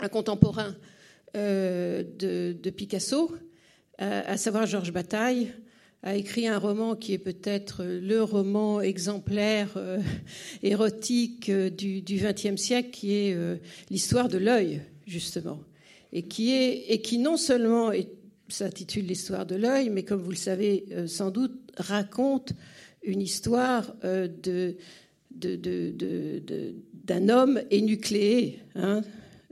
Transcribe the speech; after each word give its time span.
un 0.00 0.08
contemporain 0.08 0.74
de, 1.34 2.70
Picasso, 2.70 3.32
à 3.98 4.36
savoir 4.36 4.66
Georges 4.66 4.92
Bataille, 4.92 5.52
a 6.02 6.16
écrit 6.16 6.48
un 6.48 6.58
roman 6.58 6.96
qui 6.96 7.12
est 7.12 7.18
peut-être 7.18 7.84
le 7.84 8.22
roman 8.22 8.80
exemplaire 8.80 9.78
érotique 10.62 11.50
du 11.50 12.02
XXe 12.02 12.60
siècle, 12.60 12.90
qui 12.90 13.12
est 13.12 13.36
l'histoire 13.90 14.28
de 14.28 14.38
l'œil, 14.38 14.82
justement, 15.06 15.60
et 16.12 16.22
qui, 16.22 16.52
est, 16.52 16.86
et 16.88 17.00
qui 17.00 17.18
non 17.18 17.36
seulement 17.36 17.90
s'intitule 18.48 19.06
l'histoire 19.06 19.46
de 19.46 19.56
l'œil, 19.56 19.90
mais 19.90 20.02
comme 20.02 20.20
vous 20.20 20.30
le 20.30 20.36
savez 20.36 20.86
sans 21.06 21.30
doute, 21.30 21.52
raconte 21.76 22.54
une 23.02 23.20
histoire 23.20 23.94
de 24.02 24.76
d'un 25.32 27.28
homme 27.28 27.60
énucléé, 27.70 28.60
hein, 28.74 29.02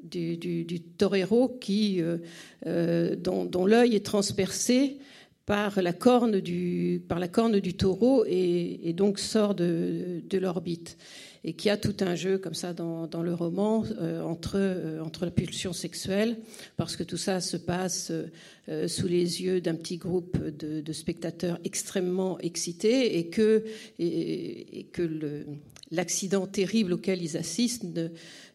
du, 0.09 0.37
du, 0.37 0.81
torero 0.81 1.49
qui, 1.61 2.01
euh, 2.01 2.19
euh, 2.67 3.17
dont, 3.17 3.67
l'œil 3.67 3.95
est 3.95 4.05
transpercé 4.05 4.99
par 5.47 5.81
la 5.81 5.93
corne 5.93 6.41
du, 6.41 7.03
par 7.09 7.19
la 7.19 7.29
corne 7.29 7.59
du 7.61 7.75
taureau 7.75 8.25
et, 8.27 8.93
donc 8.95 9.19
sort 9.19 9.55
de, 9.55 10.23
de 10.29 10.39
l'orbite. 10.39 10.99
Et 11.45 11.53
qui 11.53 11.71
a 11.71 11.77
tout 11.77 11.95
un 12.01 12.17
jeu 12.17 12.37
comme 12.37 12.53
ça 12.55 12.73
dans, 12.73 13.07
dans 13.07 13.23
le 13.23 13.33
roman 13.33 13.85
euh, 14.01 14.21
entre, 14.23 15.01
entre 15.01 15.25
la 15.25 15.31
pulsion 15.31 15.73
sexuelle, 15.73 16.37
parce 16.77 16.97
que 16.97 17.05
tout 17.05 17.17
ça 17.17 17.41
se 17.41 17.57
passe 17.57 18.13
sous 18.87 19.07
les 19.07 19.41
yeux 19.41 19.63
d'un 19.63 19.77
petit 19.77 19.97
groupe 19.97 20.37
de, 20.37 20.93
spectateurs 20.93 21.59
extrêmement 21.65 22.39
excités 22.41 23.19
et 23.19 23.29
que, 23.29 23.65
et, 23.99 24.89
que 24.93 25.47
l'accident 25.91 26.47
terrible 26.47 26.93
auquel 26.93 27.23
ils 27.23 27.37
assistent 27.37 27.85
ne, 27.85 28.09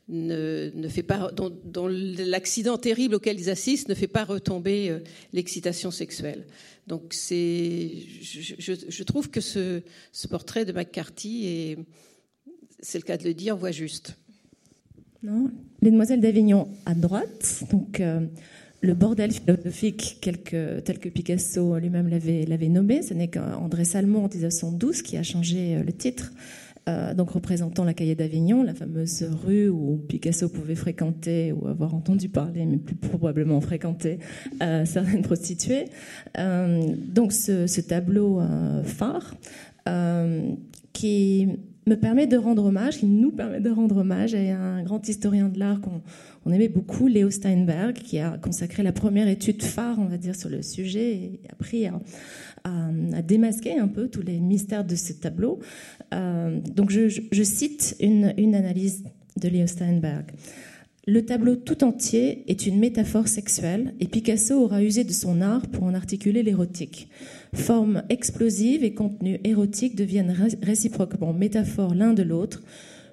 ne, 0.09 0.87
fait 0.89 1.03
pas, 1.03 1.31
dont, 1.31 1.87
l'accident 1.87 2.77
terrible 2.77 3.15
auquel 3.15 3.39
ils 3.39 3.49
assistent 3.49 3.89
ne 3.89 3.93
fait 3.93 4.07
pas 4.07 4.25
retomber 4.25 4.89
euh, 4.89 4.99
l'excitation 5.31 5.91
sexuelle. 5.91 6.45
Donc 6.87 7.13
c'est, 7.13 7.91
je, 8.21 9.03
trouve 9.03 9.29
que 9.29 9.39
ce, 9.39 9.81
portrait 10.29 10.65
de 10.65 10.73
McCarthy 10.73 11.47
est, 11.47 11.77
c'est 12.81 12.97
le 12.97 13.03
cas 13.03 13.17
de 13.17 13.23
le 13.23 13.33
dire, 13.33 13.55
voit 13.55 13.71
juste. 13.71 14.17
Non, 15.23 15.49
les 15.81 15.91
Demoiselles 15.91 16.19
d'Avignon 16.19 16.67
à 16.85 16.93
droite, 16.93 17.63
donc 17.71 18.01
euh, 18.01 18.19
le 18.81 18.93
bordel 18.93 19.31
philosophique 19.31 20.17
tel 20.21 20.99
que 20.99 21.07
Picasso 21.07 21.77
lui-même 21.77 22.09
l'avait, 22.09 22.45
l'avait 22.45 22.67
nommé. 22.67 23.01
Ce 23.01 23.13
n'est 23.13 23.29
qu'André 23.29 23.85
Salmon 23.85 24.25
en 24.25 24.27
1912 24.27 25.01
qui 25.01 25.15
a 25.15 25.23
changé 25.23 25.77
euh, 25.77 25.83
le 25.83 25.93
titre 25.93 26.33
euh, 26.89 27.13
donc 27.13 27.31
représentant 27.31 27.85
la 27.85 27.93
Cahier 27.93 28.15
d'Avignon, 28.15 28.63
la 28.63 28.73
fameuse 28.73 29.23
rue 29.45 29.69
où 29.69 29.97
Picasso 30.07 30.49
pouvait 30.49 30.75
fréquenter 30.75 31.53
ou 31.53 31.67
avoir 31.67 31.95
entendu 31.95 32.27
parler, 32.27 32.65
mais 32.65 32.77
plus 32.77 32.95
probablement 32.95 33.61
fréquenter 33.61 34.19
euh, 34.61 34.85
certaines 34.85 35.21
prostituées. 35.21 35.85
Euh, 36.37 36.93
donc 37.07 37.31
ce, 37.31 37.81
tableau 37.81 38.41
phare 38.83 39.35
qui 40.93 41.47
me 41.85 41.95
permet 41.95 42.27
de 42.27 42.37
rendre 42.37 42.65
hommage, 42.65 42.97
qui 42.99 43.05
nous 43.05 43.31
permet 43.31 43.59
de 43.59 43.69
rendre 43.69 43.97
hommage 43.97 44.35
à 44.35 44.37
un 44.39 44.83
grand 44.83 45.07
historien 45.07 45.49
de 45.49 45.59
l'art 45.59 45.81
qu'on 45.81 46.51
aimait 46.51 46.69
beaucoup, 46.69 47.07
Léo 47.07 47.29
Steinberg, 47.29 47.93
qui 47.93 48.19
a 48.19 48.37
consacré 48.37 48.83
la 48.83 48.93
première 48.93 49.27
étude 49.27 49.61
phare, 49.61 49.97
on 49.99 50.05
va 50.05 50.17
dire, 50.17 50.35
sur 50.35 50.49
le 50.49 50.61
sujet 50.61 51.11
et 51.11 51.39
a 51.51 51.55
pris 51.55 51.85
à, 51.87 51.99
à, 52.63 53.21
démasquer 53.21 53.77
un 53.77 53.87
peu 53.87 54.07
tous 54.07 54.21
les 54.21 54.39
mystères 54.39 54.85
de 54.85 54.95
ce 54.95 55.13
tableau. 55.13 55.59
Euh, 56.13 56.59
donc 56.59 56.91
je, 56.91 57.43
cite 57.43 57.95
une, 57.99 58.25
analyse 58.55 59.03
de 59.37 59.49
Leo 59.49 59.67
Steinberg. 59.67 60.25
Le 61.05 61.25
tableau 61.25 61.57
tout 61.57 61.83
entier 61.83 62.49
est 62.49 62.65
une 62.65 62.79
métaphore 62.79 63.27
sexuelle 63.27 63.93
et 63.99 64.07
Picasso 64.07 64.53
aura 64.53 64.81
usé 64.81 65.03
de 65.03 65.11
son 65.11 65.41
art 65.41 65.67
pour 65.67 65.83
en 65.83 65.93
articuler 65.93 66.43
l'érotique. 66.43 67.09
Formes 67.53 68.03
explosives 68.07 68.85
et 68.85 68.93
contenu 68.93 69.39
érotique 69.43 69.95
deviennent 69.97 70.33
réciproquement 70.61 71.33
métaphores 71.33 71.93
l'un 71.93 72.13
de 72.13 72.23
l'autre. 72.23 72.63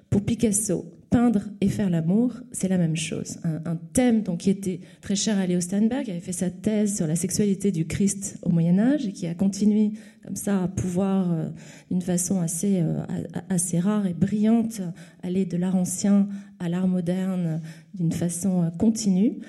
Pour 0.09 0.21
Picasso, 0.21 0.85
peindre 1.11 1.41
et 1.59 1.67
faire 1.67 1.89
l'amour, 1.89 2.33
c'est 2.53 2.69
la 2.69 2.77
même 2.77 2.95
chose. 2.95 3.37
Un, 3.43 3.75
thème 3.75 4.23
donc, 4.23 4.39
qui 4.39 4.49
était 4.49 4.79
très 5.01 5.15
cher 5.15 5.37
à 5.37 5.45
Léo 5.45 5.59
Steinberg, 5.59 6.05
qui 6.05 6.11
avait 6.11 6.21
fait 6.21 6.31
sa 6.31 6.49
thèse 6.49 6.95
sur 6.95 7.05
la 7.05 7.17
sexualité 7.17 7.71
du 7.73 7.85
Christ 7.85 8.39
au 8.43 8.49
Moyen 8.49 8.79
Âge 8.79 9.05
et 9.05 9.11
qui 9.11 9.27
a 9.27 9.35
continué 9.35 9.91
comme 10.23 10.37
ça 10.37 10.63
à 10.63 10.67
pouvoir, 10.69 11.33
euh, 11.33 11.49
d'une 11.89 12.01
façon 12.01 12.39
assez, 12.39 12.79
euh, 12.79 13.01
assez 13.49 13.77
rare 13.77 14.07
et 14.07 14.13
brillante, 14.13 14.81
aller 15.21 15.45
de 15.45 15.57
l'art 15.57 15.75
ancien 15.75 16.29
à 16.59 16.69
l'art 16.69 16.87
moderne 16.87 17.59
d'une 17.93 18.13
façon 18.13 18.63
euh, 18.63 18.69
continue. 18.69 19.39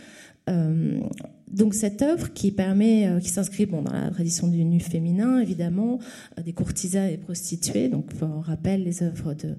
donc 1.49 1.75
cette 1.75 2.03
œuvre 2.03 2.33
qui 2.33 2.51
permet, 2.51 3.09
qui 3.21 3.29
s'inscrit 3.29 3.67
bon, 3.67 3.83
dans 3.83 3.93
la 3.93 4.11
tradition 4.11 4.49
du 4.49 4.65
nu 4.65 4.81
féminin, 4.81 5.39
évidemment, 5.39 6.01
des 6.45 6.53
courtisans 6.53 7.09
et 7.09 7.19
prostituées. 7.19 7.89
Donc 7.89 8.11
on 8.21 8.41
rappelle 8.41 8.83
les 8.83 9.05
œuvres 9.05 9.35
de 9.35 9.55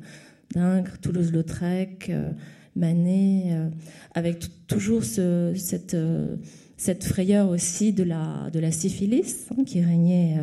d'Ingres, 0.53 0.99
Toulouse-Lautrec, 1.01 2.09
euh, 2.09 2.31
Manet, 2.75 3.51
euh, 3.51 3.69
avec 4.13 4.67
toujours 4.67 5.03
cette, 5.03 5.93
euh, 5.93 6.35
cette 6.77 7.03
frayeur 7.03 7.49
aussi 7.49 7.93
de 7.93 8.03
la, 8.03 8.71
syphilis 8.71 9.47
hein, 9.51 9.63
qui 9.63 9.81
régnait 9.81 10.37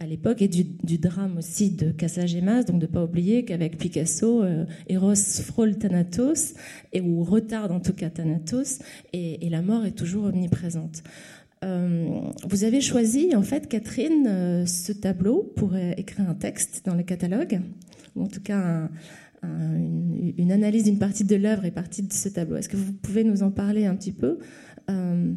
à 0.00 0.06
l'époque 0.06 0.42
et 0.42 0.48
du, 0.48 0.98
drame 0.98 1.38
aussi 1.38 1.70
de 1.70 1.90
Casagemas, 1.90 2.64
donc 2.64 2.80
de 2.80 2.86
ne 2.86 2.90
pas 2.90 3.04
oublier 3.04 3.44
qu'avec 3.44 3.78
Picasso, 3.78 4.44
Eros 4.88 5.14
frôle 5.14 5.76
Thanatos, 5.78 6.54
et, 6.92 7.00
ou 7.00 7.22
retarde 7.22 7.70
en 7.70 7.80
tout 7.80 7.94
cas 7.94 8.10
Thanatos, 8.10 8.80
et, 9.12 9.48
la 9.48 9.62
mort 9.62 9.86
est 9.86 9.96
toujours 9.96 10.24
omniprésente. 10.24 11.02
vous 11.62 12.64
avez 12.64 12.80
choisi, 12.80 13.34
en 13.34 13.42
fait, 13.42 13.68
Catherine, 13.68 14.66
ce 14.66 14.92
tableau 14.92 15.50
pour 15.56 15.76
écrire 15.76 16.28
un 16.28 16.34
texte 16.34 16.82
dans 16.84 16.94
le 16.94 17.04
catalogue, 17.04 17.60
ou 18.16 18.24
en 18.24 18.26
tout 18.26 18.42
cas 18.42 18.58
un, 18.58 18.90
une, 19.42 20.52
analyse 20.52 20.84
d'une 20.84 20.98
partie 20.98 21.24
de 21.24 21.36
l'œuvre 21.36 21.64
et 21.64 21.70
partie 21.70 22.02
de 22.02 22.12
ce 22.12 22.28
tableau. 22.28 22.56
Est-ce 22.56 22.68
que 22.68 22.76
vous 22.76 22.92
pouvez 22.92 23.24
nous 23.24 23.42
en 23.42 23.50
parler 23.50 23.86
un 23.86 23.96
petit 23.96 24.12
peu 24.12 24.38
euh, 24.90 25.32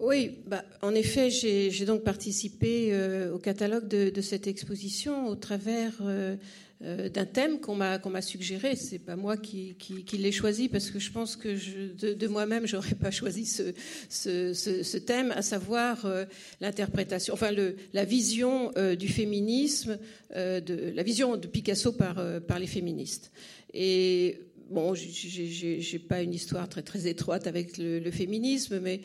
Oui, 0.00 0.38
bah, 0.46 0.64
en 0.82 0.94
effet, 0.94 1.30
j'ai 1.30 1.84
donc 1.84 2.02
participé 2.02 2.88
euh, 2.92 3.32
au 3.32 3.38
catalogue 3.38 3.88
de, 3.88 4.20
cette 4.20 4.46
exposition 4.46 5.26
au 5.28 5.34
travers 5.34 5.94
euh, 6.02 6.36
euh, 6.84 7.08
d'un 7.08 7.24
thème 7.24 7.58
qu'on 7.58 7.74
m'a 7.74 7.98
qu'on 7.98 8.10
m'a 8.10 8.22
suggéré. 8.22 8.76
C'est 8.76 9.00
pas 9.00 9.16
moi 9.16 9.36
qui, 9.36 9.74
qui, 9.74 10.16
l'ai 10.16 10.30
choisi 10.30 10.68
parce 10.68 10.92
que 10.92 11.00
je 11.00 11.10
pense 11.10 11.34
que 11.34 11.48
de, 12.14 12.26
moi-même 12.28 12.68
j'aurais 12.68 12.94
pas 12.94 13.10
choisi 13.10 13.46
ce, 13.46 13.74
ce, 14.08 14.52
ce, 14.54 14.96
thème, 14.96 15.32
à 15.32 15.42
savoir 15.42 16.06
euh, 16.06 16.24
l'interprétation, 16.60 17.34
enfin 17.34 17.50
le, 17.50 17.74
la 17.92 18.04
vision 18.04 18.70
euh, 18.76 18.94
du 18.94 19.08
féminisme, 19.08 19.98
de 20.36 20.92
la 20.94 21.02
vision 21.02 21.36
de 21.36 21.48
Picasso 21.48 21.90
par 21.90 22.22
par 22.46 22.60
les 22.60 22.66
féministes. 22.68 23.32
Et 23.74 24.38
bon, 24.70 24.94
j'ai 24.94 25.98
pas 25.98 26.22
une 26.22 26.34
histoire 26.34 26.68
très 26.68 26.82
très 26.82 27.08
étroite 27.08 27.48
avec 27.48 27.76
le, 27.78 28.10
féminisme, 28.12 28.78
mais 28.78 29.00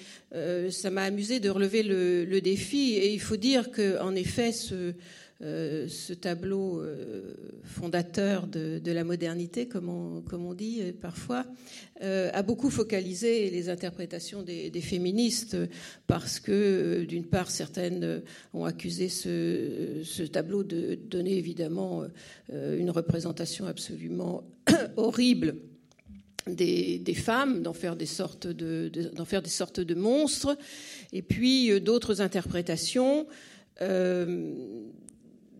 ça 0.69 0.91
m'a 0.91 1.03
amusé 1.03 1.39
de 1.39 1.49
relever 1.49 1.81
le, 1.81 2.25
le, 2.25 2.41
défi. 2.41 2.95
Et 2.95 3.13
il 3.13 3.21
faut 3.21 3.37
dire 3.37 3.71
que 3.71 3.99
en 4.01 4.13
effet, 4.15 4.51
ce 4.51 4.93
euh, 5.43 5.89
ce 5.89 6.13
tableau 6.13 6.79
euh, 6.79 7.33
fondateur 7.63 8.47
de, 8.47 8.79
la 8.85 9.03
modernité, 9.03 9.67
comme 9.67 9.89
on, 9.89 10.53
dit 10.53 10.79
euh, 10.81 10.93
parfois, 10.93 11.45
a 11.99 12.43
beaucoup 12.43 12.69
focalisé 12.69 13.49
les 13.49 13.69
interprétations 13.69 14.41
des, 14.41 14.71
féministes 14.81 15.57
parce 16.07 16.39
que, 16.39 17.03
d'une 17.07 17.25
part, 17.25 17.49
certaines 17.49 18.21
ont 18.53 18.65
accusé 18.65 19.09
ce, 19.09 20.25
tableau 20.27 20.63
de 20.63 20.95
donner 20.95 21.37
évidemment 21.37 22.03
une 22.51 22.89
représentation 22.89 23.65
absolument 23.65 24.43
horrible. 24.97 25.55
Des, 26.45 27.15
femmes, 27.15 27.61
d'en 27.63 27.71
faire 27.71 27.95
des 27.95 28.05
sortes 28.05 28.47
de 28.47 29.95
monstres, 29.95 30.57
et 31.13 31.21
puis 31.21 31.79
d'autres 31.79 32.19
interprétations 32.19 33.27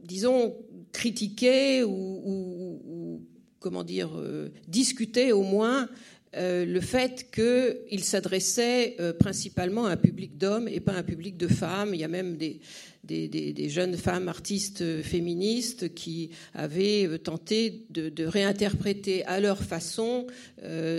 disons, 0.03 0.55
critiquer 0.91 1.83
ou, 1.83 3.21
comment 3.59 3.83
dire, 3.83 4.11
euh, 4.15 4.49
discuter 4.67 5.31
au 5.31 5.43
moins 5.43 5.89
euh, 6.35 6.65
le 6.65 6.81
fait 6.81 7.29
qu'il 7.31 8.03
s'adressait 8.03 8.95
euh, 8.99 9.13
principalement 9.13 9.85
à 9.85 9.91
un 9.91 9.97
public 9.97 10.37
d'hommes 10.37 10.67
et 10.67 10.79
pas 10.79 10.93
à 10.93 10.97
un 10.97 11.03
public 11.03 11.37
de 11.37 11.47
femmes. 11.47 11.93
Il 11.93 11.99
y 11.99 12.03
a 12.03 12.07
même 12.07 12.37
des, 12.37 12.59
des, 13.03 13.69
jeunes 13.69 13.97
femmes 13.97 14.27
artistes 14.27 15.01
féministes 15.01 15.93
qui 15.93 16.29
avaient 16.53 17.17
tenté 17.19 17.85
de, 17.89 18.25
réinterpréter 18.25 19.25
à 19.25 19.39
leur 19.39 19.61
façon 19.61 20.27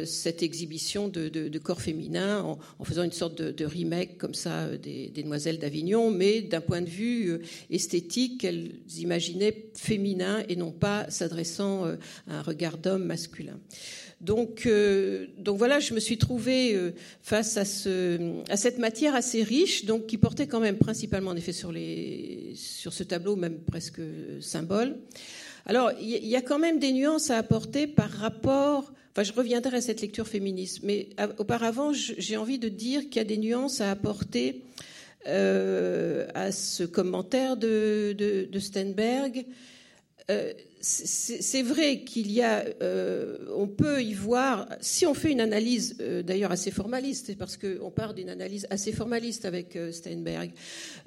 cette 0.04 0.42
exhibition 0.42 1.08
de, 1.08 1.58
corps 1.58 1.80
féminin 1.80 2.42
en, 2.42 2.84
faisant 2.84 3.02
une 3.02 3.12
sorte 3.12 3.40
de, 3.40 3.64
remake 3.64 4.18
comme 4.18 4.34
ça 4.34 4.68
des, 4.76 5.10
Demoiselles 5.14 5.58
d'Avignon, 5.58 6.10
mais 6.10 6.42
d'un 6.42 6.60
point 6.60 6.82
de 6.82 6.88
vue 6.88 7.40
esthétique, 7.70 8.40
qu'elles 8.40 8.72
imaginaient 8.98 9.66
féminin 9.74 10.42
et 10.48 10.56
non 10.56 10.72
pas 10.72 11.06
s'adressant 11.08 11.84
à 11.86 11.96
un 12.38 12.42
regard 12.42 12.76
d'homme 12.78 13.04
masculin. 13.04 13.58
Donc, 14.24 14.64
euh, 14.64 15.26
donc 15.36 15.58
voilà, 15.58 15.80
je 15.80 15.92
me 15.92 16.00
suis 16.00 16.16
trouvée 16.16 16.74
euh, 16.74 16.92
face 17.20 17.58
à, 17.58 17.64
à 18.50 18.56
cette 18.56 18.78
matière 18.78 19.14
assez 19.14 19.42
riche, 19.42 19.84
donc 19.84 20.06
qui 20.06 20.16
portait 20.16 20.46
quand 20.46 20.60
même 20.60 20.78
principalement 20.78 21.32
en 21.32 21.36
effet 21.36 21.52
sur, 21.52 21.72
les, 21.72 21.93
sur 22.56 22.92
ce 22.92 23.02
tableau, 23.02 23.36
même 23.36 23.58
presque 23.58 24.00
symbole. 24.40 24.96
Alors, 25.66 25.92
il 26.00 26.26
y 26.26 26.36
a 26.36 26.42
quand 26.42 26.58
même 26.58 26.78
des 26.78 26.92
nuances 26.92 27.30
à 27.30 27.38
apporter 27.38 27.86
par 27.86 28.10
rapport. 28.10 28.92
Enfin, 29.12 29.22
je 29.22 29.32
reviendrai 29.32 29.78
à 29.78 29.80
cette 29.80 30.00
lecture 30.00 30.26
féministe, 30.28 30.80
mais 30.82 31.08
auparavant, 31.38 31.92
j'ai 31.92 32.36
envie 32.36 32.58
de 32.58 32.68
dire 32.68 33.04
qu'il 33.04 33.16
y 33.16 33.20
a 33.20 33.24
des 33.24 33.38
nuances 33.38 33.80
à 33.80 33.90
apporter 33.90 34.62
euh, 35.26 36.26
à 36.34 36.52
ce 36.52 36.84
commentaire 36.84 37.56
de, 37.56 38.14
de, 38.18 38.46
de 38.50 38.58
Steinberg. 38.58 39.46
Euh, 40.30 40.52
c'est 40.80 41.62
vrai 41.62 42.00
qu'il 42.00 42.30
y 42.30 42.42
a, 42.42 42.64
euh, 42.82 43.38
on 43.56 43.66
peut 43.66 44.02
y 44.02 44.12
voir, 44.12 44.68
si 44.80 45.06
on 45.06 45.14
fait 45.14 45.32
une 45.32 45.40
analyse 45.40 45.96
euh, 46.00 46.22
d'ailleurs 46.22 46.52
assez 46.52 46.70
formaliste, 46.70 47.36
parce 47.38 47.56
qu'on 47.56 47.90
part 47.90 48.12
d'une 48.12 48.28
analyse 48.28 48.66
assez 48.68 48.92
formaliste 48.92 49.46
avec 49.46 49.78
Steinberg, 49.92 50.50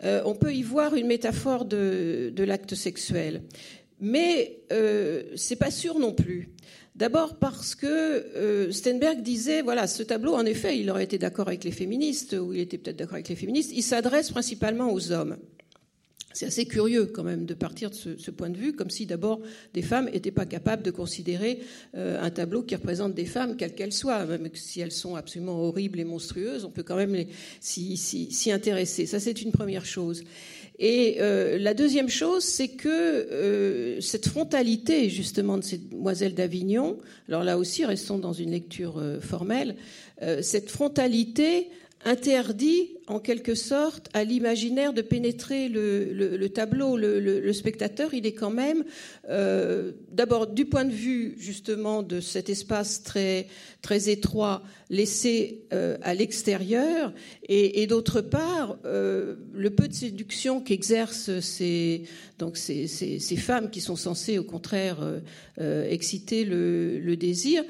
on 0.03 0.35
peut 0.35 0.53
y 0.53 0.63
voir 0.63 0.95
une 0.95 1.07
métaphore 1.07 1.65
de, 1.65 2.33
l'acte 2.37 2.73
sexuel. 2.73 3.43
Mais 3.99 4.61
c'est 5.35 5.55
pas 5.55 5.71
sûr 5.71 5.99
non 5.99 6.13
plus. 6.13 6.49
D'abord 6.95 7.37
parce 7.37 7.75
que 7.75 8.69
Steinberg 8.71 9.21
disait, 9.21 9.61
voilà, 9.61 9.85
ce 9.85 10.01
tableau, 10.01 10.33
en 10.33 10.45
effet, 10.45 10.79
il 10.79 10.89
aurait 10.89 11.03
été 11.03 11.19
d'accord 11.19 11.47
avec 11.47 11.63
les 11.63 11.71
féministes, 11.71 12.35
ou 12.39 12.53
il 12.53 12.61
était 12.61 12.79
peut-être 12.79 12.97
d'accord 12.97 13.15
avec 13.15 13.29
les 13.29 13.35
féministes, 13.35 13.71
il 13.75 13.83
s'adresse 13.83 14.31
principalement 14.31 14.91
aux 14.91 15.11
hommes. 15.11 15.37
C'est 16.37 16.45
assez 16.45 16.65
curieux 16.65 17.07
quand 17.07 17.23
même 17.23 17.47
de 17.47 17.55
partir 17.55 17.89
de 17.89 17.95
ce, 17.95 18.29
point 18.29 18.51
de 18.51 18.57
vue, 18.57 18.73
comme 18.73 18.91
si 18.91 19.07
d'abord 19.07 19.39
des 19.73 19.81
femmes 19.81 20.05
n'étaient 20.05 20.29
pas 20.29 20.45
capables 20.45 20.83
de 20.83 20.91
considérer 20.91 21.61
euh, 21.95 22.21
un 22.21 22.29
tableau 22.29 22.61
qui 22.61 22.75
représente 22.75 23.15
des 23.15 23.25
femmes, 23.25 23.57
quelles 23.57 23.73
qu'elles 23.73 23.91
soient, 23.91 24.23
même 24.23 24.47
si 24.53 24.79
elles 24.79 24.91
sont 24.91 25.15
absolument 25.15 25.59
horribles 25.63 25.99
et 25.99 26.03
monstrueuses, 26.03 26.63
on 26.63 26.69
peut 26.69 26.83
quand 26.83 26.95
même 26.95 27.25
s'y 27.59 28.51
intéresser. 28.53 29.07
Ça, 29.07 29.19
c'est 29.19 29.41
une 29.41 29.51
première 29.51 29.83
chose. 29.83 30.23
Et 30.77 31.15
euh, 31.21 31.57
la 31.57 31.73
deuxième 31.73 32.07
chose, 32.07 32.43
c'est 32.43 32.67
que 32.67 32.87
euh, 32.87 33.99
cette 33.99 34.27
frontalité 34.27 35.09
justement 35.09 35.57
de 35.57 35.63
ces 35.63 35.79
demoiselles 35.79 36.35
d'Avignon, 36.35 36.99
alors 37.29 37.43
là 37.43 37.57
aussi, 37.57 37.83
restons 37.83 38.19
dans 38.19 38.33
une 38.33 38.51
lecture 38.51 39.03
formelle, 39.21 39.75
cette 40.41 40.69
frontalité 40.69 41.69
interdit 42.05 42.96
en 43.07 43.19
quelque 43.19 43.55
sorte 43.55 44.09
à 44.13 44.25
l'imaginaire 44.25 44.91
de 44.91 45.01
pénétrer 45.01 45.69
le, 45.69 46.47
tableau. 46.49 46.97
Le, 46.97 47.53
spectateur, 47.53 48.13
il 48.13 48.25
est 48.25 48.33
quand 48.33 48.49
même, 48.49 48.83
euh, 49.29 49.93
d'abord 50.11 50.47
du 50.47 50.65
point 50.65 50.83
de 50.83 50.91
vue 50.91 51.35
justement 51.37 52.03
de 52.03 52.19
cet 52.19 52.49
espace 52.49 53.03
très, 53.03 53.47
très 53.81 54.09
étroit 54.09 54.61
laissé 54.89 55.65
euh, 55.73 55.97
à 56.01 56.13
l'extérieur, 56.13 57.13
et, 57.47 57.87
d'autre 57.87 58.19
part, 58.19 58.77
euh, 58.85 59.35
le 59.53 59.69
peu 59.69 59.87
de 59.87 59.93
séduction 59.93 60.59
qu'exercent 60.59 61.39
ces, 61.39 62.03
donc 62.39 62.57
ces, 62.57 62.87
ces, 62.87 63.37
femmes 63.37 63.69
qui 63.69 63.79
sont 63.79 63.95
censées 63.95 64.37
au 64.37 64.43
contraire 64.43 64.97
exciter 65.57 66.43
le, 66.43 67.15
désir, 67.15 67.63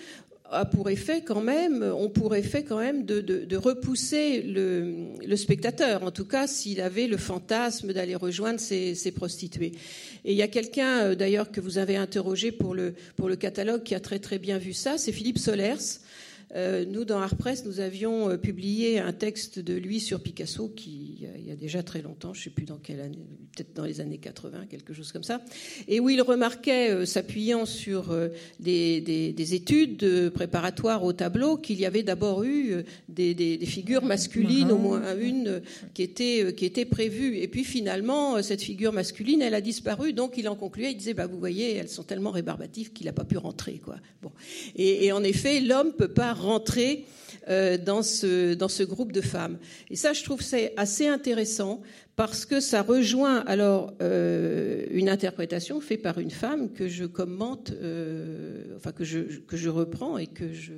a 0.52 0.66
pour 0.66 0.90
effet 0.90 1.22
quand 1.22 1.42
même, 1.42 1.84
on 1.84 2.10
pourrait 2.10 2.40
effet 2.40 2.64
quand 2.64 2.80
même 2.80 3.06
de, 3.06 3.56
repousser 3.58 4.42
le, 4.42 5.36
spectateur, 5.36 6.04
en 6.04 6.12
tout 6.12 6.26
cas 6.26 6.48
s'il 6.48 6.82
avait 6.82 7.08
le 7.08 7.18
fantasme 7.18 7.94
d'aller 7.94 8.16
rejoindre 8.16 8.60
ces, 8.60 9.12
prostituées. 9.16 9.74
Et 10.26 10.32
il 10.32 10.38
y 10.38 10.42
a 10.42 10.48
quelqu'un 10.48 11.00
euh, 11.00 11.16
d'ailleurs 11.16 11.52
que 11.52 11.62
vous 11.62 11.78
avez 11.78 11.96
interrogé 11.96 12.52
pour 12.52 12.76
le, 12.76 12.94
pour 13.16 13.30
le 13.30 13.36
catalogue 13.36 13.84
qui 13.84 13.96
a 13.96 14.00
très 14.00 14.20
très 14.20 14.40
bien 14.40 14.58
vu 14.58 14.74
ça, 14.74 14.98
c'est 14.98 15.12
Philippe 15.12 15.38
Solers, 15.38 16.00
euh, 16.56 16.86
nous, 16.86 17.04
dans 17.04 17.20
Art 17.20 17.36
Press, 17.36 17.66
nous 17.66 17.82
avions 17.82 18.30
euh, 18.30 18.38
publié 18.38 19.00
un 19.00 19.12
texte 19.12 19.60
de 19.60 19.74
lui 19.74 20.00
sur 20.00 20.22
Picasso 20.22 20.70
qui, 20.70 21.26
il 21.38 21.46
y 21.46 21.52
a 21.52 21.56
déjà 21.56 21.84
très 21.84 22.02
longtemps, 22.02 22.34
je 22.34 22.40
ne 22.40 22.44
sais 22.46 22.50
plus 22.52 22.66
dans 22.66 22.78
quelle 22.78 23.02
année, 23.02 23.28
peut-être 23.54 23.76
dans 23.76 23.84
les 23.84 24.00
années 24.00 24.18
80, 24.18 24.68
quelque 24.70 24.94
chose 24.94 25.12
comme 25.12 25.24
ça, 25.24 25.42
et 25.90 26.00
où 26.00 26.10
il 26.10 26.22
remarquait, 26.22 26.92
euh, 26.92 27.06
s'appuyant 27.06 27.66
sur 27.66 28.16
des, 28.60 29.02
des, 29.02 29.54
études 29.54 30.30
préparatoires 30.30 31.04
au 31.04 31.14
tableau, 31.14 31.58
qu'il 31.58 31.80
y 31.80 31.86
avait 31.86 32.04
d'abord 32.04 32.44
eu 32.44 32.84
des, 33.10 33.60
figures 33.66 34.04
masculines, 34.04 34.72
au 34.72 34.78
moins 34.78 35.18
une, 35.18 35.62
qui 35.94 36.04
était, 36.04 36.54
qui 36.56 36.66
était 36.66 36.86
prévue. 36.86 37.38
Et 37.38 37.48
puis 37.48 37.64
finalement, 37.64 38.42
cette 38.42 38.62
figure 38.62 38.94
masculine, 38.94 39.42
elle 39.42 39.54
a 39.54 39.62
disparu, 39.62 40.14
donc 40.14 40.38
il 40.38 40.48
en 40.50 40.56
concluait, 40.56 40.92
il 40.92 40.98
disait, 40.98 41.14
bah, 41.14 41.28
vous 41.28 41.40
voyez, 41.40 41.76
elles 41.76 41.90
sont 41.90 42.04
tellement 42.04 42.32
rébarbatives 42.32 42.92
qu'il 42.92 43.06
n'a 43.06 43.14
pas 43.14 43.24
pu 43.24 43.38
rentrer. 43.38 43.80
Quoi. 43.84 43.98
Bon. 44.22 44.32
Et, 44.76 45.06
et 45.06 45.12
en 45.12 45.24
effet, 45.24 45.62
l'homme 45.62 45.94
peut 45.94 46.08
pas 46.08 46.34
rentrer 46.40 47.06
euh, 47.50 47.78
dans, 47.78 48.04
ce, 48.04 48.54
dans 48.54 48.68
ce 48.68 48.84
groupe 48.84 49.12
de 49.12 49.22
femmes. 49.22 49.58
Et 49.90 49.96
ça, 49.96 50.14
je 50.14 50.24
trouve 50.24 50.42
c'est 50.42 50.74
assez 50.76 51.08
intéressant 51.08 51.82
parce 52.18 52.46
que 52.46 52.60
ça 52.60 52.82
rejoint 52.82 53.40
alors 53.46 53.94
euh, 54.02 54.86
une 54.92 55.08
interprétation 55.08 55.80
faite 55.80 56.02
par 56.02 56.20
une 56.20 56.32
femme 56.32 56.74
que 56.74 56.88
je 56.88 57.06
commente, 57.06 57.72
euh, 57.72 58.76
enfin 58.76 58.92
que 58.92 59.06
je, 59.06 59.20
que 59.20 59.56
je 59.56 59.70
reprends 59.70 60.18
et 60.18 60.28
que 60.28 60.52
je, 60.52 60.74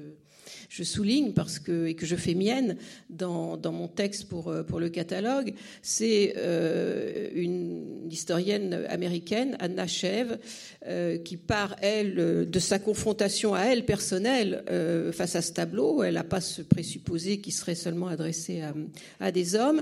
je 0.70 0.84
souligne 0.84 1.34
parce 1.34 1.58
que, 1.58 1.88
et 1.88 1.96
que 1.96 2.06
je 2.06 2.16
fais 2.16 2.36
mienne 2.36 2.78
dans, 3.10 3.58
dans 3.58 3.72
mon 3.72 3.88
texte 3.88 4.30
pour, 4.30 4.50
euh, 4.50 4.62
pour 4.62 4.80
le 4.80 4.90
catalogue, 4.90 5.54
c'est 5.82 6.36
euh, 6.38 7.28
une 7.34 8.08
historienne 8.10 8.86
américaine, 8.88 9.58
Anna 9.60 9.88
Shev, 9.88 10.38
euh, 10.86 11.18
qui 11.18 11.38
part, 11.38 11.76
elle, 11.82 12.48
de 12.50 12.60
sa 12.60 12.78
confrontation 12.78 13.56
à 13.56 13.64
elle 13.64 13.84
personnelle 13.84 14.64
face 15.12 15.36
à 15.36 15.42
ce 15.42 15.54
tableau. 15.54 16.04
Elle 16.04 16.14
n'a 16.14 16.24
pas 16.24 16.42
ce 16.42 16.62
présupposé 16.62 17.40
qui 17.40 17.52
serait 17.52 17.76
seulement 17.76 18.08
adressé 18.08 18.62
à, 18.62 18.74
à 19.20 19.32
des 19.32 19.56
hommes. 19.56 19.82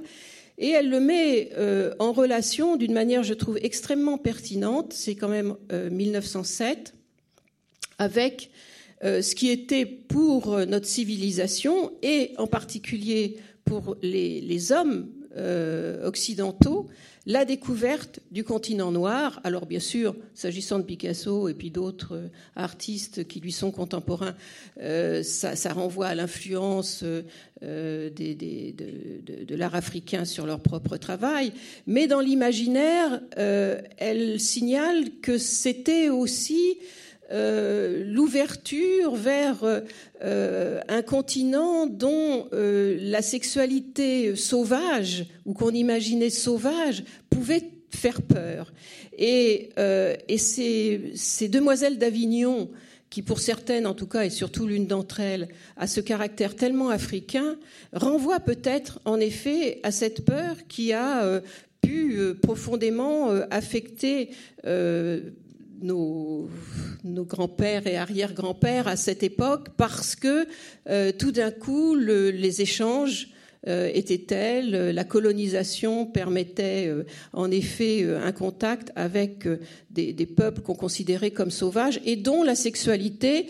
Et 0.58 0.70
elle 0.70 0.90
le 0.90 1.02
met 1.02 1.52
en 2.00 2.14
relation 2.14 2.78
d'une 2.78 2.94
manière, 2.94 3.24
je 3.24 3.34
trouve, 3.34 3.58
extrêmement 3.62 4.18
pertinente. 4.18 4.94
C'est 4.94 5.16
quand 5.16 5.28
même 5.28 5.56
1907 5.92 6.94
avec 8.00 8.50
ce 9.04 9.36
qui 9.36 9.50
était 9.50 9.86
pour 9.86 10.54
euh, 10.54 10.66
notre 10.66 10.88
civilisation 10.88 11.92
et 12.02 12.34
en 12.38 12.48
particulier 12.48 13.38
pour 13.64 13.96
les, 14.02 14.72
hommes 14.72 15.08
euh, 15.36 16.08
occidentaux 16.08 16.88
la 17.26 17.44
découverte 17.44 18.22
du 18.32 18.46
continent 18.46 18.92
noir. 18.92 19.42
Alors 19.44 19.66
bien 19.66 19.82
sûr, 19.82 20.16
s'agissant 20.34 20.80
de 20.80 20.84
Picasso 20.84 21.50
et 21.50 21.54
puis 21.54 21.70
d'autres 21.70 22.30
artistes 22.56 23.28
qui 23.28 23.42
lui 23.42 23.52
sont 23.52 23.70
contemporains, 23.70 24.34
ça, 25.24 25.74
renvoie 25.74 26.08
à 26.08 26.16
l'influence 26.16 27.04
de 27.04 28.06
l'art 29.56 29.76
africain 29.76 30.24
sur 30.24 30.46
leur 30.46 30.62
propre 30.62 30.96
travail. 30.96 31.52
Mais 31.86 32.08
dans 32.08 32.22
l'imaginaire, 32.22 33.20
elle 33.36 34.40
signale 34.40 35.10
que 35.22 35.38
c'était 35.38 36.08
aussi 36.08 36.78
euh, 37.30 38.06
l'ouverture 38.06 39.16
vers 39.16 39.58
euh, 40.24 40.80
un 40.88 41.02
continent 41.02 41.86
dont 41.86 42.48
euh, 42.54 42.98
la 43.02 43.22
sexualité 43.22 44.34
sauvage, 44.38 45.26
ou 45.46 45.54
qu'on 45.54 45.72
imaginait 45.72 46.30
sauvage, 46.30 47.04
pouvait 47.30 47.64
faire 47.90 48.22
peur. 48.22 48.72
Et, 49.18 49.72
ces, 50.38 51.12
ces, 51.16 51.50
demoiselles 51.50 51.98
d'Avignon, 51.98 52.70
qui 53.10 53.22
pour 53.24 53.40
certaines 53.40 53.88
en 53.88 53.94
tout 53.94 54.08
cas, 54.08 54.24
et 54.24 54.30
surtout 54.30 54.66
l'une 54.66 54.88
d'entre 54.88 55.20
elles, 55.20 55.50
a 55.76 55.88
ce 55.88 56.00
caractère 56.00 56.56
tellement 56.56 56.90
africain, 56.90 57.58
renvoient 57.92 58.40
peut-être 58.40 59.02
en 59.04 59.20
effet 59.20 59.80
à 59.84 59.92
cette 59.92 60.24
peur 60.24 60.56
qui 60.70 60.94
a 60.94 61.42
pu 61.82 62.20
profondément 62.42 63.32
affecter 63.50 64.30
nos, 65.82 66.50
grands-pères 67.04 67.88
et 67.88 67.98
arrière-grands-pères 67.98 68.88
à 68.88 68.96
cette 68.96 69.24
époque 69.24 69.70
parce 69.78 70.16
que 70.16 70.48
euh, 70.90 71.12
tout 71.12 71.32
d'un 71.32 71.52
coup, 71.52 71.96
les 71.96 72.62
échanges 72.62 73.30
euh, 73.68 73.90
étaient 73.94 74.20
tels, 74.20 74.92
la 74.92 75.04
colonisation 75.04 76.06
permettait 76.06 76.88
euh, 76.88 77.04
en 77.34 77.50
effet 77.52 78.06
un 78.06 78.32
contact 78.32 78.92
avec 78.96 79.48
des, 79.90 80.14
peuples 80.26 80.62
qu'on 80.62 80.76
considérait 80.76 81.32
comme 81.32 81.52
sauvages 81.52 82.00
et 82.06 82.16
dont 82.16 82.44
la 82.44 82.56
sexualité 82.56 83.48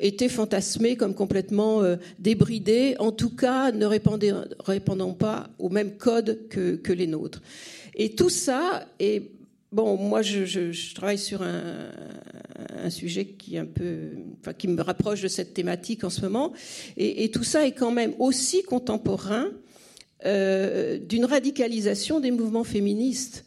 était 0.00 0.28
fantasmée 0.28 0.96
comme 0.96 1.14
complètement 1.14 1.82
débridée, 2.18 2.96
en 2.98 3.12
tout 3.12 3.34
cas 3.34 3.70
ne 3.70 3.84
répondant, 3.84 5.12
pas 5.12 5.50
au 5.58 5.68
même 5.68 5.96
code 5.98 6.48
que 6.48 6.92
les 6.92 7.06
nôtres. 7.06 7.42
Et 7.94 8.14
tout 8.14 8.30
ça 8.30 8.86
est 8.98 9.37
Bon, 9.70 9.98
moi, 9.98 10.22
je, 10.22 10.94
travaille 10.94 11.18
sur 11.18 11.42
un, 11.42 11.90
sujet 12.88 13.26
qui 13.26 13.58
me 13.58 14.80
rapproche 14.80 15.20
de 15.20 15.28
cette 15.28 15.52
thématique 15.52 16.04
en 16.04 16.10
ce 16.10 16.22
moment, 16.22 16.54
et, 16.96 17.30
tout 17.30 17.44
ça 17.44 17.66
est 17.66 17.72
quand 17.72 17.90
même 17.90 18.14
aussi 18.18 18.62
contemporain 18.62 19.48
euh, 20.24 20.98
d'une 20.98 21.26
radicalisation 21.26 22.18
des 22.18 22.30
mouvements 22.30 22.64
féministes. 22.64 23.44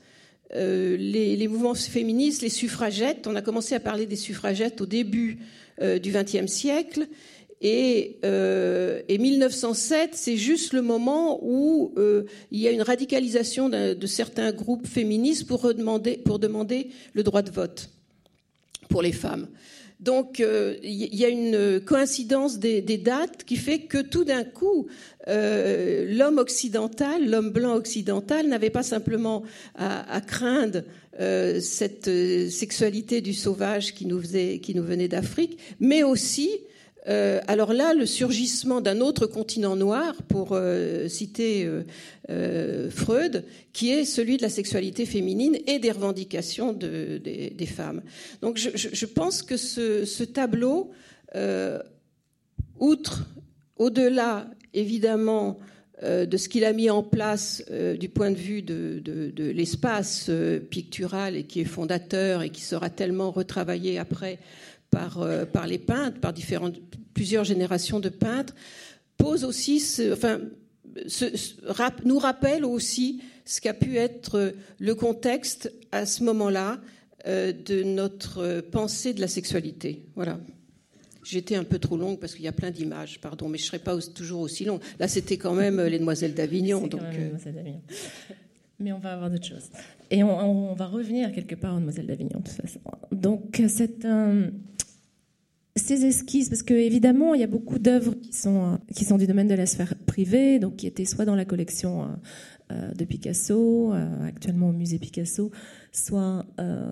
Euh, 0.54 0.96
les, 0.96 1.48
mouvements 1.48 1.74
féministes, 1.74 2.44
les 2.44 2.50
suffragettes, 2.50 3.26
on 3.26 3.36
a 3.36 3.42
commencé 3.42 3.74
à 3.74 3.80
parler 3.80 4.06
des 4.06 4.16
suffragettes 4.16 4.80
au 4.80 4.86
début 4.86 5.40
euh, 5.82 5.98
du 5.98 6.12
XXe 6.12 6.46
siècle, 6.46 7.08
et, 7.62 8.18
euh, 8.26 9.02
et 9.08 9.20
1907, 9.20 10.12
c'est 10.16 10.36
juste 10.36 10.74
le 10.74 10.82
moment 10.82 11.40
où 11.44 11.94
euh, 11.98 12.24
il 12.50 12.60
y 12.60 12.68
a 12.68 12.72
une 12.72 12.82
radicalisation 12.82 13.70
de 13.70 14.08
certains 14.08 14.52
groupes 14.52 14.88
féministes 14.88 15.46
pour, 15.46 15.72
demander 15.74 16.90
le 17.14 17.24
droit 17.24 17.44
de 17.44 17.52
vote 17.52 17.90
pour 18.90 19.04
les 19.04 19.12
femmes. 19.12 19.48
Donc 20.00 20.40
euh, 20.40 20.78
il 20.82 21.14
y 21.14 21.24
a 21.24 21.30
une 21.30 21.80
coïncidence 21.82 22.58
des, 22.58 22.82
dates 22.82 23.44
qui 23.44 23.58
fait 23.58 23.82
que 23.82 24.00
tout 24.00 24.24
d'un 24.24 24.44
coup, 24.44 24.88
euh, 25.28 26.12
l'homme 26.12 26.40
occidental, 26.40 27.30
l'homme 27.30 27.52
blanc 27.52 27.76
occidental, 27.76 28.48
n'avait 28.48 28.72
pas 28.72 28.82
simplement 28.82 29.44
à, 29.76 30.20
craindre 30.22 30.82
cette 31.60 32.10
sexualité 32.50 33.22
du 33.22 33.36
sauvage 33.36 33.94
qui 33.94 34.08
nous 34.08 34.18
venait 34.20 35.08
d'Afrique, 35.08 35.60
mais 35.80 36.02
aussi 36.02 36.50
euh, 37.08 37.40
alors 37.48 37.74
là, 37.74 37.94
le 37.94 38.06
surgissement 38.06 38.80
d'un 38.80 39.02
autre 39.02 39.26
continent 39.26 39.76
noir, 39.76 40.16
pour 40.28 40.50
euh, 40.52 41.08
citer 41.08 41.68
euh, 42.30 42.92
Freud, 42.92 43.46
qui 43.74 43.92
est 43.92 44.06
celui 44.06 44.38
de 44.38 44.44
la 44.44 44.50
sexualité 44.50 45.06
féminine 45.06 45.58
et 45.68 45.80
des 45.80 45.92
revendications 45.92 46.74
des, 46.74 47.68
femmes. 47.68 48.02
Donc 48.42 48.58
je, 48.58 49.06
pense 49.06 49.42
que 49.42 49.58
ce, 49.58 50.24
tableau, 50.24 50.92
outre, 52.80 53.26
au-delà 53.78 54.48
évidemment 54.74 55.60
de 56.04 56.38
ce 56.38 56.50
qu'il 56.50 56.66
a 56.66 56.74
mis 56.74 56.90
en 56.90 57.04
place 57.04 57.64
du 58.00 58.10
point 58.10 58.32
de 58.32 58.36
vue 58.36 58.62
de, 58.62 59.00
de 59.00 59.50
l'espace 59.52 60.30
pictural 60.70 61.36
et 61.36 61.44
qui 61.44 61.62
est 61.62 61.66
fondateur 61.66 62.42
et 62.42 62.50
qui 62.50 62.62
sera 62.62 62.90
tellement 62.90 63.32
retravaillé 63.32 64.00
après 64.00 64.40
par, 64.92 65.22
euh, 65.22 65.46
par 65.46 65.66
les 65.66 65.80
peintres, 65.80 66.20
par 66.20 66.34
différentes, 66.34 66.76
plusieurs 67.14 67.44
générations 67.44 68.00
de 68.00 68.10
peintres, 68.10 68.54
pose 69.18 69.44
aussi, 69.44 69.80
ce, 69.80 70.14
enfin, 70.14 70.40
ce, 71.08 71.26
nous 72.06 72.20
rappelle 72.20 72.66
aussi 72.66 73.22
ce 73.46 73.62
qu'a 73.62 73.74
pu 73.74 73.98
être 73.98 74.54
le 74.80 74.96
contexte 74.96 75.72
à 75.92 76.06
ce 76.06 76.24
moment-là 76.24 76.80
euh, 77.28 77.52
de 77.52 77.84
notre 77.84 78.62
pensée 78.62 79.14
de 79.14 79.22
la 79.22 79.28
sexualité. 79.28 80.06
Voilà. 80.16 80.40
J'étais 81.24 81.56
un 81.56 81.64
peu 81.64 81.78
trop 81.78 81.98
longue 81.98 82.20
parce 82.20 82.34
qu'il 82.34 82.44
y 82.44 82.48
a 82.48 82.52
plein 82.52 82.72
d'images, 82.72 83.20
pardon, 83.22 83.48
mais 83.48 83.58
je 83.58 83.64
ne 83.64 83.68
serai 83.68 83.80
pas 83.80 83.96
toujours 84.02 84.42
aussi 84.42 84.66
longue. 84.66 84.82
Là, 85.00 85.08
c'était 85.08 85.38
quand 85.38 85.54
même 85.54 85.80
Les 85.80 86.00
Demoiselles 86.00 86.34
d'Avignon. 86.34 86.88
Donc, 86.88 87.02
euh, 87.04 87.30
Mais 88.80 88.92
on 88.92 88.98
va 88.98 89.14
avoir 89.14 89.30
d'autres 89.30 89.46
choses. 89.46 89.70
Et 90.10 90.24
on, 90.24 90.74
va 90.74 90.88
revenir 90.88 91.32
quelque 91.32 91.54
part 91.54 91.76
aux 91.76 91.80
Demoiselles 91.80 92.08
d'Avignon, 92.08 92.40
de 92.40 92.50
toute 92.50 92.60
façon. 92.60 92.80
Donc, 93.12 93.62
c'est 93.68 94.04
un 94.06 94.50
ces 95.76 96.06
esquisses, 96.06 96.50
parce 96.50 96.64
que 96.64 96.74
évidemment, 96.74 97.34
il 97.34 97.42
y 97.42 97.44
a 97.44 97.48
beaucoup 97.48 97.80
d'œuvres 97.80 98.14
qui 98.16 98.34
sont, 98.34 98.80
qui 98.94 99.06
sont 99.06 99.18
du 99.18 99.26
domaine 99.26 99.48
de 99.48 99.56
la 99.56 99.66
sphère 99.66 99.96
privée, 100.06 100.60
donc 100.60 100.76
qui 100.78 100.88
étaient 100.88 101.06
soit 101.06 101.24
dans 101.24 101.36
la 101.36 101.46
collection 101.46 102.04
euh, 102.04 102.08
euh, 102.72 102.92
de 102.92 103.06
Picasso, 103.06 103.94
euh, 103.94 104.28
actuellement 104.28 104.70
au 104.70 104.74
musée 104.74 105.00
Picasso, 105.00 105.50
soit 105.94 106.46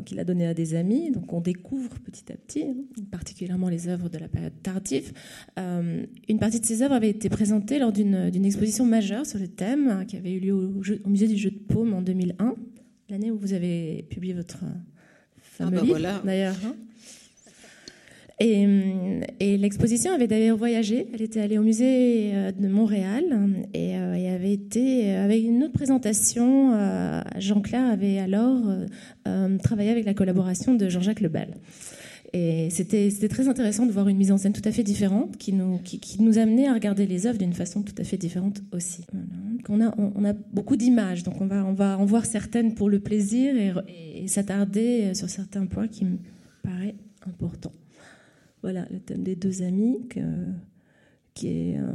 qu'il 0.05 0.19
a 0.19 0.23
donné 0.23 0.47
à 0.47 0.53
des 0.53 0.75
amis. 0.75 1.11
Donc 1.11 1.33
on 1.33 1.41
découvre 1.41 1.89
petit 1.99 2.31
à 2.31 2.35
petit, 2.35 2.63
hein, 2.63 2.75
particulièrement 3.11 3.67
les 3.67 3.89
œuvres 3.89 4.07
de 4.07 4.17
la 4.17 4.29
période 4.29 4.53
tardive. 4.63 5.11
une 5.57 6.39
partie 6.39 6.59
de 6.59 6.65
ces 6.65 6.81
œuvres 6.81 6.95
avait 6.95 7.09
été 7.09 7.29
présentée 7.29 7.79
lors 7.79 7.91
d'une 7.91 8.45
exposition 8.45 8.85
majeure 8.85 9.25
sur 9.25 9.39
le 9.39 9.47
thème 9.47 9.89
hein, 9.89 10.05
qui 10.05 10.15
avait 10.15 10.31
eu 10.31 10.39
lieu 10.39 10.53
au, 10.53 11.09
musée 11.09 11.27
du 11.27 11.37
jeu 11.37 11.51
de 11.51 11.59
paume 11.59 11.93
en 11.93 12.01
2001, 12.01 12.55
l'année 13.09 13.31
où 13.31 13.37
vous 13.37 13.53
avez 13.53 14.05
publié 14.09 14.33
votre 14.33 14.59
fameux 15.37 15.77
ah 15.77 15.81
bah 15.81 15.85
livre, 15.85 16.21
d'ailleurs. 16.23 16.55
Hein. 16.65 16.75
Et, 18.41 18.65
et 19.41 19.57
l'exposition 19.57 20.13
avait 20.13 20.27
d'ailleurs 20.27 20.57
voyagé. 20.57 21.07
Elle 21.13 21.21
était 21.21 21.41
allée 21.41 21.57
au 21.57 21.61
musée 21.61 22.31
euh, 22.33 22.51
de 22.53 22.69
Montréal 22.69 23.25
et, 23.73 23.97
euh, 23.97 24.13
et 24.13 24.29
avait 24.29 24.53
été 24.53 25.11
avec 25.11 25.43
une 25.43 25.63
autre 25.63 25.73
présentation. 25.73 26.73
Euh, 26.73 27.21
Jean-Claire 27.37 27.85
avait 27.85 28.19
alors 28.19 28.61
travaillé 29.61 29.91
avec 29.91 30.05
la 30.05 30.13
collaboration 30.13 30.73
de 30.73 30.89
Jean-Jacques 30.89 31.21
Lebel. 31.21 31.55
Et 32.31 32.69
c'était 32.69 33.09
très 33.27 33.47
intéressant 33.47 33.87
de 33.87 33.91
voir 33.91 34.07
une 34.07 34.17
mise 34.17 34.31
en 34.31 34.37
scène 34.37 34.53
tout 34.53 34.61
à 34.65 34.71
fait 34.71 34.83
différente 34.83 35.37
qui 35.37 35.51
nous, 35.51 36.37
amenait 36.37 36.67
à 36.67 36.73
regarder 36.73 37.07
les 37.07 37.25
œuvres 37.25 37.39
d'une 37.39 37.53
façon 37.53 37.81
tout 37.81 37.95
à 37.97 38.03
fait 38.03 38.17
différente 38.17 38.61
aussi. 38.71 39.03
On, 39.67 39.81
a, 39.81 40.33
beaucoup 40.53 40.75
d'images, 40.75 41.23
donc 41.23 41.41
on 41.41 41.47
va, 41.47 41.65
on 41.65 41.73
va 41.73 41.97
en 41.97 42.05
voir 42.05 42.25
certaines 42.25 42.75
pour 42.75 42.89
le 42.89 42.99
plaisir 42.99 43.55
et, 43.55 43.73
et 44.23 44.27
s'attarder 44.27 45.13
sur 45.15 45.27
certains 45.27 45.65
points 45.65 45.87
qui 45.87 46.05
me 46.05 46.17
paraissent 46.63 46.93
importants. 47.25 47.73
Voilà, 48.61 48.85
le 48.91 48.99
thème 48.99 49.23
des 49.23 49.35
deux 49.35 49.61
amis, 49.61 50.01
qui 51.33 51.47
est. 51.47 51.77
Euh, 51.77 51.91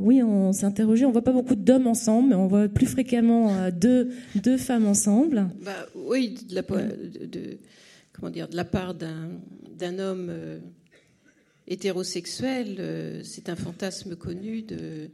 oui, 0.00 0.22
on 0.22 0.52
s'est 0.52 0.66
interrogé. 0.66 1.06
On 1.06 1.12
voit 1.12 1.24
pas 1.24 1.32
beaucoup 1.32 1.54
d'hommes 1.54 1.86
ensemble, 1.86 2.30
mais 2.30 2.34
on 2.34 2.48
voit 2.48 2.68
plus 2.68 2.86
fréquemment 2.86 3.54
euh, 3.54 3.70
deux, 3.70 4.10
deux 4.34 4.56
femmes 4.56 4.86
ensemble. 4.86 5.48
Bah, 5.64 5.86
oui, 5.94 6.34
de 6.48 6.54
la, 6.54 6.62
de, 6.62 7.58
comment 8.12 8.30
dire, 8.30 8.48
de 8.48 8.56
la 8.56 8.64
part 8.64 8.94
d'un 8.94 9.98
homme 9.98 10.28
euh, 10.30 10.58
hétérosexuel, 11.66 13.22
c'est 13.24 13.48
un 13.48 13.56
fantasme 13.56 14.16
connu 14.16 14.62
de 14.62 15.10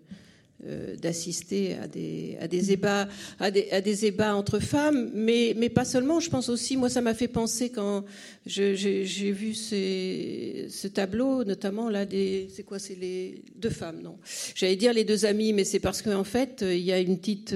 euh, 0.66 0.96
d'assister 0.96 1.76
à 1.80 1.86
des, 1.86 2.36
à 2.40 2.48
des 2.48 2.72
ébats 2.72 3.08
à 3.38 3.50
des, 3.50 3.70
à 3.70 3.80
des 3.80 4.06
ébats 4.06 4.34
entre 4.34 4.58
femmes, 4.58 5.10
mais, 5.14 5.54
mais 5.56 5.68
pas 5.68 5.84
seulement. 5.84 6.18
Je 6.18 6.30
pense 6.30 6.48
aussi, 6.48 6.76
moi, 6.76 6.88
ça 6.88 7.00
m'a 7.00 7.14
fait 7.14 7.28
penser 7.28 7.70
quand 7.70 8.04
j'ai 8.44 9.32
vu 9.32 9.54
ces, 9.54 10.66
ce 10.68 10.88
tableau, 10.88 11.44
notamment 11.44 11.88
là 11.88 12.04
des, 12.06 12.48
c'est 12.52 12.64
quoi, 12.64 12.78
c'est 12.78 12.96
les 12.96 13.42
deux 13.56 13.70
femmes, 13.70 14.00
non 14.02 14.16
J'allais 14.54 14.76
dire 14.76 14.92
les 14.92 15.04
deux 15.04 15.26
amies, 15.26 15.52
mais 15.52 15.64
c'est 15.64 15.78
parce 15.78 16.02
qu'en 16.02 16.24
fait, 16.24 16.62
il 16.62 16.80
y 16.80 16.92
a 16.92 16.98
une 16.98 17.18
petite 17.18 17.54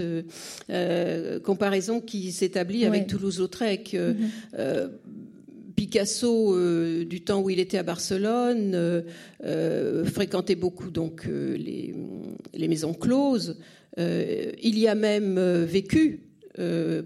euh, 0.71 1.41
comparaison 1.41 2.01
qui 2.01 2.31
s'établit 2.31 2.85
avec 2.85 3.09
Toulouse-Lautrec. 3.09 3.95
Euh, 3.95 4.89
Picasso, 5.75 6.55
euh, 6.55 7.05
du 7.05 7.23
temps 7.23 7.41
où 7.41 7.51
il 7.51 7.61
était 7.61 7.79
à 7.79 7.83
Barcelone, 7.83 8.73
euh, 8.75 9.03
euh, 9.45 10.05
fréquentait 10.05 10.55
beaucoup 10.55 10.91
donc 10.91 11.27
les, 11.27 11.95
maisons 12.69 12.95
closes. 12.95 13.57
il 13.99 14.79
y 14.79 14.89
a 14.89 14.95
même 14.95 15.39
vécu 15.65 16.21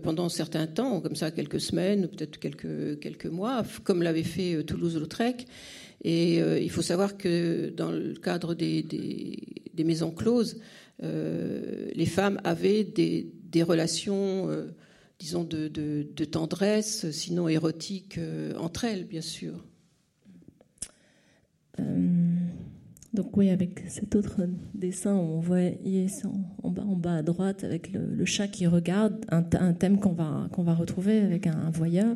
pendant 0.02 0.26
un 0.26 0.28
certain 0.28 0.66
temps, 0.66 1.00
comme 1.00 1.16
ça 1.16 1.30
quelques 1.30 1.60
semaines, 1.60 2.08
peut-être 2.08 2.38
quelques, 2.38 2.98
quelques 3.00 3.26
mois, 3.26 3.64
comme 3.84 4.02
l'avait 4.02 4.22
fait 4.22 4.62
Toulouse-Lautrec. 4.64 5.46
Et 6.04 6.36
il 6.36 6.70
faut 6.70 6.82
savoir 6.82 7.16
que 7.16 7.70
dans 7.70 7.90
le 7.90 8.14
cadre 8.14 8.54
des, 8.54 8.84
maisons 9.84 10.10
closes, 10.10 10.60
les 11.02 12.06
femmes 12.06 12.40
avaient 12.44 12.84
des, 12.84 13.26
des 13.50 13.62
relations 13.62 14.48
disons, 15.18 15.44
de, 15.44 16.24
tendresse, 16.24 17.10
sinon 17.10 17.48
érotique, 17.48 18.18
euh, 18.18 18.54
entre 18.58 18.84
elles, 18.84 19.04
bien 19.04 19.20
sûr. 19.20 19.64
Euh, 21.80 22.34
donc 23.14 23.34
oui, 23.36 23.50
avec 23.50 23.84
cet 23.88 24.14
autre 24.14 24.42
dessin, 24.74 25.14
on 25.14 25.40
voit 25.40 25.70
en 26.62 26.70
bas, 26.70 26.82
en 26.82 26.96
bas 26.96 27.16
à 27.16 27.22
droite 27.22 27.64
avec 27.64 27.90
le, 27.92 28.24
chat 28.26 28.48
qui 28.48 28.66
regarde, 28.66 29.24
un, 29.30 29.72
thème 29.72 29.98
qu'on 29.98 30.12
va, 30.12 30.48
qu'on 30.52 30.62
va 30.62 30.74
retrouver 30.74 31.20
avec 31.20 31.46
un, 31.46 31.70
voyeur, 31.70 32.14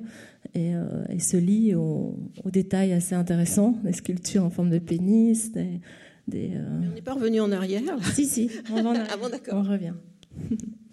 et, 0.54 0.74
euh, 0.74 1.04
et 1.08 1.18
ce 1.18 1.36
lit 1.38 1.74
aux 1.74 2.18
détails 2.44 2.92
assez 2.92 3.14
intéressants, 3.14 3.78
des 3.82 3.92
sculptures 3.92 4.44
en 4.44 4.50
forme 4.50 4.70
de 4.70 4.78
pénis, 4.78 5.52
des... 5.52 5.80
des 6.28 6.52
on 6.90 6.94
n'est 6.94 7.02
pas 7.02 7.14
revenu 7.14 7.40
en 7.40 7.50
arrière 7.50 7.82
Si, 8.12 8.26
si, 8.26 8.50
on, 8.70 8.82
va 8.82 8.92
ah 9.10 9.16
bon, 9.16 9.30
on 9.52 9.62
revient. 9.62 9.94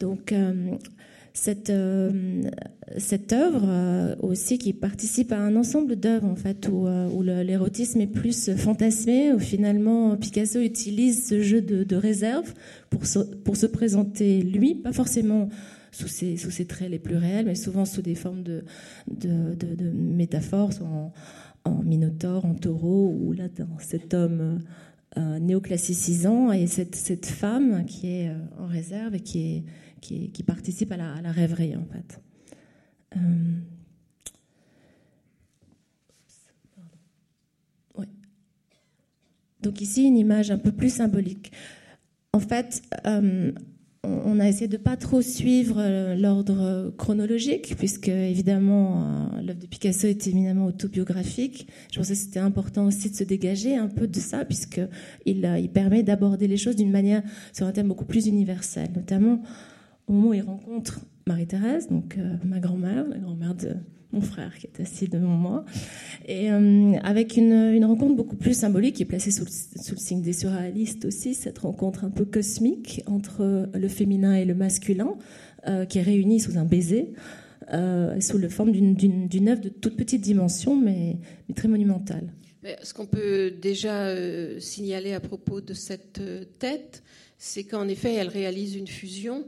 Donc, 0.00 0.32
euh, 0.32 0.76
cette, 1.34 1.70
euh, 1.70 2.42
cette 2.96 3.32
œuvre 3.32 3.64
euh, 3.68 4.16
aussi 4.20 4.58
qui 4.58 4.72
participe 4.72 5.30
à 5.30 5.38
un 5.38 5.54
ensemble 5.56 5.94
d'œuvres 5.96 6.26
en 6.26 6.34
fait 6.34 6.68
où, 6.68 7.22
l'érotisme 7.22 8.00
est 8.00 8.06
plus 8.06 8.50
fantasmé, 8.56 9.32
où 9.32 9.38
finalement 9.38 10.16
Picasso 10.16 10.58
utilise 10.58 11.28
ce 11.28 11.40
jeu 11.42 11.60
de, 11.60 11.96
réserve 11.96 12.52
pour 12.88 13.06
se, 13.06 13.18
pour 13.18 13.56
se 13.56 13.66
présenter 13.66 14.42
lui, 14.42 14.74
pas 14.74 14.92
forcément 14.92 15.50
sous 15.92 16.08
ses, 16.08 16.36
sous 16.36 16.50
ses 16.50 16.64
traits 16.64 16.90
les 16.90 16.98
plus 16.98 17.16
réels, 17.16 17.46
mais 17.46 17.54
souvent 17.54 17.84
sous 17.84 18.02
des 18.02 18.14
formes 18.14 18.42
de, 18.42 18.64
de, 19.08 19.90
métaphores, 19.92 20.70
en, 20.82 21.12
en 21.64 21.82
minotaure, 21.82 22.46
en 22.46 22.54
taureau, 22.54 23.14
ou 23.20 23.32
là, 23.32 23.48
dans 23.48 23.78
cet 23.78 24.14
homme 24.14 24.60
néoclassicisant 25.16 26.52
et 26.52 26.68
cette, 26.68 26.94
cette, 26.94 27.26
femme 27.26 27.84
qui 27.84 28.06
est 28.06 28.30
en 28.60 28.66
réserve 28.66 29.16
et 29.16 29.20
qui, 29.20 29.40
est, 29.40 29.64
qui, 30.00 30.30
qui 30.30 30.42
participe 30.42 30.92
à 30.92 30.96
la, 30.96 31.32
rêverie 31.32 31.76
en 31.76 31.84
fait. 31.84 32.20
Donc 39.62 39.80
ici, 39.80 40.04
une 40.04 40.16
image 40.16 40.50
un 40.50 40.58
peu 40.58 40.72
plus 40.72 40.92
symbolique. 40.94 41.52
En 42.32 42.40
fait, 42.40 42.82
euh, 43.06 43.52
on 44.02 44.40
a 44.40 44.48
essayé 44.48 44.68
de 44.68 44.76
pas 44.76 44.96
trop 44.96 45.20
suivre 45.20 45.76
euh, 45.78 46.14
l'ordre 46.14 46.94
chronologique, 46.96 47.74
puisque 47.76 48.08
évidemment 48.08 49.02
euh, 49.02 49.42
l'œuvre 49.42 49.58
de 49.58 49.66
Picasso 49.66 50.06
est 50.06 50.26
éminemment 50.26 50.66
autobiographique. 50.66 51.66
Je 51.92 51.98
pensais 51.98 52.14
que 52.14 52.18
c'était 52.18 52.40
important 52.40 52.86
aussi 52.86 53.10
de 53.10 53.16
se 53.16 53.24
dégager 53.24 53.76
un 53.76 53.88
peu 53.88 54.06
de 54.06 54.18
ça, 54.18 54.44
puisque 54.44 54.80
il, 55.26 55.44
il 55.60 55.70
permet 55.70 56.02
d'aborder 56.02 56.48
les 56.48 56.56
choses 56.56 56.76
d'une 56.76 56.90
manière 56.90 57.22
sur 57.52 57.66
un 57.66 57.72
thème 57.72 57.88
beaucoup 57.88 58.06
plus 58.06 58.26
universel, 58.26 58.88
notamment 58.94 59.42
au 60.10 60.12
moment 60.12 60.28
où 60.30 60.34
il 60.34 60.42
rencontre 60.42 61.00
Marie-Thérèse, 61.26 61.88
donc 61.88 62.18
ma 62.44 62.58
grand-mère, 62.58 63.06
la 63.08 63.18
grand-mère 63.18 63.54
de 63.54 63.76
mon 64.12 64.20
frère 64.20 64.52
qui 64.58 64.66
est 64.66 64.80
assis 64.80 65.08
devant 65.08 65.28
moi, 65.28 65.64
et 66.26 66.50
euh, 66.50 66.94
avec 67.04 67.36
une, 67.36 67.84
rencontre 67.84 68.16
beaucoup 68.16 68.34
plus 68.34 68.54
symbolique 68.54 69.00
est 69.00 69.04
placée 69.04 69.30
sous 69.30 69.44
le, 69.44 69.96
signe 69.96 70.22
des 70.22 70.32
surréalistes 70.32 71.04
aussi, 71.04 71.34
cette 71.34 71.58
rencontre 71.58 72.04
un 72.04 72.10
peu 72.10 72.24
cosmique 72.24 73.02
entre 73.06 73.68
le 73.72 73.88
féminin 73.88 74.34
et 74.34 74.44
le 74.44 74.54
masculin, 74.54 75.16
euh, 75.68 75.84
qui 75.84 75.98
est 75.98 76.02
réunie 76.02 76.40
sous 76.40 76.58
un 76.58 76.64
baiser, 76.64 77.12
euh, 77.72 78.20
sous 78.20 78.38
la 78.38 78.48
forme 78.48 78.72
d'une 78.72 79.48
œuvre 79.48 79.60
de 79.60 79.68
toute 79.68 79.96
petite 79.96 80.22
dimension, 80.22 80.74
mais, 80.74 81.18
très 81.54 81.68
monumentale. 81.68 82.32
Ce 82.82 82.92
qu'on 82.92 83.06
peut 83.06 83.50
déjà 83.50 84.08
euh, 84.08 84.60
signaler 84.60 85.12
à 85.12 85.20
propos 85.20 85.60
de 85.60 85.72
cette 85.72 86.18
euh, 86.20 86.44
tête, 86.58 87.02
c'est 87.38 87.64
qu'en 87.64 87.88
effet, 87.88 88.14
elle 88.14 88.28
réalise 88.28 88.76
une 88.76 88.86
fusion 88.86 89.46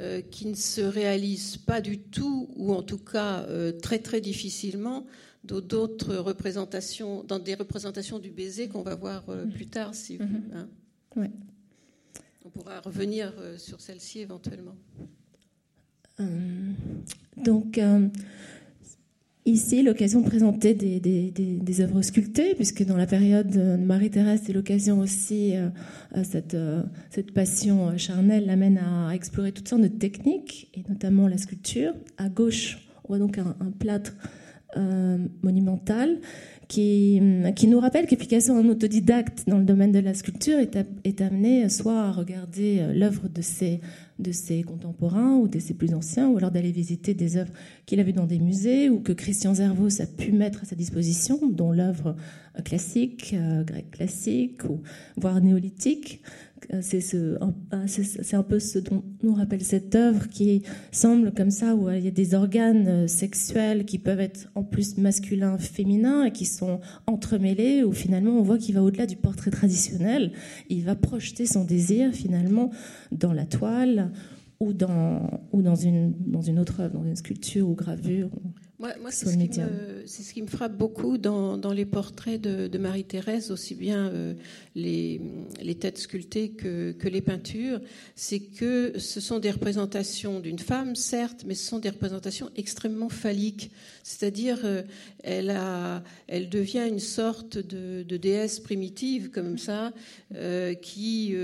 euh, 0.00 0.22
qui 0.22 0.46
ne 0.46 0.54
se 0.54 0.80
réalise 0.80 1.58
pas 1.58 1.82
du 1.82 1.98
tout, 1.98 2.48
ou 2.56 2.72
en 2.72 2.82
tout 2.82 2.98
cas 2.98 3.42
euh, 3.42 3.72
très 3.72 3.98
très 3.98 4.22
difficilement, 4.22 5.06
d'autres 5.44 6.16
représentations, 6.16 7.24
dans 7.24 7.38
des 7.38 7.54
représentations 7.54 8.18
du 8.18 8.30
baiser 8.30 8.68
qu'on 8.68 8.82
va 8.82 8.94
voir 8.94 9.24
euh, 9.28 9.44
plus 9.44 9.66
tard. 9.66 9.94
Si 9.94 10.16
vous, 10.16 10.24
mm-hmm. 10.24 10.56
hein. 11.16 11.28
On 12.44 12.48
pourra 12.48 12.80
revenir 12.80 13.32
sur 13.58 13.80
celle-ci 13.80 14.20
éventuellement. 14.20 14.76
donc, 17.36 17.78
Ici, 19.44 19.82
l'occasion 19.82 20.20
de 20.20 20.26
présenter 20.28 20.72
des, 20.72 21.80
œuvres 21.80 22.00
sculptées, 22.02 22.54
puisque 22.54 22.84
dans 22.84 22.96
la 22.96 23.06
période 23.06 23.48
de 23.48 23.76
Marie-Thérèse, 23.76 24.42
c'est 24.46 24.52
l'occasion 24.52 25.00
aussi, 25.00 25.56
euh, 25.56 25.68
cette, 26.22 26.54
euh, 26.54 26.84
cette 27.10 27.32
passion 27.32 27.98
charnelle 27.98 28.46
l'amène 28.46 28.78
à 28.78 29.12
explorer 29.12 29.50
toutes 29.50 29.68
sortes 29.68 29.82
de 29.82 29.88
techniques, 29.88 30.70
et 30.74 30.84
notamment 30.88 31.26
la 31.26 31.38
sculpture. 31.38 31.92
À 32.18 32.28
gauche, 32.28 32.86
on 33.02 33.08
voit 33.08 33.18
donc 33.18 33.36
un, 33.38 33.56
plâtre 33.80 34.12
euh, 34.76 35.18
monumental 35.42 36.20
qui, 36.72 37.66
nous 37.68 37.80
rappelle 37.80 38.06
Picasso, 38.06 38.54
un 38.54 38.66
autodidacte 38.68 39.44
dans 39.46 39.58
le 39.58 39.64
domaine 39.64 39.92
de 39.92 39.98
la 39.98 40.14
sculpture, 40.14 40.58
est, 40.58 40.78
est 41.04 41.20
amené 41.20 41.68
soit 41.68 42.00
à 42.00 42.12
regarder 42.12 42.94
l'œuvre 42.94 43.28
de 43.28 43.42
ses 44.32 44.62
contemporains 44.62 45.36
ou 45.36 45.48
de 45.48 45.58
ses 45.58 45.74
plus 45.74 45.92
anciens, 45.92 46.30
ou 46.30 46.38
alors 46.38 46.50
d'aller 46.50 46.72
visiter 46.72 47.12
des 47.12 47.36
œuvres 47.36 47.52
qu'il 47.84 48.00
a 48.00 48.02
vues 48.02 48.14
dans 48.14 48.24
des 48.24 48.38
musées 48.38 48.88
ou 48.88 49.00
que 49.00 49.12
Christian 49.12 49.54
Zervos 49.54 50.00
a 50.00 50.06
pu 50.06 50.32
mettre 50.32 50.62
à 50.62 50.64
sa 50.64 50.74
disposition, 50.74 51.38
dont 51.46 51.72
l'œuvre 51.72 52.16
classique, 52.64 53.34
euh, 53.34 53.64
grecque 53.64 53.90
classique, 53.90 54.64
ou 54.64 54.80
voire 55.16 55.42
néolithique. 55.42 56.22
Euh, 56.72 56.80
c'est 56.82 57.00
ce, 57.00 57.38
un 58.34 58.42
peu 58.42 58.58
ce 58.58 58.78
dont 58.78 59.02
nous 59.22 59.34
rappelle 59.34 59.62
cette 59.62 59.94
œuvre 59.94 60.28
qui 60.28 60.62
semble 60.90 61.32
comme 61.32 61.50
ça 61.50 61.74
où 61.74 61.90
il 61.90 62.04
y 62.04 62.08
a 62.08 62.12
des 62.12 62.34
organes 62.34 62.88
euh, 62.88 63.06
sexuels 63.06 63.84
qui 63.84 63.98
peuvent 63.98 64.20
être 64.20 64.50
en 64.54 64.62
plus 64.62 64.98
masculins, 64.98 65.58
féminins 65.58 66.24
et 66.24 66.32
qui 66.32 66.44
sont 66.44 66.80
entremêlés 67.06 67.84
où 67.84 67.92
finalement 67.92 68.32
on 68.38 68.42
voit 68.42 68.58
qu'il 68.58 68.74
va 68.74 68.82
au-delà 68.82 69.06
du 69.06 69.16
portrait 69.16 69.50
traditionnel. 69.50 70.32
Il 70.68 70.84
va 70.84 70.94
projeter 70.94 71.46
son 71.46 71.64
désir 71.64 72.12
finalement 72.12 72.70
dans 73.10 73.32
la 73.32 73.46
toile 73.46 74.10
ou 74.60 74.72
dans, 74.72 75.40
ou 75.52 75.62
dans, 75.62 75.74
une, 75.74 76.14
dans 76.18 76.42
une 76.42 76.58
autre 76.58 76.80
œuvre, 76.80 76.94
dans 76.94 77.04
une 77.04 77.16
sculpture 77.16 77.68
ou 77.68 77.74
gravure. 77.74 78.30
Moi, 78.82 79.12
c'est 79.12 79.26
ce, 79.26 80.32
qui 80.32 80.42
me 80.42 80.48
frappe 80.48 80.76
beaucoup 80.76 81.16
dans, 81.16 81.72
les 81.72 81.84
portraits 81.84 82.40
de, 82.40 82.78
Marie-Thérèse, 82.78 83.52
aussi 83.52 83.76
bien 83.76 84.08
euh, 84.08 84.34
les, 84.74 85.20
têtes 85.78 85.98
sculptées 85.98 86.50
que, 86.50 87.08
les 87.08 87.20
peintures, 87.20 87.80
c'est 88.16 88.40
que 88.40 88.98
ce 88.98 89.20
sont 89.20 89.38
des 89.38 89.52
représentations 89.52 90.40
d'une 90.40 90.58
femme, 90.58 90.96
certes, 90.96 91.44
mais 91.46 91.54
ce 91.54 91.64
sont 91.64 91.78
des 91.78 91.90
représentations 91.90 92.50
extrêmement 92.56 93.08
phalliques. 93.08 93.70
C'est-à-dire, 94.02 94.58
euh, 94.64 94.82
elle, 95.22 95.56
elle 96.26 96.48
devient 96.48 96.86
une 96.88 96.98
sorte 96.98 97.58
de, 97.58 98.16
déesse 98.16 98.58
primitive, 98.58 99.30
comme 99.30 99.58
ça, 99.58 99.92
euh, 100.34 100.74
qui 100.74 101.36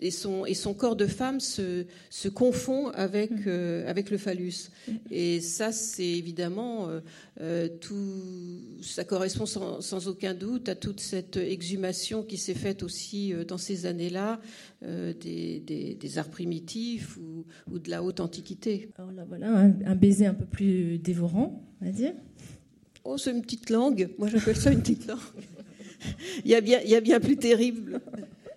et 0.00 0.10
son, 0.10 0.44
et 0.46 0.54
son 0.54 0.74
corps 0.74 0.96
de 0.96 1.06
femme 1.06 1.40
se, 1.40 1.86
se 2.10 2.28
confond 2.28 2.88
avec, 2.88 3.30
mm. 3.30 3.44
euh, 3.46 3.90
avec 3.90 4.10
le 4.10 4.18
phallus. 4.18 4.70
Mm. 4.86 4.92
Et 5.10 5.40
ça, 5.40 5.72
c'est 5.72 6.06
évidemment 6.06 6.88
euh, 6.88 7.00
euh, 7.40 7.68
tout. 7.80 8.20
Ça 8.82 9.04
correspond 9.04 9.46
sans, 9.46 9.80
sans, 9.80 10.08
aucun 10.08 10.34
doute 10.34 10.68
à 10.68 10.74
toute 10.74 11.00
cette 11.00 11.36
exhumation 11.36 12.22
qui 12.22 12.36
s'est 12.36 12.54
faite 12.54 12.82
aussi 12.82 13.32
dans 13.46 13.58
ces 13.58 13.86
années-là 13.86 14.40
des, 14.82 15.96
des, 15.98 16.18
arts 16.18 16.28
primitifs 16.28 17.16
ou, 17.16 17.44
ou, 17.70 17.78
de 17.78 17.90
la 17.90 18.02
haute 18.02 18.20
antiquité. 18.20 18.90
Alors 18.98 19.12
là, 19.12 19.24
voilà 19.26 19.50
un, 19.50 19.94
baiser 19.94 20.26
un 20.26 20.34
peu 20.34 20.44
plus 20.44 20.98
dévorant, 20.98 21.62
on 21.80 21.84
va 21.84 21.90
dire. 21.90 22.12
Oh, 23.04 23.18
c'est 23.18 23.30
une 23.30 23.42
petite 23.42 23.70
langue. 23.70 24.10
Moi, 24.18 24.28
j'appelle 24.28 24.56
ça 24.56 24.70
une 24.70 24.80
petite 24.80 25.06
langue. 25.06 25.18
il, 26.44 26.50
y 26.50 26.54
a 26.54 26.60
bien, 26.60 26.80
il 26.84 26.90
y 26.90 26.94
a 26.94 27.00
bien 27.00 27.20
plus 27.20 27.36
terrible 27.36 28.00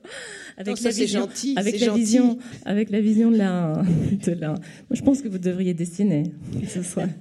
avec 0.60 0.82
la 0.82 0.91
vision, 0.91 1.22
gentil, 1.22 1.54
avec 1.58 1.80
la 1.80 1.93
vision, 1.93 2.38
avec 2.65 2.89
la 2.89 3.00
vision 3.00 3.32
de 3.32 3.38
la, 3.38 3.82
de 4.26 4.32
la. 4.34 4.50
Moi, 4.50 4.60
je 4.91 5.02
pense 5.02 5.22
que 5.22 5.30
vous 5.30 5.39
devriez 5.39 5.74
dessiner 5.74 6.24
ce 6.67 6.84
soit. 6.84 7.08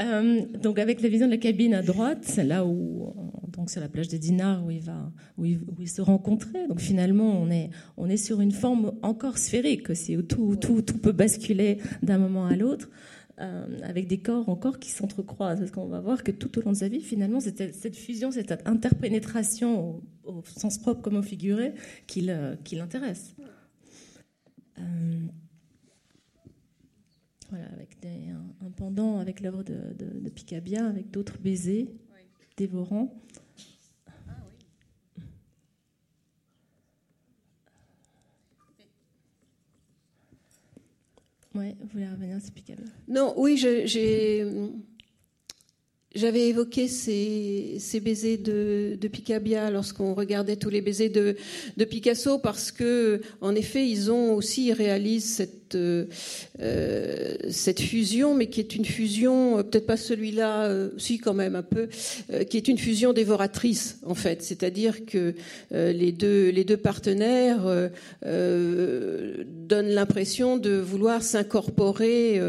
Euh, 0.00 0.40
donc 0.60 0.78
avec 0.78 1.02
la 1.02 1.08
vision 1.10 1.26
de 1.26 1.32
la 1.32 1.38
cabine 1.38 1.74
à 1.74 1.82
droite, 1.82 2.40
là 2.42 2.64
où 2.64 3.14
donc 3.48 3.70
sur 3.70 3.80
la 3.80 3.88
plage 3.88 4.08
des 4.08 4.18
Dinars 4.18 4.64
où 4.64 4.70
il 4.70 4.80
va 4.80 5.12
où 5.36 5.44
il, 5.44 5.58
où 5.58 5.80
il, 5.80 5.88
se 5.88 6.00
rencontrait. 6.00 6.66
Donc 6.66 6.80
finalement 6.80 7.38
on 7.38 7.50
est 7.50 7.68
on 7.98 8.08
est 8.08 8.16
sur 8.16 8.40
une 8.40 8.52
forme 8.52 8.94
encore 9.02 9.36
sphérique 9.36 9.90
aussi 9.90 10.16
où 10.16 10.22
tout 10.22 10.56
tout, 10.56 10.80
tout 10.80 10.96
peut 10.96 11.12
basculer 11.12 11.76
d'un 12.02 12.16
moment 12.16 12.46
à 12.46 12.56
l'autre. 12.56 12.88
Euh, 13.40 13.78
avec 13.82 14.08
des 14.08 14.18
corps 14.18 14.50
encore 14.50 14.78
qui 14.78 14.90
s'entrecroisent. 14.90 15.58
Parce 15.58 15.70
qu'on 15.70 15.86
va 15.86 16.00
voir 16.00 16.22
que 16.22 16.30
tout 16.30 16.58
au 16.58 16.62
long 16.62 16.72
de 16.72 16.76
sa 16.76 16.88
vie, 16.88 17.00
finalement, 17.00 17.40
c'était 17.40 17.72
cette 17.72 17.96
fusion, 17.96 18.30
cette 18.30 18.52
interpénétration 18.66 20.02
au, 20.24 20.42
sens 20.44 20.76
propre 20.76 21.00
comme 21.00 21.16
au 21.16 21.22
figuré 21.22 21.72
qui 22.06 22.20
l'intéresse. 22.20 23.34
Euh, 24.78 24.82
voilà, 27.48 27.64
avec 27.72 27.96
un, 28.04 28.70
pendant 28.76 29.18
avec 29.18 29.40
l'œuvre 29.40 29.62
de, 29.62 29.78
de, 29.98 30.28
Picabia, 30.28 30.86
avec 30.86 31.10
d'autres 31.10 31.38
baisers 31.38 31.88
dévorants. 32.58 33.14
Oui, 41.54 41.74
vous 41.80 41.88
voulez 41.92 42.08
revenir, 42.08 42.36
c'est 42.40 42.54
Picabia 42.54 42.84
Non, 43.08 43.34
oui, 43.36 43.56
j'avais 46.14 46.48
évoqué 46.48 46.88
ces, 46.88 48.00
baisers 48.00 48.38
de, 48.38 48.96
de 49.00 49.08
Picabia 49.08 49.70
lorsqu'on 49.70 50.14
regardait 50.14 50.56
tous 50.56 50.70
les 50.70 50.80
baisers 50.80 51.10
de, 51.10 51.36
de, 51.76 51.84
Picasso 51.84 52.38
parce 52.38 52.72
que, 52.72 53.20
en 53.40 53.54
effet, 53.54 53.86
ils 53.88 54.10
ont 54.10 54.34
aussi 54.34 54.68
ils 54.68 54.72
réalisent 54.72 55.34
cette 55.34 55.61
euh, 55.74 56.06
cette 57.50 57.80
fusion, 57.80 58.34
mais 58.34 58.46
qui 58.46 58.60
est 58.60 58.74
une 58.74 58.84
fusion, 58.84 59.58
euh, 59.58 59.62
peut-être 59.62 59.86
pas 59.86 59.96
celui-là, 59.96 60.66
euh, 60.66 60.90
si 60.98 61.18
quand 61.18 61.34
même 61.34 61.56
un 61.56 61.62
peu, 61.62 61.88
qui 62.48 62.56
est 62.56 62.68
une 62.68 62.78
fusion 62.78 63.12
dévoratrice 63.12 63.98
en 64.04 64.14
fait. 64.14 64.42
C'est-à-dire 64.42 65.04
que 65.04 65.34
les 65.70 66.12
deux 66.12 66.76
partenaires 66.76 67.90
donnent 68.22 69.88
l'impression 69.88 70.56
de 70.56 70.72
vouloir 70.72 71.22
s'incorporer 71.22 72.40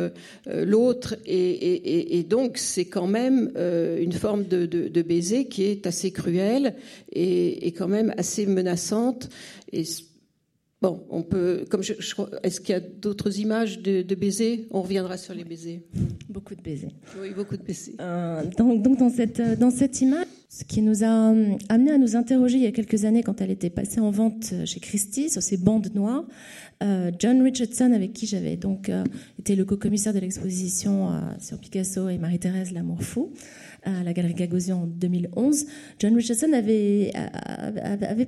l'autre 0.48 1.16
et, 1.26 2.26
donc 2.30 2.58
c'est 2.58 2.86
quand 2.86 3.08
même 3.08 3.52
euh, 3.56 4.02
une 4.02 4.12
forme 4.12 4.46
de, 4.46 5.02
baiser 5.02 5.46
qui 5.46 5.64
est 5.64 5.86
assez 5.88 6.12
cruelle 6.12 6.76
et, 7.12 7.68
et, 7.68 7.72
quand 7.72 7.88
même 7.88 8.14
assez 8.18 8.46
menaçante. 8.46 9.30
Et 9.72 9.84
Bon, 10.84 11.02
on 11.10 11.24
peut, 11.24 11.64
comme 11.70 11.82
je, 11.82 11.94
est-ce 12.44 12.60
qu'il 12.60 12.74
y 12.74 12.76
a 12.76 12.82
d'autres 12.82 13.40
images 13.40 13.80
de, 13.80 14.16
baisers? 14.16 14.68
On 14.70 14.82
reviendra 14.82 15.16
sur 15.16 15.34
les 15.34 15.46
baisers. 15.46 15.82
Beaucoup 16.30 16.56
de 16.56 16.62
baisers. 16.62 16.92
Oui, 17.22 17.30
beaucoup 17.34 17.56
de 17.56 17.64
baisers. 17.64 17.94
Euh, 18.02 18.44
donc, 18.58 18.98
dans 18.98 19.10
cette 19.10 19.42
dans 19.60 19.72
cette 19.72 20.02
image, 20.02 20.26
ce 20.50 20.66
qui 20.66 20.82
nous 20.82 21.06
a 21.06 21.32
euh, 21.32 21.56
amené 21.70 21.92
à 21.92 21.98
nous 21.98 22.18
interroger 22.18 22.58
il 22.58 22.64
y 22.64 22.68
a 22.68 22.72
quelques 22.72 23.06
années 23.06 23.24
quand 23.24 23.40
elle 23.40 23.52
était 23.52 23.70
passée 23.70 24.02
en 24.02 24.12
vente 24.12 24.54
chez 24.66 24.82
Christie 24.82 25.30
sur 25.30 25.42
ces 25.42 25.56
bandes 25.56 25.90
noires, 25.96 26.26
euh, 26.26 26.73
John 27.20 27.42
Richardson 27.42 27.92
avec 27.94 28.14
qui 28.14 28.28
j'avais 28.28 28.58
donc 28.58 28.92
été 29.40 29.56
le 29.56 29.66
co-commissaire 29.66 30.14
de 30.14 30.20
l'exposition 30.20 31.10
sur 31.40 31.58
Picasso 31.58 32.10
et 32.10 32.18
Marie-Thérèse 32.18 32.74
L'amour 32.74 33.02
fou 33.02 33.32
à 33.86 34.04
la 34.04 34.14
Galerie 34.14 34.34
Gagosian 34.34 34.84
en 34.84 34.88
2011, 34.88 35.66
John 36.00 36.16
Richardson 36.16 36.54
avait, 36.54 37.12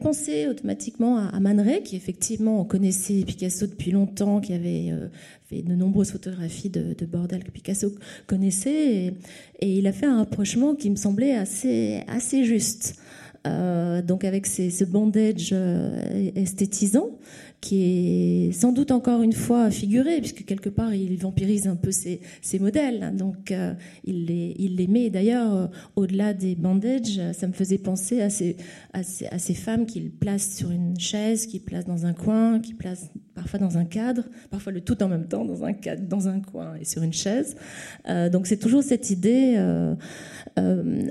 pensé 0.02 0.48
automatiquement 0.48 1.18
à, 1.18 1.40
Man 1.40 1.64
qui 1.84 1.96
effectivement 1.96 2.64
connaissait 2.66 3.24
Picasso 3.26 3.66
depuis 3.68 3.92
longtemps, 3.92 4.42
qui 4.42 4.54
avait 4.54 4.92
euh, 4.92 5.08
fait 5.46 5.62
de 5.62 5.74
nombreuses 5.74 6.12
photographies 6.12 6.70
de, 6.70 7.06
bordel 7.06 7.44
que 7.44 7.52
Picasso 7.52 7.92
connaissait, 8.28 9.14
et, 9.60 9.78
il 9.78 9.88
a 9.88 9.94
fait 9.94 10.06
un 10.06 10.18
rapprochement 10.18 10.76
qui 10.76 10.90
me 10.90 10.96
semblait 10.96 11.36
assez, 11.36 12.02
assez 12.08 12.44
juste. 12.44 12.96
Euh, 13.46 13.86
donc 14.02 14.24
avec 14.24 14.46
ce 14.46 14.84
bandage 14.84 15.50
euh, 15.52 16.32
esthétisant, 16.36 17.10
qui 17.62 17.82
est 18.48 18.52
sans 18.52 18.72
doute 18.72 18.92
encore 18.92 19.22
une 19.22 19.34
fois 19.34 19.72
figuré, 19.72 20.20
puisque 20.20 20.46
quelque 20.46 20.70
part 20.70 20.94
il 20.94 21.18
vampirise 21.18 21.68
un 21.68 21.76
peu 21.76 21.92
ses, 21.92 22.20
modèles. 22.60 23.14
Donc 23.16 23.52
euh, 23.52 23.74
il, 24.04 24.26
les, 24.26 24.56
il 24.60 24.76
les 24.76 24.88
met. 24.88 25.10
D'ailleurs, 25.10 25.54
euh, 25.54 25.68
au-delà 25.96 26.34
des 26.34 26.56
bandages, 26.56 27.20
ça 27.34 27.48
me 27.48 27.54
faisait 27.54 27.78
penser 27.78 28.22
à 28.22 28.30
ces, 28.30 28.58
à 28.94 29.04
ces, 29.04 29.28
à 29.28 29.40
ces 29.40 29.54
femmes 29.54 29.86
qu'il 29.86 30.12
place 30.12 30.56
sur 30.56 30.72
une 30.72 31.00
chaise, 31.00 31.48
qu'il 31.48 31.62
place 31.62 31.86
dans 31.86 32.06
un 32.06 32.14
coin, 32.14 32.60
qu'il 32.60 32.76
place 32.76 33.10
parfois 33.34 33.60
dans 33.60 33.78
un 33.78 33.86
cadre, 33.86 34.24
parfois 34.50 34.72
le 34.72 34.82
tout 34.82 35.02
en 35.04 35.10
même 35.10 35.28
temps 35.28 35.44
dans 35.44 35.66
un 35.66 35.74
cadre, 35.74 36.04
dans 36.04 36.28
un 36.28 36.40
coin 36.40 36.76
et 36.80 36.86
sur 36.86 37.04
une 37.04 37.14
chaise. 37.14 37.56
Donc 38.32 38.48
c'est 38.48 38.58
toujours 38.58 38.82
cette 38.82 39.10
idée, 39.10 39.58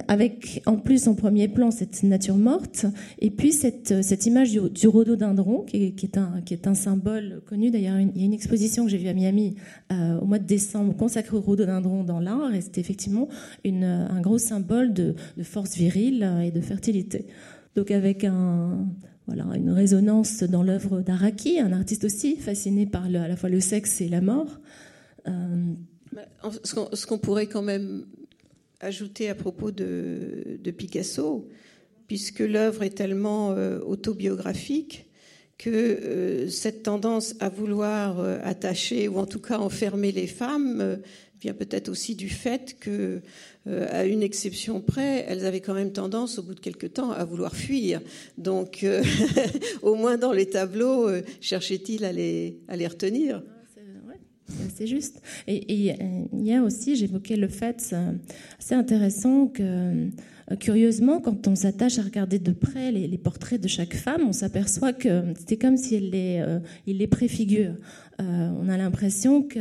avec 0.09 0.63
en 0.65 0.77
plus 0.77 1.07
en 1.07 1.15
premier 1.15 1.49
plan 1.49 1.71
cette 1.71 2.03
nature 2.03 2.24
morte, 2.33 2.87
et 3.19 3.31
puis 3.31 3.53
cette, 3.53 4.03
cette 4.03 4.27
image 4.27 4.51
du, 4.51 4.61
du 4.71 4.89
rhododendron 4.89 5.63
qui 5.63 5.95
est, 6.03 6.19
un, 6.19 6.41
qui 6.43 6.55
est 6.55 6.67
un 6.67 6.75
symbole 6.75 7.43
connu. 7.47 7.71
D'ailleurs, 7.71 7.99
il 8.01 8.17
y 8.17 8.23
a 8.23 8.27
une 8.27 8.33
exposition 8.33 8.85
que 8.85 8.91
j'ai 8.91 8.99
vue 8.99 9.09
à 9.09 9.15
Miami 9.15 9.57
au 9.91 10.25
mois 10.25 10.39
de 10.39 10.47
décembre 10.47 10.97
consacrée 10.97 11.37
au 11.37 11.41
rhododendron 11.41 12.05
dans 12.05 12.21
l'art, 12.21 12.55
et 12.55 12.61
c'était 12.61 12.81
effectivement 12.81 13.29
une, 13.65 13.85
un 13.85 14.21
gros 14.21 14.39
symbole 14.39 14.93
de, 14.93 15.15
force 15.43 15.77
virile 15.77 16.29
et 16.43 16.51
de 16.51 16.61
fertilité. 16.61 17.27
Donc 17.77 17.91
avec 17.91 18.25
un 18.25 18.87
voilà, 19.27 19.47
une 19.57 19.71
résonance 19.71 20.43
dans 20.43 20.63
l'œuvre 20.63 21.01
d'Araki, 21.01 21.59
un 21.59 21.73
artiste 21.73 22.05
aussi 22.05 22.37
fasciné 22.37 22.87
par 22.87 23.09
le, 23.09 23.19
à 23.21 23.29
la 23.29 23.37
fois 23.37 23.49
le 23.49 23.61
sexe 23.61 24.01
et 24.01 24.09
la 24.09 24.21
mort. 24.21 24.61
Euh, 25.27 25.73
ce 26.63 27.07
qu'on 27.07 27.19
pourrait 27.19 27.47
quand 27.47 27.63
même 27.63 28.05
ajouter 28.81 29.31
à 29.31 29.35
propos 29.35 29.71
de, 29.71 30.59
Picasso, 30.77 31.49
puisque 32.07 32.41
l'œuvre 32.41 32.83
est 32.83 32.97
tellement 32.97 33.53
euh, 33.53 33.81
autobiographique, 33.81 35.07
que 35.57 35.71
euh, 35.71 36.49
cette 36.49 36.83
tendance 36.83 37.37
à 37.41 37.49
vouloir 37.49 38.19
attacher 38.43 39.07
ou 39.07 39.19
en 39.19 39.27
tout 39.27 39.39
cas 39.39 39.59
enfermer 39.59 40.11
les 40.11 40.27
femmes 40.27 40.99
vient 41.45 41.55
peut-être 41.55 41.89
aussi 41.91 42.15
du 42.15 42.29
fait 42.31 42.77
que 42.81 43.21
euh, 43.67 43.87
à 43.91 44.05
une 44.05 44.23
exception 44.23 44.81
près, 44.81 45.25
elles 45.29 45.45
avaient 45.45 45.61
quand 45.61 45.75
même 45.75 45.93
tendance, 45.93 46.39
au 46.39 46.43
bout 46.43 46.55
de 46.55 46.61
quelque 46.61 46.87
temps, 46.87 47.11
à 47.11 47.25
vouloir 47.25 47.55
fuir. 47.55 48.01
Donc, 48.39 48.83
euh, 48.83 49.03
au 49.83 49.95
moins 49.95 50.17
dans 50.17 50.33
les 50.33 50.47
tableaux, 50.47 51.09
euh, 51.09 51.23
cherchait-il 51.41 52.05
à 52.05 52.13
les, 52.13 52.61
à 52.69 52.77
les 52.77 52.87
retenir? 52.87 53.43
C'est 54.75 54.87
juste. 54.87 55.21
Et, 55.47 55.95
y 56.33 56.53
a 56.53 56.63
aussi, 56.63 56.97
j'évoquais 56.97 57.37
le 57.37 57.49
fait, 57.49 57.95
c'est 58.59 58.75
intéressant 58.75 59.47
que, 59.47 60.09
curieusement, 60.61 61.21
quand 61.21 61.49
on 61.49 61.55
s'attache 61.55 61.99
à 61.99 62.03
regarder 62.03 62.39
de 62.39 62.53
près 62.53 62.93
les, 62.93 63.19
portraits 63.19 63.61
de 63.61 63.69
chaque 63.69 63.95
femme, 63.95 64.23
on 64.27 64.33
s'aperçoit 64.33 64.93
que 64.93 65.23
c'était 65.39 65.57
comme 65.57 65.77
si 65.77 65.99
les, 65.99 66.45
il 66.87 66.99
les 66.99 67.07
préfigure. 67.07 67.75
Euh, 68.21 68.51
on 68.61 68.69
a 68.69 68.77
l'impression 68.77 69.43
que 69.43 69.59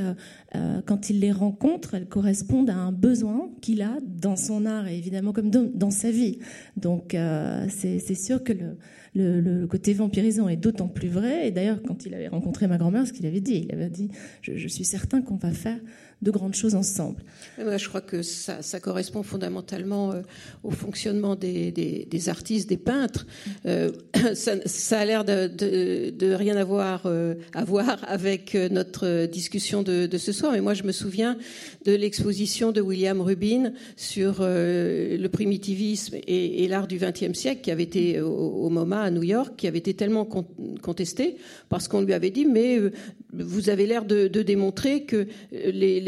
euh, 0.56 0.82
quand 0.86 1.10
il 1.10 1.19
les 1.19 1.32
rencontre, 1.32 1.96
elles 1.96 2.08
correspondent 2.08 2.69
à 2.69 2.76
un 2.76 2.91
besoin 2.91 3.50
qu'il 3.62 3.82
a 3.82 3.98
dans 4.04 4.36
son 4.36 4.65
art 4.65 4.88
et 4.88 4.98
évidemment 4.98 5.34
comme 5.34 5.50
dans, 5.50 5.91
sa 5.91 6.12
vie. 6.12 6.39
Donc 6.78 7.15
euh, 7.15 7.65
c'est 7.69 8.15
sûr 8.15 8.43
que 8.43 8.54
le, 9.15 9.65
côté 9.67 9.93
vampirisant 9.93 10.50
est 10.50 10.58
d'autant 10.58 10.88
plus 10.88 11.08
vrai. 11.08 11.48
Et 11.48 11.52
d'ailleurs, 11.52 11.82
quand 11.82 12.06
il 12.06 12.13
avait 12.13 12.28
rencontré 12.28 12.67
ma 12.67 12.78
grand-mère, 12.78 13.08
ce 13.08 13.13
qu'il 13.13 13.26
avait 13.26 13.41
dit, 13.41 13.65
il 13.67 13.74
avait 13.74 13.89
dit, 13.89 14.10
je 14.41 14.67
suis 14.67 14.86
certain 14.86 15.22
qu'on 15.22 15.38
va 15.38 15.52
faire 15.52 15.80
de 16.23 16.31
grandes 16.31 16.55
choses 16.55 16.75
ensemble. 16.75 17.23
Je 17.57 17.88
crois 17.88 18.01
que 18.01 18.21
ça, 18.23 18.79
correspond 18.79 19.23
fondamentalement 19.23 20.12
euh, 20.12 20.21
au 20.63 20.71
fonctionnement 20.71 21.36
des, 21.36 22.29
artistes, 22.29 22.67
des 22.67 22.77
peintres. 22.77 23.27
Euh, 23.65 23.91
ça, 24.33 24.99
a 24.99 25.05
l'air 25.05 25.23
de, 25.23 26.33
rien 26.33 26.57
avoir 26.57 27.03
euh, 27.05 27.36
à 27.53 27.63
voir 27.63 27.99
avec 28.07 28.55
notre 28.55 29.25
discussion 29.25 29.83
de, 29.83 30.09
ce 30.17 30.31
soir, 30.31 30.53
mais 30.53 30.62
moi 30.62 30.73
je 30.73 30.83
me 30.83 30.91
souviens 30.91 31.38
de 31.86 31.93
l'exposition 31.93 32.71
de 32.71 32.81
William 32.81 33.21
Rubin 33.21 33.73
sur 33.95 34.38
le 34.39 35.27
primitivisme 35.27 36.17
et, 36.27 36.67
l'art 36.67 36.88
du 36.88 36.97
XXe 36.97 37.38
siècle 37.38 37.62
qui 37.62 37.71
avait 37.71 37.83
été 37.83 38.21
au, 38.21 38.69
MoMA 38.69 39.01
à 39.01 39.12
New 39.12 39.23
York, 39.23 39.55
qui 39.57 39.67
avait 39.67 39.79
été 39.79 39.93
tellement 39.93 40.25
contesté 40.25 41.38
parce 41.69 41.88
qu'on 41.88 42.01
lui 42.01 42.13
avait 42.13 42.31
dit 42.31 42.45
mais 42.45 42.79
vous 43.33 43.69
avez 43.69 43.86
l'air 43.86 44.05
de, 44.05 44.27
démontrer 44.27 45.03
que 45.03 45.27
les, 45.51 45.99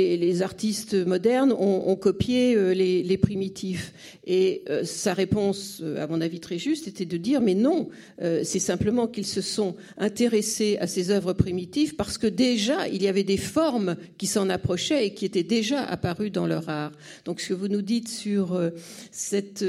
artistes 0.41 0.93
modernes 0.93 1.51
ont, 1.51 1.95
copié 1.95 2.55
euh, 2.55 2.73
les, 2.73 3.17
primitifs. 3.17 3.93
Et 4.25 4.63
euh, 4.69 4.83
sa 4.83 5.13
réponse, 5.13 5.79
euh, 5.81 6.03
à 6.03 6.07
mon 6.07 6.21
avis 6.21 6.39
très 6.39 6.57
juste, 6.57 6.87
était 6.87 7.05
de 7.05 7.17
dire 7.17 7.41
mais 7.41 7.55
non, 7.55 7.89
c'est 8.19 8.59
simplement 8.59 9.07
qu'ils 9.07 9.25
se 9.25 9.41
sont 9.41 9.75
intéressés 9.97 10.77
à 10.79 10.87
ces 10.87 11.11
œuvres 11.11 11.33
primitives 11.33 11.95
parce 11.95 12.17
que 12.17 12.27
déjà 12.27 12.87
il 12.87 13.03
y 13.03 13.07
avait 13.07 13.23
des 13.23 13.37
formes 13.37 13.95
qui 14.17 14.27
s'en 14.27 14.49
approchaient 14.49 15.05
et 15.05 15.13
qui 15.13 15.25
étaient 15.25 15.43
déjà 15.43 15.83
apparues 15.83 16.31
dans 16.31 16.47
leur 16.47 16.69
art. 16.69 16.91
Donc 17.25 17.41
ce 17.41 17.49
que 17.49 17.53
vous 17.53 17.67
nous 17.67 17.81
dites 17.81 18.07
sur 18.07 18.59
cette 19.11 19.65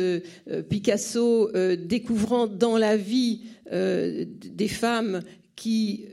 Picasso 0.68 1.50
découvrant 1.76 2.46
dans 2.46 2.76
la 2.76 2.96
vie 2.96 3.40
des 3.70 4.68
femmes 4.68 5.20
qui 5.54 6.06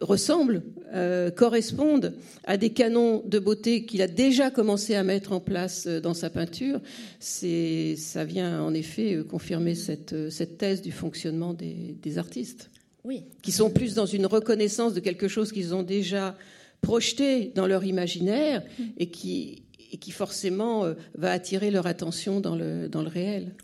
ressemblent, 0.00 0.62
euh, 0.92 1.30
correspondent 1.30 2.14
à 2.44 2.56
des 2.56 2.70
canons 2.70 3.22
de 3.24 3.38
beauté 3.38 3.84
qu'il 3.84 4.02
a 4.02 4.08
déjà 4.08 4.50
commencé 4.50 4.96
à 4.96 5.04
mettre 5.04 5.32
en 5.32 5.38
place 5.38 5.86
euh, 5.86 6.00
dans 6.00 6.14
sa 6.14 6.30
peinture, 6.30 6.80
c'est, 7.20 7.94
ça 7.96 8.24
vient 8.24 8.60
en 8.60 8.74
effet 8.74 9.14
euh, 9.14 9.22
confirmer 9.22 9.76
cette, 9.76 10.30
cette 10.30 10.58
thèse 10.58 10.82
du 10.82 10.90
fonctionnement 10.90 11.54
des, 11.54 11.94
des, 12.02 12.18
artistes. 12.18 12.70
Oui. 13.04 13.22
Qui 13.40 13.52
sont 13.52 13.70
plus 13.70 13.94
dans 13.94 14.06
une 14.06 14.26
reconnaissance 14.26 14.92
de 14.92 14.98
quelque 14.98 15.28
chose 15.28 15.52
qu'ils 15.52 15.76
ont 15.76 15.84
déjà 15.84 16.36
projeté 16.80 17.52
dans 17.54 17.68
leur 17.68 17.84
imaginaire 17.84 18.64
et 18.98 19.10
qui, 19.10 19.62
et 19.92 19.96
qui 19.96 20.10
forcément 20.10 20.92
va 21.14 21.30
attirer 21.30 21.70
leur 21.70 21.86
attention 21.86 22.40
dans 22.40 22.56
le, 22.56 22.88
dans 22.88 23.02
le 23.02 23.08
réel. 23.08 23.54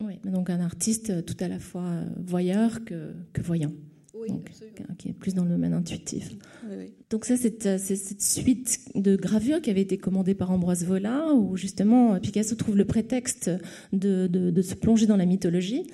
Oui, 0.00 0.14
donc 0.24 0.50
un 0.50 0.60
artiste 0.60 1.24
tout 1.24 1.36
à 1.38 1.46
la 1.46 1.60
fois 1.60 2.00
voyeur 2.16 2.84
que, 2.84 3.12
que 3.32 3.40
voyant 3.40 3.72
qui 4.98 5.08
est 5.08 5.12
plus 5.12 5.34
dans 5.34 5.44
le 5.44 5.50
domaine 5.50 5.72
intuitif. 5.72 6.36
Donc 7.10 7.24
ça, 7.24 7.34
euh, 7.34 7.78
c'est 7.78 7.96
cette 7.96 8.22
suite 8.22 8.80
de 8.94 9.16
gravures 9.16 9.60
qui 9.60 9.70
avait 9.70 9.82
été 9.82 9.98
commandée 9.98 10.34
par 10.34 10.50
Ambroise 10.50 10.84
Vola, 10.84 11.34
où 11.34 11.56
justement 11.56 12.18
Picasso 12.20 12.54
trouve 12.56 12.76
le 12.76 12.84
prétexte 12.84 13.50
de, 13.92 14.26
de, 14.26 14.62
se 14.62 14.74
plonger 14.74 15.06
dans 15.06 15.16
la 15.16 15.26
mythologie 15.26 15.86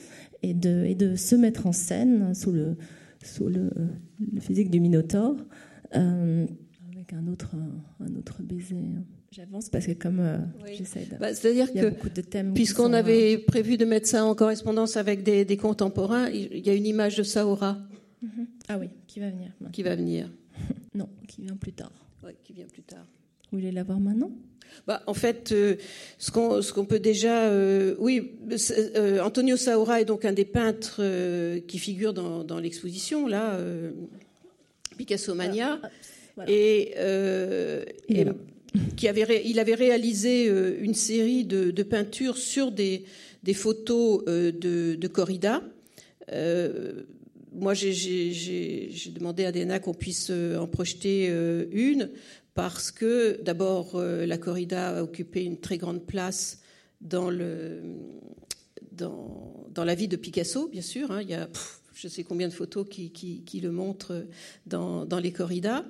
et 0.42 0.54
de, 0.54 0.84
et 0.84 0.94
de 0.94 1.16
se 1.16 1.34
mettre 1.34 1.66
en 1.66 1.72
scène 1.72 2.34
sous 2.34 2.52
le, 2.52 2.76
sous 3.24 3.48
le, 3.48 3.70
le 4.32 4.40
physique 4.40 4.70
du 4.70 4.80
Minotaure, 4.80 5.36
euh, 5.96 6.46
avec 6.92 7.12
un 7.12 7.26
autre, 7.26 7.56
un 8.00 8.14
autre 8.14 8.42
baiser. 8.42 8.84
J'avance 9.30 9.68
parce 9.68 9.86
que 9.86 9.92
comme 9.92 10.20
euh, 10.20 10.38
j'essaie 10.72 11.06
de... 11.10 11.18
Bah, 11.18 11.34
c'est-à-dire 11.34 11.70
que, 11.72 11.92
puisqu'on 12.54 12.92
avait 12.94 13.36
prévu 13.38 13.76
de 13.76 13.84
mettre 13.84 14.06
ça 14.06 14.24
en 14.24 14.34
correspondance 14.34 14.96
avec 14.96 15.22
des, 15.22 15.44
des 15.44 15.56
contemporains, 15.56 16.28
il 16.30 16.66
y 16.66 16.70
a 16.70 16.74
une 16.74 16.86
image 16.86 17.16
de 17.16 17.22
Saora. 17.22 17.78
Ah 18.68 18.78
oui, 18.78 18.88
qui 19.06 19.20
va 19.20 19.30
venir. 19.30 19.50
Qui 19.72 19.82
va 19.82 19.96
venir 19.96 20.30
Non, 20.94 21.08
qui 21.26 21.42
vient 21.42 21.56
plus 21.56 21.72
tard. 21.72 21.92
Oui, 22.22 22.32
qui 22.44 22.52
vient 22.52 22.66
plus 22.66 22.82
tard. 22.82 23.06
Vous 23.50 23.58
voulez 23.58 23.72
l'avoir 23.72 23.98
maintenant? 23.98 24.30
Bah, 24.86 25.02
en 25.06 25.14
fait, 25.14 25.52
euh, 25.52 25.76
ce 26.18 26.30
qu'on 26.30 26.84
peut 26.84 26.98
déjà, 26.98 27.48
euh, 27.48 27.94
oui, 27.98 28.32
euh, 28.70 29.20
Antonio 29.20 29.56
Saura 29.56 30.00
est 30.00 30.04
donc 30.04 30.24
un 30.24 30.32
des 30.32 30.44
peintres 30.44 31.02
qui 31.66 31.78
figure 31.78 32.12
dans, 32.12 32.60
l'exposition 32.60 33.26
là, 33.26 33.58
Picasso 34.96 35.34
Mania, 35.34 35.80
ah, 36.36 36.44
et, 36.46 36.94
qui 38.96 39.08
avait, 39.08 39.42
il 39.44 39.58
avait 39.58 39.74
réalisé 39.74 40.46
une 40.46 40.94
série 40.94 41.44
de, 41.44 41.82
peintures 41.82 42.36
sur 42.36 42.70
des, 42.70 43.04
des 43.42 43.54
photos 43.54 44.24
de, 44.26 44.94
de 44.94 45.08
corrida 45.08 45.62
moi, 47.52 47.74
j'ai 47.74 49.10
demandé 49.10 49.44
à 49.44 49.52
DNA 49.52 49.80
qu'on 49.80 49.94
puisse 49.94 50.30
en 50.30 50.66
projeter 50.66 51.28
une 51.72 52.10
parce 52.54 52.90
que 52.90 53.40
d'abord, 53.42 54.00
la 54.00 54.38
corrida 54.38 54.98
a 54.98 55.02
occupé 55.02 55.44
une 55.44 55.58
très 55.58 55.78
grande 55.78 56.06
place 56.06 56.60
dans, 57.00 57.30
la 57.30 57.80
vie 59.94 60.08
de 60.08 60.16
Picasso, 60.16 60.68
bien 60.68 60.82
sûr. 60.82 61.10
Hein. 61.10 61.22
il 61.22 61.30
y 61.30 61.34
a 61.34 61.48
je 61.98 62.06
sais 62.06 62.22
combien 62.22 62.48
de 62.48 62.52
photos 62.52 62.86
qui, 62.88 63.60
le 63.60 63.72
montrent 63.72 64.24
dans, 64.66 65.20
les 65.20 65.32
corridas. 65.32 65.84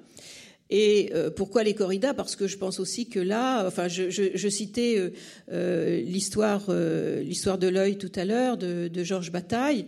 Et 0.71 1.11
euh, 1.14 1.31
pourquoi 1.31 1.62
les 1.62 1.75
corridas? 1.75 2.14
Parce 2.14 2.37
que 2.37 2.47
je 2.47 2.57
pense 2.57 2.81
aussi 2.81 3.09
que 3.09 3.21
là, 3.21 3.66
enfin, 3.66 3.88
je, 3.88 4.49
citais 4.49 4.99
euh, 4.99 5.11
euh 5.51 6.01
l'histoire, 6.01 6.66
euh, 6.68 7.23
de 7.23 7.68
l'œil 7.68 7.97
tout 7.97 8.12
à 8.14 8.25
l'heure 8.25 8.57
de, 8.57 9.05
Georges 9.05 9.33
Bataille. 9.33 9.87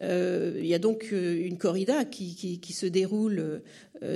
Il 0.00 0.66
y 0.66 0.74
a 0.74 0.78
donc 0.78 1.12
une 1.12 1.58
corrida 1.58 2.04
qui, 2.04 2.60
se 2.72 2.86
déroule 2.86 3.62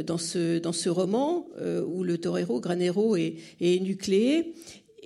dans 0.05 0.19
ce, 0.19 0.59
dans 0.59 0.73
ce 0.73 0.89
roman 0.89 1.47
où 1.87 2.03
le 2.03 2.19
torero 2.19 2.61
Granero 2.61 3.17
est, 3.17 3.37
est 3.61 3.81
nucléé 3.81 4.55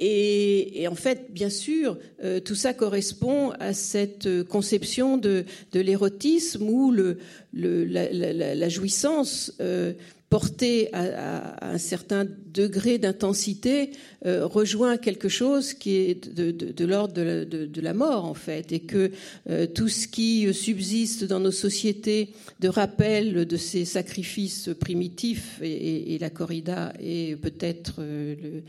et, 0.03 0.89
en 0.89 0.95
fait, 0.95 1.27
bien 1.31 1.51
sûr, 1.51 1.99
euh, 2.25 2.41
tout 2.41 2.55
ça 2.55 2.73
correspond 2.73 3.51
à 3.61 3.75
cette 3.75 4.45
conception 4.45 5.19
de, 5.19 5.45
l'érotisme 5.75 6.69
où 6.71 6.91
le, 6.91 7.19
la, 7.53 8.69
jouissance 8.71 9.53
euh, 9.61 9.93
porté 10.31 10.95
à, 10.95 11.73
un 11.73 11.79
certain 11.79 12.25
degré 12.25 12.99
d'intensité 12.99 13.91
euh, 14.25 14.47
rejoint 14.47 14.97
quelque 14.97 15.29
chose 15.29 15.75
qui 15.75 15.97
est 15.97 16.33
de, 16.33 16.85
l'ordre 16.85 17.15
de, 17.15 17.81
la 17.81 17.95
mort 17.95 18.25
en 18.25 18.35
fait 18.35 18.71
et 18.71 18.79
que 18.79 19.11
euh, 19.49 19.67
tout 19.67 19.89
ce 19.89 20.07
qui 20.07 20.53
subsiste 20.55 21.25
dans 21.25 21.41
nos 21.41 21.51
sociétés 21.51 22.31
de 22.61 22.69
rappel 22.69 23.45
de 23.45 23.57
ces 23.57 23.85
sacrifices 23.85 24.71
primitifs 24.79 25.59
et, 25.63 26.17
la 26.21 26.31
corrida 26.31 26.93
est 27.01 27.37
peut-être 27.41 27.97
euh, 27.99 28.61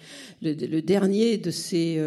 le, 0.41 0.82
dernier 0.82 1.38
de 1.38 1.52
ces 1.52 2.00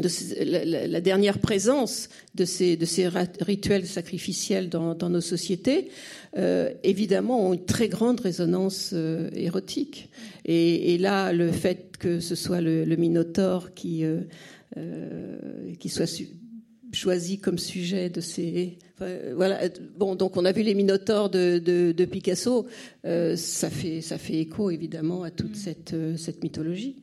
de 0.00 0.86
la, 0.86 1.00
dernière 1.00 1.38
présence 1.38 2.08
de 2.34 2.44
ces, 2.44 2.76
de 2.76 2.84
ces 2.84 3.08
rituels 3.40 3.86
sacrificiels 3.86 4.68
dans, 4.68 5.08
nos 5.08 5.20
sociétés, 5.20 5.88
euh, 6.36 6.72
évidemment, 6.82 7.48
ont 7.48 7.54
une 7.54 7.64
très 7.64 7.88
grande 7.88 8.20
résonance 8.20 8.90
euh, 8.92 9.30
érotique. 9.34 10.10
Et, 10.44 10.98
là, 10.98 11.32
le 11.32 11.52
fait 11.52 11.96
que 11.98 12.20
ce 12.20 12.34
soit 12.34 12.60
le, 12.60 12.84
Minotaure 12.96 13.74
qui, 13.74 14.04
euh, 14.04 15.38
qui 15.78 15.88
soit 15.88 16.10
choisi 16.92 17.38
comme 17.38 17.58
sujet 17.58 18.08
de 18.08 18.20
ces. 18.20 18.78
voilà. 19.34 19.60
Bon, 19.98 20.14
donc 20.14 20.36
on 20.36 20.44
a 20.44 20.52
vu 20.52 20.62
les 20.62 20.74
Minotaures 20.74 21.28
de, 21.28 21.58
de, 21.58 22.04
Picasso. 22.04 22.66
ça, 23.04 23.70
fait, 23.70 24.00
ça 24.00 24.16
fait 24.18 24.38
écho, 24.38 24.70
évidemment, 24.70 25.22
à 25.22 25.30
toute 25.30 25.52
mm. 25.52 25.54
cette, 25.54 25.96
cette 26.16 26.42
mythologie. 26.42 26.96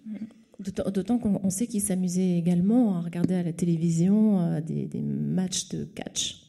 D'autant 0.59 1.17
qu'on 1.17 1.49
sait 1.49 1.67
qu'il 1.67 1.81
s'amusait 1.81 2.37
également 2.37 2.95
à 2.95 3.01
regarder 3.01 3.35
à 3.35 3.43
la 3.43 3.51
télévision 3.51 4.39
euh, 4.39 4.61
des, 4.61 5.01
matchs 5.01 5.67
de 5.67 5.83
catch, 5.83 6.43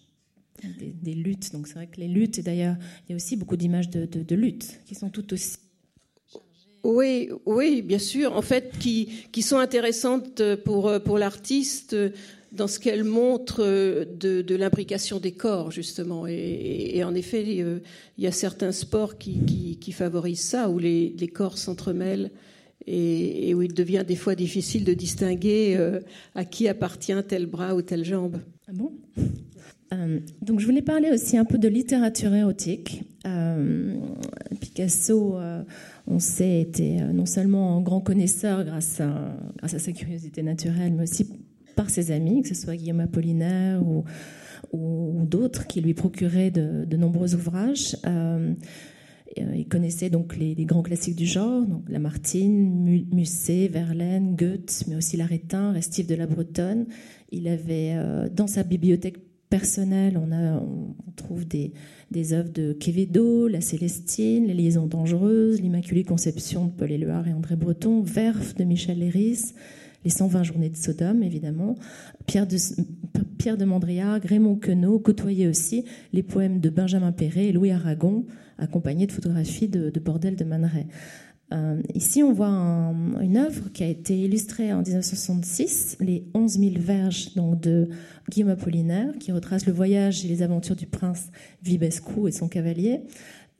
des, 0.63 1.15
luttes. 1.15 1.53
Donc 1.53 1.67
c'est 1.67 1.75
vrai 1.75 1.89
que 1.89 2.01
les 2.01 2.07
luttes, 2.07 2.39
et 2.39 2.43
d'ailleurs, 2.43 2.77
il 3.05 3.13
y 3.13 3.15
a 3.15 3.17
aussi 3.17 3.35
beaucoup 3.35 3.57
d'images 3.57 3.91
de, 3.91 4.35
luttes 4.35 4.81
qui 4.87 4.95
sont 4.95 5.11
toutes 5.11 5.33
aussi. 5.33 5.57
Oui, 6.85 7.31
oui, 7.47 7.83
bien 7.83 7.99
sûr. 7.99 8.37
En 8.37 8.43
fait, 8.43 8.79
qui, 8.79 9.09
qui 9.33 9.43
sont 9.43 9.59
intéressantes 9.59 10.41
pour, 10.65 10.93
pour 11.03 11.19
l'artiste 11.19 11.97
dans 12.53 12.69
ce 12.69 12.79
qu'elles 12.79 13.03
montrent 13.03 13.65
de, 13.65 14.55
l'imbrication 14.55 15.19
des 15.19 15.33
corps, 15.33 15.73
justement. 15.73 16.29
Et, 16.29 17.03
en 17.03 17.13
effet, 17.17 17.43
il 17.45 17.83
y 18.19 18.27
a 18.29 18.33
certains 18.33 18.71
sports 18.71 19.19
qui, 19.19 19.77
qui, 19.81 19.91
favorisent 19.91 20.45
ça, 20.45 20.71
où 20.71 20.79
les 20.79 21.31
corps 21.35 21.59
s'entremêlent 21.59 22.31
et, 22.87 23.55
où 23.55 23.63
il 23.63 23.75
devient 23.75 24.05
des 24.07 24.17
fois 24.17 24.35
difficile 24.35 24.85
de 24.85 24.95
distinguer 24.95 25.77
euh, 25.77 26.01
à 26.35 26.45
qui 26.45 26.69
appartient 26.69 27.15
tel 27.27 27.47
bras 27.47 27.75
ou 27.75 27.83
telle 27.83 28.05
jambe. 28.05 28.39
Ah 28.69 28.73
bon? 28.73 28.93
Euh, 29.93 30.21
donc 30.43 30.61
je 30.61 30.67
voulais 30.67 30.83
parler 30.83 31.11
aussi 31.11 31.37
un 31.37 31.45
peu 31.45 31.59
de 31.59 31.69
littérature 31.69 32.35
érotique. 32.35 33.05
Euh, 33.27 33.95
Picasso, 34.61 35.39
on 36.07 36.19
sait, 36.19 36.61
était 36.61 37.01
non 37.13 37.27
seulement 37.27 37.77
un 37.77 37.81
grand 37.81 38.01
connaisseur 38.01 38.65
grâce 38.65 39.01
à, 39.01 39.69
sa 39.69 39.93
curiosité 39.93 40.43
naturelle, 40.43 40.93
mais 40.93 41.05
aussi 41.05 41.27
par 41.75 41.91
ses 41.91 42.11
amis, 42.11 42.43
que 42.43 42.49
ce 42.49 42.55
soit 42.55 42.77
Guillaume 42.77 43.01
Apollinaire 43.01 43.83
ou, 43.83 44.05
d'autres 44.73 45.67
qui 45.67 45.81
lui 45.81 45.95
procuraient 45.95 46.51
de 46.51 46.97
nombreux 46.97 47.35
ouvrages. 47.35 47.97
Euh, 49.39 49.55
il 49.57 49.67
connaissait 49.69 50.11
donc 50.11 50.37
les, 50.37 50.55
grands 50.65 50.83
classiques 50.83 51.17
du 51.17 51.27
genre, 51.27 51.65
donc 51.67 51.89
Lamartine, 51.89 53.05
Musset, 53.13 53.69
Verlaine, 53.69 54.37
Goethe, 54.37 54.85
mais 54.89 54.97
aussi 54.97 55.17
l'Arétin, 55.17 55.73
Restif 55.73 56.07
de 56.07 56.15
la 56.15 56.27
Bretonne. 56.27 56.87
Il 57.33 57.49
avait 57.49 57.95
euh, 57.97 58.29
dans 58.29 58.47
sa 58.47 58.63
bibliothèque 58.63 59.19
personnelle, 59.49 60.19
on, 60.19 60.95
trouve 61.15 61.47
des, 61.47 61.73
des 62.11 62.33
œuvres 62.33 62.53
de 62.53 62.73
Quevedo, 62.73 63.47
La 63.49 63.61
Célestine, 63.61 64.47
Les 64.47 64.55
Liaisons 64.55 64.87
dangereuses, 64.87 65.61
L'Immaculée 65.61 66.05
Conception 66.05 66.67
de 66.67 66.73
Paul 66.73 66.91
Éluard 66.91 67.29
et 67.29 67.33
André 67.33 67.57
Breton, 67.57 68.03
Verf 68.03 68.55
de 68.57 68.65
Michel 68.65 68.99
Léris, 68.99 69.55
Les 70.05 70.11
120 70.11 70.43
journées 70.43 70.69
de 70.69 70.77
Sodome, 70.77 71.23
évidemment, 71.23 71.77
Pierre 72.27 72.47
de, 72.47 72.57
Pierre 73.39 73.57
de 73.57 73.65
Mondriac, 73.65 74.25
Raymond 74.25 74.57
Queneau, 74.57 74.99
côtoyait 74.99 75.47
aussi 75.47 75.85
les 76.13 76.23
poèmes 76.23 76.61
de 76.61 76.71
Benjamin 76.71 77.13
Perret 77.13 77.47
et 77.47 77.53
Louis 77.53 77.71
Aragon, 77.71 78.27
accompagné 78.59 79.07
de 79.07 79.13
photographies 79.13 79.69
de, 79.69 79.91
Bordel 80.01 80.37
de 80.37 80.45
Man 80.45 80.71
euh, 81.53 81.81
ici, 81.95 82.25
on 82.25 82.33
voit 82.33 82.49
une 82.49 83.37
œuvre 83.37 83.71
qui 83.73 83.85
a 83.85 83.87
été 83.87 84.19
illustrée 84.19 84.73
en 84.73 84.83
1966, 84.83 85.99
Les 86.01 86.25
11 86.35 86.59
000 86.59 86.73
verges 86.79 87.35
donc, 87.35 87.61
de 87.61 87.89
Guillaume 88.29 88.51
Apollinaire, 88.51 89.13
qui 89.21 89.31
retrace 89.31 89.65
le 89.65 89.73
voyage 89.73 90.25
et 90.25 90.29
les 90.29 90.43
aventures 90.43 90.75
du 90.75 90.87
prince 90.87 91.29
Vibescu 91.63 92.27
et 92.27 92.33
son 92.33 92.49
cavalier. 92.49 93.03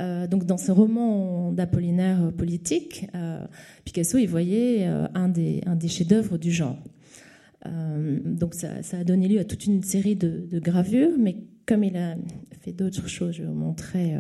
Euh, 0.03 0.27
donc, 0.27 0.47
dans 0.47 0.59
ce 0.59 0.73
roman 0.73 1.53
d'Apollinaire 1.53 2.33
politique, 2.37 3.07
euh, 3.15 3.39
Picasso 3.85 4.19
y 4.19 4.27
voyait 4.27 4.85
un 4.85 5.29
des 5.29 5.89
chefs-d'œuvre 5.89 6.39
du 6.39 6.51
genre. 6.51 6.83
Donc, 8.25 8.55
ça, 8.55 8.71
a 8.93 9.05
donné 9.05 9.29
lieu 9.29 9.41
à 9.41 9.45
toute 9.45 9.67
une 9.67 9.83
série 9.83 10.17
de, 10.17 10.47
de 10.51 10.59
gravures, 10.59 11.13
mais 11.19 11.37
comme 11.67 11.85
il 11.85 11.97
a 11.97 12.17
fait 12.61 12.73
d'autres 12.73 13.09
choses, 13.09 13.35
je 13.35 13.43
vais 13.43 13.49
vous 13.49 13.55
montrer 13.55 14.17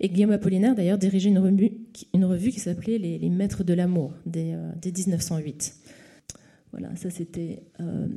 et 0.00 0.08
Guillaume 0.08 0.32
Apollinaire, 0.32 0.74
d'ailleurs, 0.74 0.98
dirigeait 0.98 1.30
une 1.30 1.38
revue, 1.38 1.72
une 2.12 2.24
revue 2.24 2.50
qui 2.50 2.60
s'appelait 2.60 2.98
les, 2.98 3.30
Maîtres 3.30 3.64
de 3.64 3.74
l'amour, 3.74 4.12
dès, 4.26 4.56
1908. 4.84 5.74
Euh, 5.74 6.38
voilà, 6.72 6.96
ça 6.96 7.08
c'était 7.08 7.62
euh, 7.80 8.08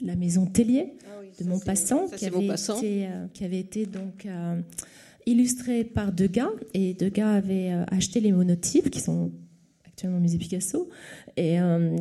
la, 0.00 0.16
maison 0.16 0.46
Tellier 0.46 0.94
ah 1.04 1.42
de 1.42 1.48
Montpassant, 1.48 2.08
qui, 2.08 2.26
avait 2.26 2.46
Été, 2.46 3.06
euh, 3.06 3.26
qui 3.32 3.44
avait 3.44 3.60
été 3.60 3.86
donc 3.86 4.26
illustrée 5.26 5.84
par 5.84 6.12
Degas. 6.12 6.50
Et 6.74 6.94
Degas 6.94 7.30
avait 7.30 7.70
acheté 7.88 8.20
les 8.20 8.32
monotypes 8.32 8.90
qui 8.90 9.00
sont 9.00 9.30
actuellement 9.86 10.18
au 10.18 10.20
musée 10.20 10.38
Picasso. 10.38 10.88
Et, 11.36 11.56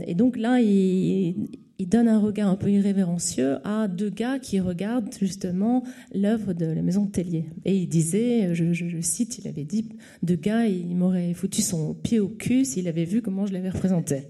et 0.08 0.16
donc 0.16 0.38
là, 0.38 0.60
il, 0.60 1.36
donne 1.80 2.08
un 2.08 2.20
regard 2.20 2.50
un 2.50 2.56
peu 2.56 2.70
irrévérencieux 2.70 3.58
à 3.64 3.88
deux 3.88 4.10
gars 4.10 4.40
qui 4.40 4.60
regardent 4.60 5.14
justement 5.20 5.84
l'œuvre 6.14 6.54
de 6.54 6.66
la 6.66 6.82
maison 6.82 7.06
de 7.06 7.12
Tellier. 7.12 7.46
Et 7.66 7.76
il 7.76 7.88
disait, 7.88 8.54
je, 8.54 9.02
cite, 9.02 9.40
il 9.40 9.48
avait 9.48 9.64
dit, 9.64 9.90
deux 10.22 10.36
gars, 10.36 10.66
il 10.68 10.96
m'aurait 10.96 11.34
foutu 11.34 11.62
son 11.62 11.94
pied 11.94 12.20
au 12.20 12.30
cul 12.30 12.66
s'il 12.66 12.88
avait 12.88 13.06
vu 13.06 13.22
comment 13.22 13.46
je 13.46 13.54
l'avais 13.54 13.70
représenté. 13.70 14.24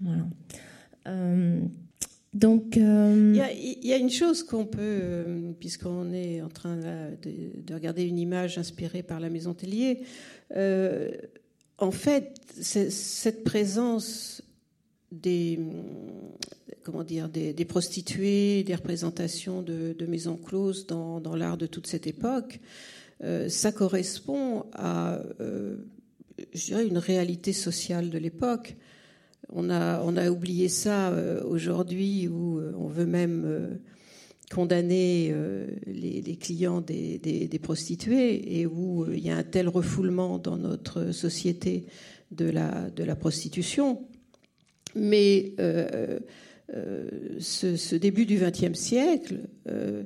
Voilà. 0.00 0.26
Euh, 1.06 1.60
donc, 2.32 2.76
euh, 2.76 3.32
il, 3.56 3.86
y 3.86 3.92
a, 3.92 3.96
une 3.96 4.10
chose 4.10 4.44
qu'on 4.44 4.64
peut, 4.64 4.78
euh, 4.80 5.52
puisqu'on 5.58 6.12
est 6.12 6.40
en 6.42 6.48
train 6.48 6.76
de, 6.76 7.74
regarder 7.74 8.04
une 8.04 8.18
image 8.18 8.56
inspirée 8.56 9.02
par 9.02 9.18
la 9.18 9.28
maison 9.30 9.52
Tellier, 9.52 10.02
en 11.80 11.90
fait, 11.90 12.38
cette 12.60 13.42
présence 13.42 14.42
des, 15.10 15.58
comment 16.82 17.02
dire, 17.02 17.28
des, 17.28 17.64
prostituées, 17.64 18.62
des 18.62 18.74
représentations 18.74 19.62
de, 19.62 20.06
maisons 20.06 20.36
closes 20.36 20.86
dans, 20.86 21.20
l'art 21.34 21.56
de 21.56 21.66
toute 21.66 21.86
cette 21.86 22.06
époque, 22.06 22.60
euh, 23.22 23.48
ça 23.48 23.72
correspond 23.72 24.66
à, 24.72 25.20
euh, 25.40 25.76
une 26.68 26.98
réalité 26.98 27.52
sociale 27.52 28.10
de 28.10 28.18
l'époque. 28.18 28.76
On 29.48 29.68
a, 29.68 30.00
on 30.02 30.16
a 30.16 30.30
oublié 30.30 30.68
ça 30.68 31.10
euh, 31.10 31.42
aujourd'hui 31.44 32.28
où 32.28 32.60
on 32.78 32.86
veut 32.86 33.06
même 33.06 33.78
condamner 34.50 35.32
les, 35.86 36.36
clients 36.36 36.80
des, 36.80 37.60
prostituées 37.62 38.60
et 38.60 38.66
où 38.66 39.06
il 39.10 39.24
y 39.24 39.30
a 39.30 39.36
un 39.36 39.44
tel 39.44 39.68
refoulement 39.68 40.38
dans 40.38 40.56
notre 40.56 41.12
société 41.12 41.86
de 42.32 42.50
la, 42.50 43.16
prostitution. 43.16 44.02
Mais 44.96 45.54
euh, 45.60 46.18
ce, 47.38 47.94
début 47.94 48.26
du 48.26 48.38
XXe 48.38 48.78
siècle, 48.78 49.40
euh, 49.68 50.02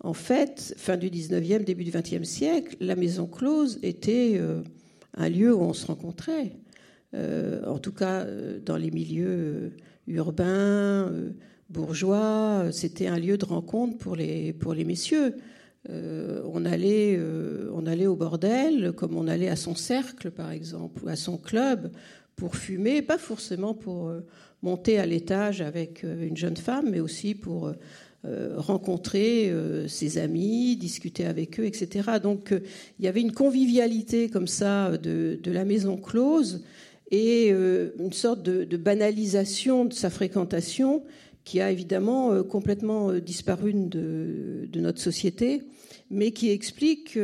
en 0.00 0.14
fait, 0.14 0.74
fin 0.78 0.96
du 0.96 1.10
19e, 1.10 1.64
début 1.64 1.84
du 1.84 1.90
20e 1.90 2.24
siècle, 2.24 2.76
la 2.80 2.96
maison 2.96 3.26
close 3.26 3.78
était 3.82 4.40
un 5.14 5.28
lieu 5.28 5.54
où 5.54 5.60
on 5.60 5.74
se 5.74 5.86
rencontrait. 5.86 6.52
en 7.14 7.78
tout 7.78 7.92
cas, 7.92 8.26
dans 8.64 8.76
les 8.76 8.90
milieux 8.90 9.72
urbains, 10.12 11.10
bourgeois, 11.68 12.66
c'était 12.70 13.06
un 13.06 13.18
lieu 13.18 13.36
de 13.38 13.44
rencontre 13.44 13.98
pour 13.98 14.16
les, 14.16 14.52
pour 14.52 14.74
les 14.74 14.84
messieurs. 14.84 15.36
on, 15.88 16.64
allait, 16.64 17.18
on 17.72 17.86
allait 17.86 18.06
au 18.06 18.16
bordel 18.16 18.92
comme 18.92 19.16
on 19.16 19.26
allait 19.26 19.48
à 19.48 19.56
son 19.56 19.74
cercle, 19.74 20.30
par 20.30 20.50
exemple, 20.52 21.04
ou 21.04 21.08
à 21.08 21.16
son 21.16 21.36
club 21.36 21.90
pour 22.36 22.56
fumer, 22.56 23.02
pas 23.02 23.18
forcément 23.18 23.74
pour 23.74 24.08
euh, 24.08 24.20
monter 24.62 24.98
à 24.98 25.06
l'étage 25.06 25.60
avec 25.60 26.04
euh, 26.04 26.26
une 26.26 26.36
jeune 26.36 26.56
femme, 26.56 26.90
mais 26.90 27.00
aussi 27.00 27.34
pour 27.34 27.72
euh, 28.24 28.54
rencontrer 28.56 29.52
ses 29.88 30.18
amis, 30.18 30.76
discuter 30.76 31.24
avec 31.24 31.58
eux, 31.58 31.64
etc. 31.64 32.08
Donc 32.22 32.54
il 32.98 33.04
y 33.04 33.08
avait 33.08 33.20
une 33.20 33.32
convivialité 33.32 34.28
comme 34.28 34.46
ça 34.46 34.96
de, 34.96 35.38
la 35.44 35.64
maison 35.64 35.96
close 35.96 36.62
et 37.12 37.50
une 37.50 38.12
sorte 38.12 38.42
de, 38.42 38.76
banalisation 38.76 39.84
de 39.84 39.92
sa 39.92 40.10
fréquentation 40.10 41.04
qui 41.44 41.60
a 41.60 41.70
évidemment 41.70 42.42
complètement 42.42 43.12
disparu 43.12 43.74
de, 43.74 44.66
de, 44.66 44.80
notre 44.80 45.00
société, 45.00 45.62
mais 46.10 46.30
qui 46.30 46.50
explique 46.50 47.18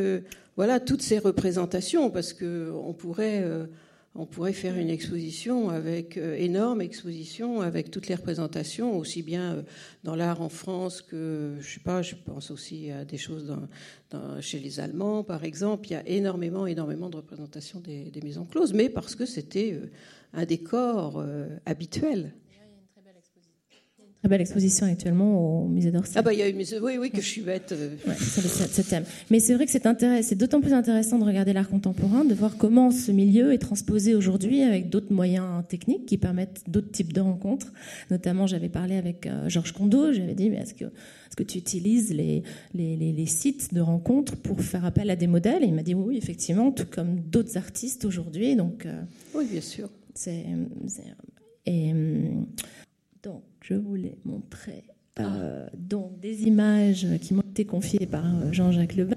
voilà 0.56 0.78
toutes 0.78 1.02
ces 1.02 1.18
représentations, 1.18 2.10
parce 2.10 2.32
qu'on 2.34 2.94
pourrait 2.96 3.44
on 4.18 4.26
pourrait 4.26 4.52
faire 4.52 4.76
une 4.76 4.90
exposition 4.90 5.70
avec 5.70 6.16
euh, 6.16 6.34
énorme 6.34 6.80
exposition 6.80 7.60
avec 7.60 7.92
toutes 7.92 8.08
les 8.08 8.16
représentations, 8.16 8.98
aussi 8.98 9.22
bien 9.22 9.54
euh, 9.54 9.62
dans 10.02 10.16
l'art 10.16 10.42
en 10.42 10.48
France 10.48 11.02
que 11.02 11.54
je 11.60 11.74
sais 11.74 11.80
pas, 11.80 12.02
je 12.02 12.16
pense 12.16 12.50
aussi 12.50 12.90
à 12.90 13.04
des 13.04 13.16
choses 13.16 13.56
chez 14.40 14.58
les 14.58 14.80
Allemands 14.80 15.22
par 15.22 15.44
exemple. 15.44 15.86
Il 15.86 15.92
y 15.92 15.96
a 15.96 16.06
énormément, 16.08 16.66
énormément 16.66 17.08
de 17.08 17.16
représentations 17.16 17.80
des, 17.80 18.10
maisons 18.24 18.44
closes, 18.44 18.74
mais 18.74 18.88
parce 18.88 19.14
que 19.14 19.24
c'était 19.24 19.72
euh, 19.72 19.88
un 20.32 20.44
décor 20.44 21.24
habituel 21.64 22.32
très 24.20 24.28
belle 24.28 24.40
exposition 24.40 24.86
actuellement 24.86 25.62
au 25.62 25.68
musée 25.68 25.92
d'Orsay. 25.92 26.14
Ah 26.16 26.22
bah 26.22 26.32
il 26.32 26.40
y 26.40 26.42
a 26.42 26.48
une 26.48 26.56
musée, 26.56 26.80
oui, 26.80 26.96
oui, 26.98 27.10
que 27.10 27.20
je 27.20 27.26
suis 27.26 27.40
bête. 27.40 27.72
Euh. 27.72 27.94
Ouais, 28.06 28.14
ce, 28.14 28.82
thème. 28.82 29.04
Mais 29.30 29.38
c'est 29.38 29.54
vrai 29.54 29.64
que 29.64 29.70
c'est 29.70 30.34
d'autant 30.34 30.60
plus 30.60 30.72
intéressant 30.72 31.18
de 31.18 31.24
regarder 31.24 31.52
l'art 31.52 31.68
contemporain, 31.68 32.24
de 32.24 32.34
voir 32.34 32.56
comment 32.56 32.90
ce 32.90 33.12
milieu 33.12 33.52
est 33.52 33.58
transposé 33.58 34.16
aujourd'hui 34.16 34.62
avec 34.62 34.90
d'autres 34.90 35.12
moyens 35.12 35.64
techniques 35.68 36.06
qui 36.06 36.18
permettent 36.18 36.62
d'autres 36.66 36.90
types 36.90 37.12
de 37.12 37.20
rencontres. 37.20 37.72
Notamment, 38.10 38.48
j'avais 38.48 38.68
parlé 38.68 38.96
avec 38.96 39.26
euh, 39.26 39.48
Georges 39.48 39.72
Condo, 39.72 40.12
j'avais 40.12 40.34
dit, 40.34 40.50
mais 40.50 40.56
est-ce 40.56 40.74
que, 40.74 40.86
est-ce 40.86 41.36
que 41.36 41.44
tu 41.44 41.58
utilises 41.58 42.12
les, 42.12 42.42
les, 42.74 42.96
les, 42.96 43.26
sites 43.26 43.72
de 43.72 43.80
rencontres 43.80 44.36
pour 44.36 44.60
faire 44.62 44.84
appel 44.84 45.10
à 45.10 45.16
des 45.16 45.28
modèles? 45.28 45.62
Et 45.62 45.66
il 45.66 45.74
m'a 45.74 45.82
dit, 45.82 45.94
oui, 45.94 46.16
effectivement, 46.16 46.72
tout 46.72 46.86
comme 46.90 47.20
d'autres 47.20 47.56
artistes 47.56 48.04
aujourd'hui. 48.04 48.56
Donc, 48.56 48.84
euh, 48.84 49.00
oui, 49.34 49.46
bien 49.48 49.60
sûr. 49.60 49.88
C'est, 50.14 50.44
et 51.66 51.92
donc, 53.22 53.42
je 53.62 53.74
voulais 53.74 54.18
montrer 54.24 54.84
euh, 55.20 55.66
ah. 55.66 55.76
donc, 55.76 56.20
des 56.20 56.44
images 56.44 57.06
qui 57.20 57.34
m'ont 57.34 57.42
été 57.42 57.64
confiées 57.64 58.06
par 58.06 58.24
euh, 58.24 58.52
Jean-Jacques 58.52 58.94
Lebin 58.94 59.16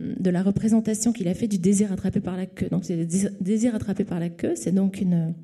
euh, 0.00 0.14
de, 0.18 0.30
la 0.30 0.42
représentation 0.42 1.12
qu'il 1.12 1.28
a 1.28 1.34
fait 1.34 1.48
du 1.48 1.58
désir 1.58 1.92
attrapé 1.92 2.20
par 2.20 2.36
la 2.36 2.46
queue. 2.46 2.68
Donc, 2.68 2.84
c'est 2.84 2.96
le 2.96 3.06
désir 3.40 3.74
attrapé 3.74 4.04
par 4.04 4.18
la 4.18 4.28
queue, 4.28 4.54
c'est 4.56 4.72
donc 4.72 5.00
une, 5.00 5.34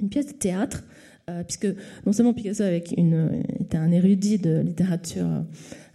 une 0.00 0.08
pièce 0.08 0.26
de 0.26 0.32
théâtre, 0.32 0.84
puisque 1.46 1.68
non 2.06 2.14
seulement 2.14 2.32
Picasso 2.32 2.62
avec 2.62 2.94
une, 2.96 3.42
était 3.60 3.76
un 3.76 3.92
érudit 3.92 4.38
de 4.38 4.60
littérature 4.60 5.28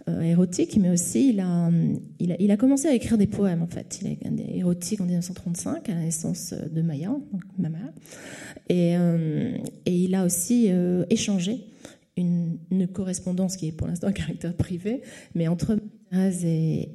euh, 0.08 0.20
érotique, 0.20 0.76
mais 0.76 0.90
aussi 0.90 1.30
il 1.30 1.40
a, 1.40 1.70
il 2.18 2.50
a, 2.50 2.56
commencé 2.58 2.88
à 2.88 2.94
écrire 2.94 3.16
des 3.16 3.26
poèmes 3.26 3.62
en 3.62 3.66
fait. 3.66 4.00
Il 4.02 4.36
des 4.36 4.58
érotiques 4.58 5.00
en 5.00 5.04
1935 5.04 5.88
à 5.88 5.94
la 5.94 6.00
naissance 6.00 6.52
de 6.52 6.82
Maya, 6.82 7.08
donc 7.08 7.42
ma 7.58 7.70
mère, 7.70 7.90
et, 8.68 8.96
euh, 8.96 9.56
il 9.86 10.14
a 10.14 10.24
aussi 10.24 10.66
euh, 10.68 11.04
échangé 11.10 11.64
une, 12.16 12.58
correspondance 12.92 13.56
qui 13.56 13.68
est 13.68 13.72
pour 13.72 13.86
l'instant 13.86 14.08
un 14.08 14.12
caractère 14.12 14.54
privé, 14.54 15.00
mais 15.34 15.48
entre 15.48 15.78
Thérèse 16.10 16.44
et, 16.44 16.90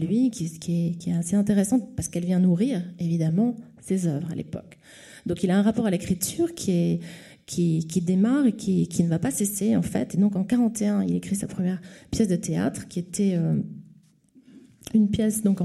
lui, 0.00 0.28
est, 0.28 0.58
qui, 0.58 0.96
est, 1.06 1.12
assez 1.12 1.36
intéressante 1.36 1.94
parce 1.94 2.08
qu'elle 2.08 2.24
vient 2.24 2.40
nourrir 2.40 2.82
évidemment 2.98 3.56
ses 3.82 4.06
œuvres 4.06 4.30
à 4.32 4.34
l'époque. 4.34 4.78
Donc 5.26 5.42
il 5.42 5.50
a 5.50 5.58
un 5.58 5.62
rapport 5.62 5.86
à 5.86 5.90
l'écriture 5.90 6.54
qui 6.54 6.70
est 6.70 7.00
qui, 7.46 8.00
démarre 8.00 8.46
et 8.46 8.52
qui, 8.52 9.02
ne 9.02 9.08
va 9.08 9.18
pas 9.18 9.30
cesser 9.30 9.76
en 9.76 9.82
fait. 9.82 10.14
Et 10.14 10.18
donc 10.18 10.36
en 10.36 10.44
41, 10.44 11.02
il 11.02 11.16
écrit 11.16 11.36
sa 11.36 11.46
première 11.46 11.80
pièce 12.10 12.28
de 12.28 12.36
théâtre 12.36 12.88
qui 12.88 12.98
était 12.98 13.34
euh, 13.36 13.56
une 14.94 15.10
pièce 15.10 15.42
donc 15.42 15.60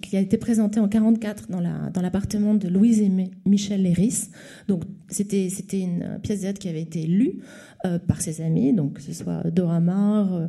qui 0.00 0.16
a 0.16 0.20
été 0.20 0.36
présentée 0.36 0.80
en 0.80 0.88
44 0.88 1.48
dans, 1.48 1.60
la, 1.60 1.90
dans 1.90 2.00
l'appartement 2.00 2.54
de 2.54 2.68
Louise 2.68 3.00
et 3.00 3.10
Michel 3.46 3.82
Léris. 3.82 4.30
Donc 4.66 4.84
c'était, 5.08 5.48
c'était 5.50 5.80
une 5.80 6.18
pièce 6.22 6.38
de 6.38 6.42
théâtre 6.44 6.58
qui 6.58 6.68
avait 6.68 6.82
été 6.82 7.06
lue 7.06 7.40
euh, 7.84 7.98
par 7.98 8.20
ses 8.20 8.40
amis, 8.40 8.72
donc 8.72 8.94
que 8.94 9.02
ce 9.02 9.12
soit 9.12 9.48
Dora 9.50 9.80
Maar, 9.80 10.48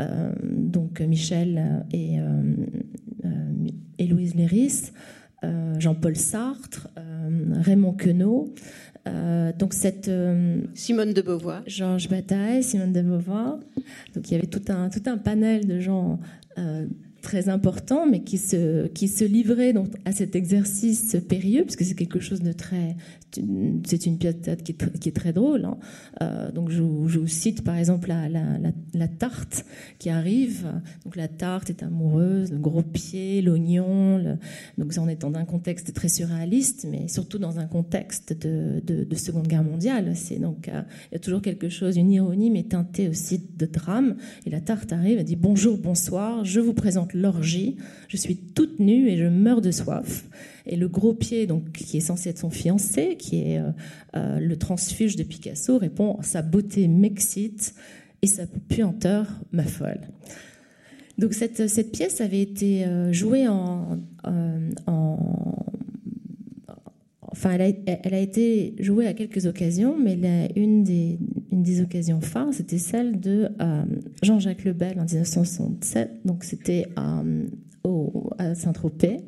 euh, 0.00 0.32
donc 0.44 1.00
Michel 1.00 1.84
et, 1.92 2.16
et 3.98 4.06
Louise 4.06 4.34
Léris. 4.34 4.92
Jean-Paul 5.78 6.16
Sartre, 6.16 6.88
Raymond 7.60 7.92
Queneau, 7.92 8.52
euh, 9.08 9.52
donc 9.52 9.74
cette 9.74 10.08
euh, 10.08 10.60
Simone 10.74 11.12
de 11.12 11.22
Beauvoir, 11.22 11.62
Georges 11.66 12.08
Bataille, 12.08 12.62
Simone 12.62 12.92
de 12.92 13.02
Beauvoir. 13.02 13.58
Donc 14.14 14.30
il 14.30 14.32
y 14.32 14.34
avait 14.36 14.46
tout 14.46 14.62
un 14.68 14.88
tout 14.88 15.02
un 15.06 15.18
panel 15.18 15.66
de 15.66 15.80
gens 15.80 16.18
euh, 16.58 16.86
très 17.28 17.50
important, 17.50 18.06
mais 18.06 18.20
qui 18.20 18.38
se, 18.38 18.86
qui 18.86 19.06
se 19.06 19.22
livrait 19.22 19.74
donc 19.74 19.88
à 20.06 20.12
cet 20.12 20.34
exercice 20.34 21.14
périlleux, 21.28 21.64
parce 21.64 21.76
que 21.76 21.84
c'est 21.84 21.94
quelque 21.94 22.20
chose 22.20 22.40
de 22.40 22.52
très. 22.52 22.96
C'est 23.84 24.06
une 24.06 24.16
pièce 24.16 24.36
qui 24.64 24.72
est, 24.72 24.98
qui 24.98 25.08
est 25.10 25.12
très 25.12 25.34
drôle. 25.34 25.66
Hein. 25.66 25.76
Euh, 26.22 26.50
donc 26.50 26.70
je, 26.70 26.80
vous 26.80 27.26
cite 27.26 27.62
par 27.62 27.76
exemple 27.76 28.08
la, 28.08 28.30
la, 28.30 28.42
la, 28.94 29.08
tarte 29.08 29.66
qui 29.98 30.08
arrive. 30.08 30.66
Donc 31.04 31.16
la 31.16 31.28
tarte 31.28 31.68
est 31.68 31.82
amoureuse, 31.82 32.50
le 32.50 32.58
gros 32.58 32.82
pied, 32.82 33.42
l'oignon. 33.42 34.38
Donc 34.78 34.96
en 34.96 35.06
étant 35.08 35.30
dans 35.30 35.38
un 35.38 35.44
contexte 35.44 35.92
très 35.92 36.08
surréaliste, 36.08 36.86
mais 36.90 37.06
surtout 37.08 37.38
dans 37.38 37.58
un 37.58 37.66
contexte 37.66 38.32
de, 38.32 38.80
de, 38.82 39.04
de 39.04 39.14
Seconde 39.14 39.46
Guerre 39.46 39.64
mondiale. 39.64 40.12
C'est 40.14 40.38
donc 40.38 40.68
euh, 40.68 40.80
il 41.10 41.14
y 41.14 41.16
a 41.16 41.20
toujours 41.20 41.42
quelque 41.42 41.68
chose, 41.68 41.98
une 41.98 42.10
ironie, 42.10 42.48
mais 42.50 42.62
teintée 42.62 43.10
aussi 43.10 43.42
de 43.54 43.66
drame. 43.66 44.16
Et 44.46 44.50
la 44.50 44.62
tarte 44.62 44.94
arrive, 44.94 45.18
elle 45.18 45.24
dit 45.24 45.36
bonjour, 45.36 45.76
bonsoir, 45.76 46.46
je 46.46 46.60
vous 46.60 46.72
présente 46.72 47.12
l'orgie. 47.20 47.76
Je 48.08 48.16
suis 48.16 48.36
toute 48.36 48.78
nue 48.78 49.08
et 49.08 49.16
je 49.16 49.24
meurs 49.24 49.60
de 49.60 49.70
soif. 49.70 50.24
Et 50.66 50.76
le 50.76 50.88
gros 50.88 51.14
pied, 51.14 51.46
donc, 51.46 51.72
qui 51.72 51.96
est 51.96 52.00
censé 52.00 52.30
être 52.30 52.38
son 52.38 52.50
fiancé, 52.50 53.16
qui 53.16 53.40
est 53.42 53.58
euh, 53.58 53.70
euh, 54.16 54.38
le 54.38 54.56
transfuge 54.56 55.16
de 55.16 55.22
Picasso, 55.22 55.78
répond 55.78 56.18
Sa 56.22 56.42
beauté 56.42 56.88
m'excite 56.88 57.74
et 58.22 58.26
sa 58.26 58.46
puanteur 58.46 59.26
m'affole. 59.52 60.00
Donc 61.16 61.34
cette, 61.34 61.90
pièce 61.90 62.20
avait 62.20 62.40
été 62.40 62.84
euh, 62.84 63.12
jouée 63.12 63.48
en 63.48 63.98
Enfin, 67.30 67.50
elle 67.52 68.14
a, 68.14 68.18
été 68.18 68.74
jouée 68.78 69.06
à 69.06 69.12
quelques 69.12 69.46
occasions, 69.46 69.96
mais 69.98 70.50
une, 70.56 70.82
des, 70.82 71.18
une 71.52 71.62
des 71.62 71.82
occasions 71.82 72.20
phares, 72.20 72.54
c'était 72.54 72.78
celle 72.78 73.20
de 73.20 73.50
euh, 73.60 73.84
Jean-Jacques 74.22 74.64
Lebel 74.64 74.98
en 74.98 75.04
1967. 75.04 76.20
Donc, 76.24 76.44
c'était 76.44 76.86
euh, 76.98 77.46
à 78.38 78.54
Saint-Tropez. 78.54 79.18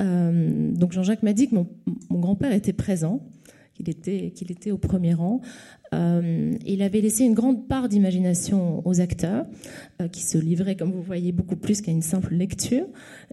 Euh, 0.00 0.72
donc, 0.72 0.92
Jean-Jacques 0.92 1.22
m'a 1.22 1.32
dit 1.32 1.48
que 1.48 1.54
mon, 1.54 1.68
mon 2.10 2.18
grand-père 2.18 2.52
était 2.52 2.72
présent 2.72 3.20
qu'il 3.78 3.88
était, 3.88 4.32
qu'il 4.34 4.50
était 4.50 4.72
au 4.72 4.78
premier 4.78 5.14
rang. 5.14 5.40
Euh, 5.94 6.52
il 6.66 6.82
avait 6.82 7.00
laissé 7.00 7.24
une 7.24 7.34
grande 7.34 7.66
part 7.66 7.88
d'imagination 7.88 8.86
aux 8.86 9.00
acteurs, 9.00 9.46
euh, 10.00 10.08
qui 10.08 10.22
se 10.22 10.36
livraient, 10.38 10.76
comme 10.76 10.92
vous 10.92 11.02
voyez, 11.02 11.32
beaucoup 11.32 11.56
plus 11.56 11.80
qu'à 11.80 11.90
une 11.90 12.02
simple 12.02 12.34
lecture. 12.34 12.86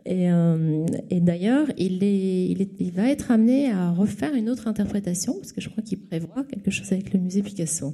Et, 0.06 0.32
euh, 0.32 0.86
d'ailleurs, 1.12 1.68
il, 1.78 2.92
va 2.94 3.10
être 3.10 3.32
amené 3.32 3.72
à 3.72 3.92
refaire 3.92 4.34
une 4.34 4.50
autre 4.50 4.68
interprétation, 4.68 5.34
parce 5.34 5.52
que 5.52 5.62
je 5.62 5.70
crois 5.70 5.84
qu'il 5.84 6.00
prévoit 6.00 6.44
quelque 6.44 6.72
chose 6.72 6.92
avec 6.92 7.14
le 7.14 7.20
musée 7.20 7.42
Picasso. 7.42 7.94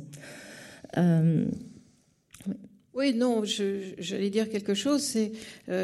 Oui. 2.93 3.13
non, 3.15 3.43
j'allais 3.43 4.29
dire 4.29 4.49
quelque 4.49 4.73
chose, 4.73 5.01
c'est 5.01 5.31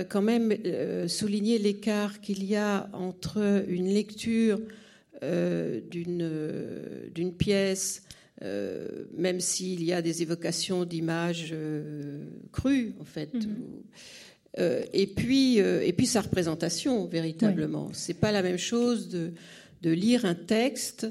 quand 0.09 0.21
même 0.21 0.53
souligner 1.07 1.57
l'écart 1.57 2.19
qu'il 2.19 2.43
y 2.43 2.55
a 2.55 2.89
entre 2.93 3.65
une 3.69 3.87
lecture 3.87 4.59
d'une 5.89 6.21
pièce, 7.37 8.03
euh, 8.43 9.05
même 9.15 9.39
s'il 9.39 9.83
y 9.83 9.93
a 9.93 10.01
des 10.01 10.21
évocations 10.21 10.85
d'images 10.85 11.55
crues, 12.51 12.93
en 12.99 13.05
fait. 13.05 13.33
Mm-hmm. 13.33 14.85
et, 14.93 15.07
puis, 15.07 15.57
et 15.57 15.93
puis 15.93 16.05
sa 16.05 16.21
représentation, 16.21 17.05
véritablement. 17.05 17.89
C'est 17.93 18.13
pas 18.13 18.31
la 18.31 18.43
même 18.43 18.57
chose 18.57 19.09
de, 19.09 19.31
de 19.81 19.91
lire 19.91 20.25
un 20.25 20.35
texte. 20.35 21.07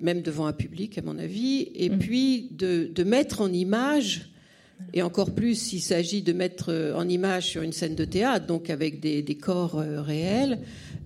même 0.00 0.22
devant 0.22 0.46
un 0.46 0.52
public, 0.52 0.98
à 0.98 1.02
mon 1.02 1.18
avis, 1.18 1.68
et 1.74 1.88
mm-hmm. 1.88 1.98
puis 1.98 2.48
de, 2.50 2.90
de, 2.92 3.04
mettre 3.04 3.40
en 3.40 3.52
image 3.52 4.32
Et 4.92 5.02
encore 5.02 5.32
plus 5.32 5.54
s'il 5.54 5.82
s'agit 5.82 6.22
de 6.22 6.32
mettre 6.32 6.92
en 6.96 7.08
image 7.08 7.46
sur 7.46 7.62
une 7.62 7.72
scène 7.72 7.94
de 7.94 8.04
théâtre, 8.04 8.46
donc 8.46 8.70
avec 8.70 8.98
des, 8.98 9.36
corps 9.36 9.76
réels, 9.78 10.58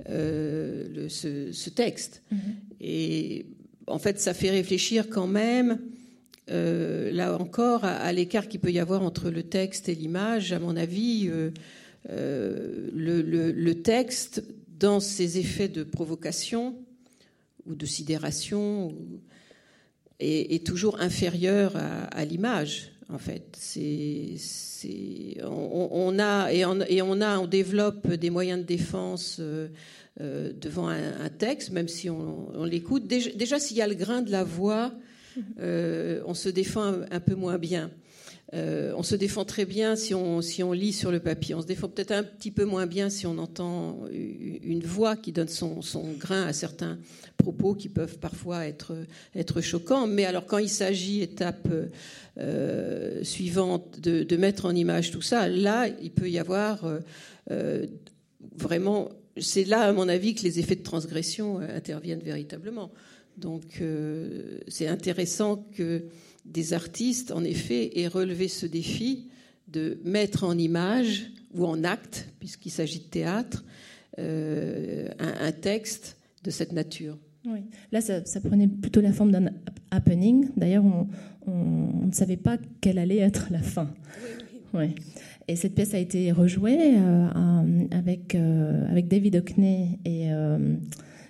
ce, 0.09 1.69
texte. 1.69 2.23
Mm-hmm. 2.33 2.39
Et 2.81 3.47
en 3.87 3.99
fait, 3.99 4.21
ça 4.21 4.35
fait 4.35 4.51
réfléchir 4.51 5.09
quand 5.09 5.27
même 5.27 5.79
euh, 6.51 7.13
là 7.13 7.39
encore, 7.39 7.85
à, 7.85 8.13
l'écart 8.13 8.49
qu'il 8.49 8.61
peut 8.61 8.73
y 8.73 8.81
avoir 8.81 9.03
entre 9.03 9.31
le 9.31 9.45
texte 9.45 9.89
et 9.89 9.95
l'image, 9.95 10.53
à 10.53 10.59
mon 10.59 10.77
avis, 10.77 11.29
euh, 11.29 11.51
euh, 12.11 12.91
le, 12.93 13.73
texte, 13.75 14.43
dans 14.79 14.99
ses 14.99 15.39
effets 15.39 15.69
de 15.69 15.85
provocation 15.85 16.77
ou 17.67 17.75
de 17.77 17.87
sidération, 17.87 18.95
est, 20.19 20.67
toujours 20.67 21.01
inférieur 21.01 21.77
à, 21.77 22.25
l'image. 22.25 22.91
En 23.09 23.19
fait, 23.19 23.57
on, 25.45 26.19
a 26.19 26.53
et 26.53 27.03
on 27.03 27.47
développe 27.47 28.13
des 28.13 28.31
moyens 28.31 28.61
de 28.61 28.67
défense. 28.67 29.41
Devant 30.23 30.89
un, 30.89 31.29
texte, 31.29 31.71
même 31.71 31.89
si 31.89 32.09
on, 32.09 32.65
l'écoute. 32.65 33.07
déjà 33.07 33.59
s'il 33.59 33.77
y 33.77 33.83
a 33.83 33.89
le 33.89 33.95
grain 33.95 34.23
de 34.23 34.31
la 34.31 34.45
voix, 34.45 34.93
euh, 35.61 36.23
on 36.27 36.35
se 36.35 36.49
défend 36.49 36.95
un, 37.11 37.21
peu 37.21 37.35
moins 37.35 37.59
bien. 37.59 37.91
Euh, 38.55 38.93
on 38.99 39.03
se 39.03 39.15
défend 39.15 39.47
très 39.47 39.65
bien 39.65 39.97
si 39.97 40.15
on, 40.15 40.43
si 40.43 40.63
on 40.63 40.73
lit 40.73 40.93
sur 40.93 41.11
le 41.11 41.21
papier. 41.21 41.55
On 41.55 41.63
se 41.63 41.67
défend 41.67 41.89
peut-être 41.89 42.13
un 42.13 42.23
petit 42.23 42.51
peu 42.51 42.65
moins 42.65 42.87
bien 42.87 43.09
si 43.09 43.27
on 43.27 43.39
entend 43.39 44.01
une 44.13 44.85
voix 44.85 45.17
qui 45.17 45.33
donne 45.33 45.49
son, 45.49 45.81
grain 46.19 46.45
à 46.45 46.53
certains 46.53 46.99
propos 47.39 47.75
qui 47.75 47.89
peuvent 47.89 48.19
parfois 48.19 48.67
être, 48.67 48.95
être 49.35 49.63
choquants. 49.63 50.07
Mais 50.07 50.27
alors 50.27 50.45
quand 50.45 50.59
il 50.59 50.69
s'agit, 50.69 51.23
étape 51.23 51.69
euh, 52.39 53.25
suivante, 53.25 54.01
de, 54.01 54.37
mettre 54.37 54.67
en 54.67 54.75
image 54.75 55.13
tout 55.13 55.23
ça, 55.23 55.49
là, 55.49 55.89
il 56.03 56.11
peut 56.11 56.29
y 56.29 56.39
avoir 56.39 56.85
vraiment... 58.57 59.09
C'est 59.39 59.65
là, 59.65 59.83
à 59.83 59.93
mon 59.93 60.09
avis, 60.09 60.35
que 60.35 60.43
les 60.43 60.59
effets 60.59 60.77
de 60.77 60.83
transgression 60.83 61.59
interviennent 61.59 62.23
véritablement. 62.23 62.91
Donc 63.37 63.79
euh, 63.81 64.59
c'est 64.69 64.89
intéressant 64.89 65.65
que 65.75 66.05
des 66.45 66.73
artistes, 66.73 67.33
en 67.33 67.45
effet, 67.45 67.99
aient 67.99 68.09
relevé 68.09 68.49
ce 68.49 68.67
défi 68.67 69.29
de 69.69 69.99
mettre 70.05 70.45
en 70.45 70.59
image 70.59 71.31
ou 71.55 71.67
en 71.67 71.85
acte, 71.85 72.29
puisqu'il 72.41 72.71
s'agit 72.71 72.99
de 72.99 73.05
théâtre, 73.05 73.65
euh, 74.19 75.09
un, 75.19 75.53
texte 75.53 76.17
de 76.45 76.51
cette 76.51 76.73
nature. 76.73 77.17
Oui. 77.47 77.61
Là, 77.91 78.01
ça, 78.01 78.21
prenait 78.41 78.69
plutôt 78.69 79.01
la 79.01 79.13
forme 79.13 79.31
d'un 79.31 79.51
happening. 79.91 80.49
D'ailleurs, 80.57 80.85
on, 80.85 82.07
ne 82.07 82.13
savait 82.13 82.37
pas 82.37 82.59
quelle 82.81 82.99
allait 82.99 83.19
être 83.19 83.49
la 83.51 83.63
fin. 83.63 83.93
Oui, 84.75 84.95
Et 85.49 85.57
cette 85.57 85.75
pièce 85.75 85.93
a 85.95 85.99
été 85.99 86.33
rejouée 86.33 86.97
euh, 86.97 87.87
avec, 87.91 88.35
avec 88.35 89.09
David 89.09 89.37
Hockney 89.37 89.99
et 90.05 90.31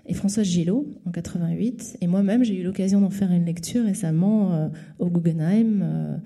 et 0.06 0.14
Françoise 0.14 0.46
Gillot 0.46 0.86
en 1.06 1.10
88. 1.10 1.98
Et 2.00 2.06
moi-même, 2.06 2.44
j'ai 2.44 2.58
eu 2.60 2.62
l'occasion 2.62 3.00
d'en 3.00 3.10
faire 3.10 3.30
une 3.30 3.44
lecture 3.44 3.84
récemment 3.84 4.52
euh, 4.52 4.68
au 4.98 5.08
Guggenheim. 5.08 5.82
Euh, 5.82 6.16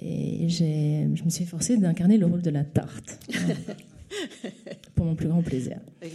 et 0.00 0.48
je 0.48 1.24
me 1.24 1.30
suis 1.30 1.44
efforcée 1.44 1.76
d'incarner 1.76 2.16
le 2.18 2.26
rôle 2.26 2.42
de 2.42 2.50
la 2.50 2.64
tarte. 2.64 3.18
pour 4.94 5.06
mon 5.06 5.14
plus 5.14 5.28
grand 5.28 5.42
plaisir. 5.42 5.78
Il 6.02 6.10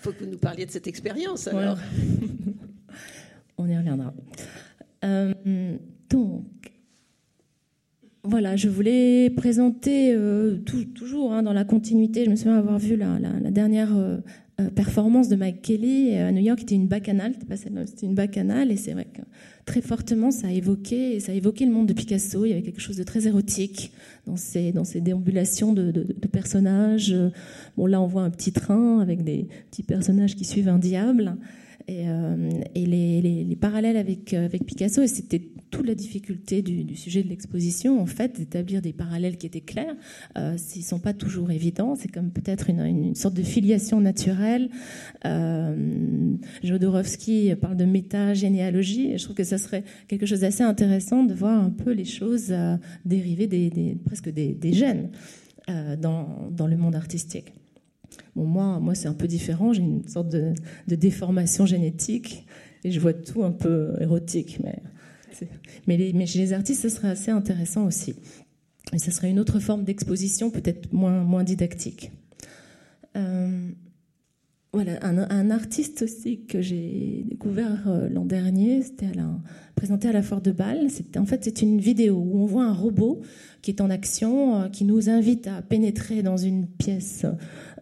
faut 0.00 0.12
que 0.12 0.24
vous 0.24 0.30
nous 0.30 0.38
parliez 0.38 0.66
de 0.66 0.70
cette 0.70 0.86
expérience 0.86 1.48
alors. 1.48 1.78
On 3.58 3.66
y 3.66 3.76
reviendra. 3.76 4.12
Euh, 5.04 5.32
donc, 6.10 6.44
voilà, 8.24 8.56
je 8.56 8.68
voulais 8.68 9.30
présenter 9.30 10.16
toujours 10.94 11.32
hein, 11.32 11.42
dans 11.42 11.52
la 11.52 11.64
continuité. 11.64 12.24
Je 12.24 12.30
me 12.30 12.36
souviens 12.36 12.58
avoir 12.58 12.78
vu 12.78 12.96
la, 12.96 13.18
dernière 13.50 13.90
euh, 14.60 14.70
performance 14.70 15.28
de 15.28 15.36
Mike 15.36 15.62
Kelly 15.62 16.14
euh, 16.14 16.28
à 16.28 16.32
New 16.32 16.42
York 16.42 16.60
était 16.62 16.74
une 16.74 16.88
bacchanale, 16.88 17.34
c'était 17.86 18.06
une 18.06 18.16
bacchanale, 18.16 18.72
et 18.72 18.76
c'est 18.76 18.92
vrai 18.92 19.04
que 19.04 19.22
très 19.66 19.80
fortement 19.80 20.32
ça 20.32 20.48
a 20.48 20.50
évoqué, 20.50 21.20
ça 21.20 21.30
a 21.30 21.34
évoqué 21.36 21.64
le 21.64 21.70
monde 21.70 21.86
de 21.86 21.92
Picasso. 21.92 22.44
Il 22.44 22.48
y 22.48 22.52
avait 22.52 22.62
quelque 22.62 22.80
chose 22.80 22.96
de 22.96 23.04
très 23.04 23.28
érotique 23.28 23.92
dans 24.26 24.36
ces, 24.36 24.72
dans 24.72 24.82
ces 24.82 25.00
déambulations 25.00 25.72
de, 25.72 25.92
de, 25.92 26.02
de 26.02 26.26
personnages. 26.26 27.14
Bon, 27.76 27.86
là, 27.86 28.00
on 28.00 28.08
voit 28.08 28.22
un 28.22 28.30
petit 28.30 28.50
train 28.50 28.98
avec 28.98 29.22
des 29.22 29.46
petits 29.70 29.84
personnages 29.84 30.34
qui 30.34 30.44
suivent 30.44 30.68
un 30.68 30.78
diable. 30.78 31.36
Et, 31.88 32.06
euh, 32.06 32.50
et 32.74 32.84
les, 32.84 33.22
les, 33.22 33.44
les, 33.44 33.56
parallèles 33.56 33.96
avec, 33.96 34.34
avec 34.34 34.64
Picasso, 34.66 35.00
et 35.00 35.08
c'était 35.08 35.40
toute 35.70 35.86
la 35.86 35.94
difficulté 35.94 36.60
du, 36.60 36.94
sujet 36.96 37.22
de 37.22 37.28
l'exposition, 37.28 37.98
en 38.00 38.04
fait, 38.04 38.38
d'établir 38.38 38.82
des 38.82 38.92
parallèles 38.92 39.38
qui 39.38 39.46
étaient 39.46 39.62
clairs. 39.62 39.96
Euh, 40.36 40.54
S'ils 40.58 40.82
ne 40.82 40.86
sont 40.86 40.98
pas 40.98 41.14
toujours 41.14 41.50
évidents, 41.50 41.94
c'est 41.94 42.12
comme 42.12 42.30
peut-être 42.30 42.68
une, 42.68 43.14
sorte 43.14 43.34
de 43.34 43.42
filiation 43.42 44.02
naturelle. 44.02 44.68
Euh, 45.24 46.34
Jodorowsky 46.62 47.54
parle 47.56 47.76
de 47.78 47.86
métagénéalogie, 47.86 49.12
et 49.12 49.18
je 49.18 49.24
trouve 49.24 49.36
que 49.36 49.44
ça 49.44 49.56
serait 49.56 49.84
quelque 50.08 50.26
chose 50.26 50.40
d'assez 50.40 50.62
intéressant 50.62 51.24
de 51.24 51.32
voir 51.32 51.58
un 51.58 51.70
peu 51.70 51.92
les 51.92 52.04
choses 52.04 52.48
euh, 52.50 52.76
des, 53.06 53.96
presque 54.04 54.28
des, 54.28 54.72
gènes 54.74 55.10
euh, 55.70 55.96
dans 55.96 56.66
le 56.66 56.76
monde 56.76 56.94
artistique. 56.94 57.52
Bon, 58.36 58.44
moi, 58.44 58.78
moi 58.80 58.94
c'est 58.94 59.08
un 59.08 59.14
peu 59.14 59.26
différent, 59.26 59.72
j'ai 59.72 59.82
une 59.82 60.06
sorte 60.06 60.28
de, 60.28 60.54
déformation 60.86 61.66
génétique 61.66 62.46
et 62.84 62.90
je 62.90 63.00
vois 63.00 63.12
tout 63.12 63.44
un 63.44 63.52
peu 63.52 63.94
érotique, 64.00 64.58
mais 64.62 64.80
mais, 65.86 66.26
chez 66.26 66.38
les 66.38 66.52
artistes, 66.52 66.82
ce 66.82 66.88
serait 66.88 67.08
assez 67.08 67.30
intéressant 67.30 67.86
aussi. 67.86 68.16
Et 68.92 68.98
ce 68.98 69.10
serait 69.10 69.30
une 69.30 69.38
autre 69.38 69.60
forme 69.60 69.84
d'exposition, 69.84 70.50
peut-être 70.50 70.92
moins, 70.92 71.22
moins 71.22 71.44
dictique. 71.44 72.10
Euh, 73.16 73.70
voilà, 74.72 74.98
un, 75.02 75.50
artiste 75.50 76.02
aussi 76.02 76.44
que 76.44 76.60
j'ai 76.60 77.24
découvert 77.26 77.88
euh, 77.88 78.08
l'an 78.10 78.26
dernier, 78.26 78.82
c'était 78.82 79.06
présenté 79.74 80.08
à 80.08 80.12
la 80.12 80.22
Foire 80.22 80.42
de 80.42 80.50
Bâle. 80.50 80.88
En 81.16 81.24
fait, 81.24 81.44
c'est 81.44 81.62
une 81.62 81.80
vidéo 81.80 82.16
où 82.16 82.42
on 82.42 82.46
voit 82.46 82.64
un 82.64 82.74
robot 82.74 83.22
qui 83.62 83.70
est 83.70 83.80
en 83.80 83.90
action, 83.90 84.62
euh, 84.62 84.68
qui 84.68 84.84
nous 84.84 85.08
invite 85.08 85.46
à 85.46 85.62
pénétrer 85.62 86.22
dans 86.22 86.36
une 86.36 86.66
pièce 86.66 87.24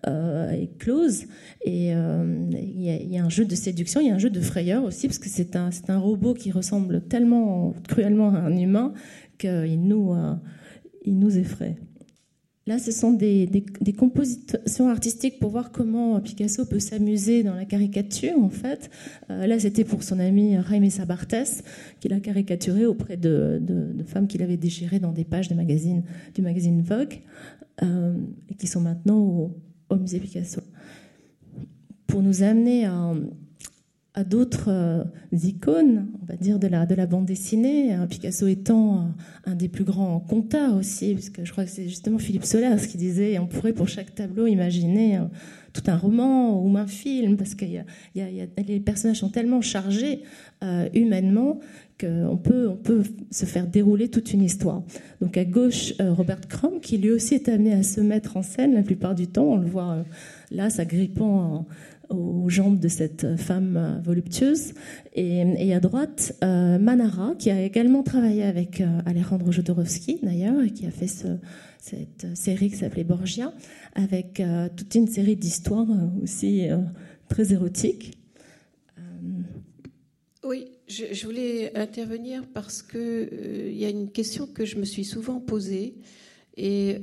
euh, 0.06 0.66
close. 0.78 1.24
Et 1.64 1.94
euh, 1.94 2.50
il 2.52 2.82
y, 2.82 3.18
a 3.18 3.24
un 3.24 3.28
jeu 3.30 3.44
de 3.44 3.54
séduction, 3.54 4.00
il 4.00 4.08
y 4.08 4.10
a 4.10 4.14
un 4.14 4.18
jeu 4.18 4.30
de 4.30 4.40
frayeur 4.40 4.84
aussi, 4.84 5.06
parce 5.06 5.18
que 5.18 5.28
c'est 5.28 5.56
un, 5.56 5.70
robot 5.98 6.34
qui 6.34 6.50
ressemble 6.50 7.02
tellement 7.02 7.74
cruellement 7.88 8.28
à 8.28 8.38
un 8.38 8.56
humain 8.56 8.92
qu'il 9.38 9.82
nous, 9.82 10.14
nous 11.06 11.38
effraie. 11.38 11.76
Là, 12.66 12.80
ce 12.80 12.90
sont 12.90 13.12
des, 13.12 13.48
compositions 13.96 14.88
artistiques 14.88 15.38
pour 15.38 15.50
voir 15.50 15.70
comment 15.70 16.20
Picasso 16.20 16.64
peut 16.66 16.80
s'amuser 16.80 17.44
dans 17.44 17.54
la 17.54 17.64
caricature, 17.64 18.36
en 18.38 18.48
fait. 18.48 18.90
là, 19.28 19.58
c'était 19.60 19.84
pour 19.84 20.02
son 20.02 20.18
ami 20.18 20.56
Jaime 20.68 20.90
Sabartes, 20.90 21.62
qu'il 22.00 22.12
a 22.12 22.18
caricaturé 22.18 22.84
auprès 22.84 23.16
de, 23.16 23.62
femmes 24.06 24.26
qu'il 24.26 24.42
avait 24.42 24.56
déchirées 24.56 24.98
dans 24.98 25.12
des 25.12 25.24
pages 25.24 25.48
du 25.48 25.54
magazine 25.54 26.82
Vogue, 26.82 27.20
et 27.82 28.54
qui 28.58 28.66
sont 28.66 28.80
maintenant 28.80 29.18
au, 29.18 29.56
au 29.88 29.96
musée 29.96 30.18
Picasso, 30.18 30.60
pour 32.08 32.20
nous 32.20 32.42
amener 32.42 32.84
à, 32.86 33.14
à 34.16 34.24
d'autres 34.24 34.70
euh, 34.70 35.04
icônes, 35.30 36.06
on 36.22 36.24
va 36.24 36.36
dire, 36.36 36.58
de 36.58 36.66
la, 36.66 36.86
de 36.86 36.94
la 36.94 37.06
bande 37.06 37.26
dessinée, 37.26 37.92
hein, 37.92 38.06
Picasso 38.06 38.46
étant 38.46 38.96
euh, 38.96 39.02
un 39.44 39.54
des 39.54 39.68
plus 39.68 39.84
grands 39.84 40.20
conteurs 40.20 40.74
aussi, 40.74 41.12
puisque 41.12 41.44
je 41.44 41.52
crois 41.52 41.64
que 41.64 41.70
c'est 41.70 41.86
justement 41.86 42.18
Philippe 42.18 42.46
Solers 42.46 42.88
qui 42.88 42.96
disait 42.96 43.38
on 43.38 43.46
pourrait 43.46 43.74
pour 43.74 43.88
chaque 43.88 44.14
tableau 44.14 44.46
imaginer 44.46 45.18
euh, 45.18 45.24
tout 45.74 45.82
un 45.88 45.98
roman 45.98 46.58
ou 46.64 46.74
un 46.78 46.86
film, 46.86 47.36
parce 47.36 47.54
que 47.54 47.66
y 47.66 47.84
y 48.14 48.20
a, 48.22 48.62
les 48.66 48.80
personnages 48.80 49.18
sont 49.18 49.28
tellement 49.28 49.60
chargés 49.60 50.22
humainement 50.94 51.60
qu'on 52.00 52.38
peut, 52.38 52.66
on 52.70 52.76
peut 52.76 53.02
se 53.30 53.44
faire 53.44 53.66
dérouler 53.66 54.08
toute 54.08 54.32
une 54.32 54.42
histoire. 54.42 54.82
Donc 55.20 55.36
à 55.36 55.44
gauche, 55.44 55.92
Robert 56.00 56.40
Crumb, 56.48 56.80
qui 56.80 56.96
lui 56.96 57.10
aussi 57.10 57.34
est 57.34 57.50
amené 57.50 57.74
à 57.74 57.82
se 57.82 58.00
mettre 58.00 58.38
en 58.38 58.42
scène 58.42 58.72
la 58.72 58.82
plupart 58.82 59.14
du 59.14 59.26
temps, 59.26 59.44
on 59.44 59.56
le 59.58 59.66
voit 59.66 60.02
là, 60.50 60.70
s'agrippant 60.70 61.66
aux 62.10 62.48
jambes 62.48 62.78
de 62.78 62.88
cette 62.88 63.36
femme 63.36 64.00
voluptueuse. 64.04 64.72
Et, 65.14 65.74
à 65.74 65.80
droite, 65.80 66.36
euh, 66.44 66.78
Manara, 66.78 67.34
qui 67.38 67.50
a 67.50 67.62
également 67.62 68.02
travaillé 68.02 68.42
avec 68.42 68.80
euh, 68.80 69.00
Alejandro 69.06 69.52
Jodorowsky, 69.52 70.20
d'ailleurs, 70.22 70.62
et 70.62 70.70
qui 70.70 70.86
a 70.86 70.90
fait 70.90 71.06
cette 71.08 72.26
série 72.34 72.70
qui 72.70 72.76
s'appelait 72.76 73.04
Borgia, 73.04 73.52
avec 73.94 74.40
euh, 74.40 74.68
toute 74.74 74.94
une 74.94 75.06
série 75.06 75.36
d'histoires 75.36 75.86
aussi 76.22 76.68
très 77.28 77.52
érotiques. 77.52 78.18
Oui, 80.44 80.66
je, 80.86 81.26
voulais 81.26 81.76
intervenir 81.76 82.44
parce 82.54 82.82
qu'il 82.82 83.76
y 83.76 83.84
a 83.84 83.88
une 83.88 84.10
question 84.10 84.46
que 84.46 84.64
je 84.64 84.76
me 84.76 84.84
suis 84.84 85.04
souvent 85.04 85.40
posée. 85.40 85.96
Et 86.56 86.98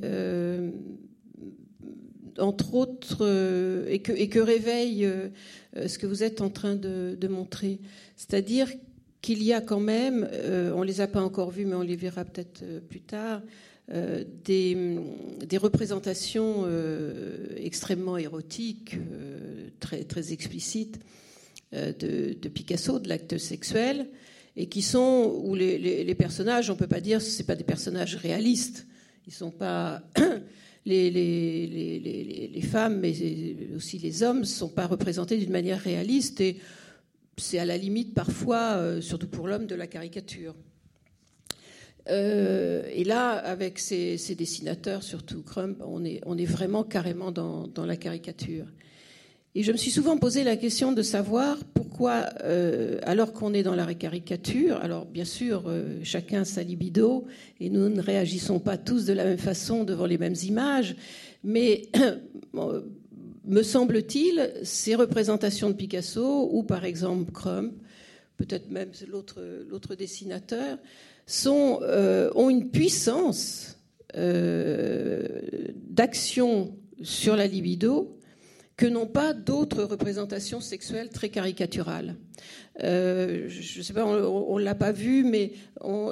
entre 2.40 2.74
autres, 2.74 3.18
euh, 3.22 3.88
et, 3.90 4.00
que, 4.00 4.40
réveille 4.40 5.06
euh, 5.06 5.30
ce 5.88 5.98
que 5.98 6.06
vous 6.06 6.24
êtes 6.24 6.42
en 6.42 6.50
train 6.50 6.76
de, 6.76 7.28
montrer. 7.28 7.80
C'est-à-dire 8.16 8.70
qu'il 9.22 9.44
y 9.44 9.54
a 9.54 9.62
quand 9.62 9.80
même, 9.80 10.28
on 10.76 10.82
ne 10.82 10.86
les 10.86 11.00
a 11.00 11.08
pas 11.08 11.22
encore 11.22 11.50
vus, 11.52 11.66
mais 11.66 11.76
on 11.76 11.82
les 11.82 11.96
verra 11.96 12.26
peut-être 12.26 12.64
plus 12.90 13.00
tard, 13.00 13.42
des, 13.88 15.58
représentations 15.58 16.68
extrêmement 17.56 18.18
érotiques, 18.18 18.98
très, 19.80 20.34
explicites, 20.34 21.00
de, 21.72 22.50
Picasso, 22.50 23.00
de 23.00 23.08
l'acte 23.08 23.38
sexuel, 23.38 24.10
et 24.56 24.68
qui 24.68 24.82
sont 24.82 25.42
où 25.44 25.56
les, 25.56 26.16
personnages, 26.16 26.70
on 26.70 26.76
peut 26.76 26.88
pas 26.88 27.02
dire, 27.02 27.22
c'est 27.22 27.46
pas 27.46 27.56
des 27.56 27.64
personnages 27.64 28.16
réalistes. 28.16 28.86
Ils 29.26 29.34
sont 29.34 29.52
pas 29.52 30.04
les, 30.86 32.62
femmes, 32.64 33.00
mais 33.00 33.14
aussi 33.76 33.98
les 34.00 34.24
hommes, 34.24 34.40
ne 34.42 34.46
sont 34.46 34.70
pas 34.70 34.88
représentés 34.88 35.38
d'une 35.38 35.52
manière 35.52 35.80
réaliste 35.80 36.42
et 36.42 36.58
c'est 37.38 37.60
à 37.60 37.66
la 37.66 37.78
limite 37.78 38.14
parfois, 38.14 38.76
euh, 38.78 39.02
surtout 39.02 39.28
pour 39.28 39.48
l'homme, 39.48 39.66
de 39.66 39.76
la 39.76 39.88
caricature. 39.88 40.56
Euh, 42.10 42.84
et 42.92 43.04
là, 43.04 43.32
avec 43.32 43.80
ces, 43.80 44.18
dessinateurs, 44.38 45.04
surtout 45.04 45.42
Crump, 45.42 45.82
on 45.82 46.04
est, 46.04 46.46
vraiment 46.46 46.84
carrément 46.84 47.32
dans 47.32 47.86
la 47.86 47.96
caricature. 47.96 48.68
Et 49.56 49.62
je 49.62 49.72
me 49.72 49.78
suis 49.78 49.92
souvent 49.92 50.18
posé 50.18 50.44
la 50.44 50.58
question 50.58 50.94
de 50.94 51.04
savoir 51.04 51.64
pourquoi, 51.76 52.26
euh, 52.44 52.98
alors 53.04 53.34
qu'on 53.34 53.54
est 53.54 53.62
dans 53.62 53.76
la 53.76 53.94
caricature, 53.94 54.78
alors 54.78 55.06
bien 55.06 55.26
sûr, 55.26 55.66
euh, 55.68 56.00
chacun 56.02 56.44
sa 56.44 56.64
libido, 56.64 57.26
et 57.60 57.70
nous 57.70 57.88
ne 57.88 58.02
réagissons 58.02 58.60
pas 58.60 58.78
tous 58.78 59.06
de 59.06 59.14
la 59.14 59.26
même 59.26 59.38
façon 59.38 59.84
devant 59.84 60.08
les 60.08 60.18
mêmes 60.18 60.34
images, 60.44 60.96
mais 61.44 61.84
me 63.46 63.62
semble-t-il, 63.62 64.54
ces 64.64 64.96
représentations 64.96 65.70
de 65.70 65.76
Picasso, 65.76 66.50
ou 66.52 66.64
par 66.64 66.84
exemple 66.84 67.32
Crump, 67.32 67.74
peut-être 68.38 68.72
même 68.72 68.90
l'autre 69.08 69.94
dessinateur, 69.94 70.80
euh, 71.46 72.32
ont 72.34 72.50
une 72.50 72.72
puissance 72.72 73.78
d'action 75.90 76.76
sur 77.04 77.36
la 77.36 77.46
libido 77.46 78.18
que 78.76 78.86
n'ont 78.86 79.08
pas 79.08 79.34
d'autres 79.34 79.84
représentations 79.84 80.60
sexuelles 80.60 81.10
très 81.10 81.30
caricaturales. 81.30 82.16
Euh, 82.82 83.46
je 83.48 83.78
ne 83.78 83.84
sais 83.84 83.94
pas, 83.94 84.06
on 84.06 84.58
ne 84.58 84.64
l'a 84.64 84.74
pas 84.74 84.92
vu, 84.92 85.24
mais 85.24 85.52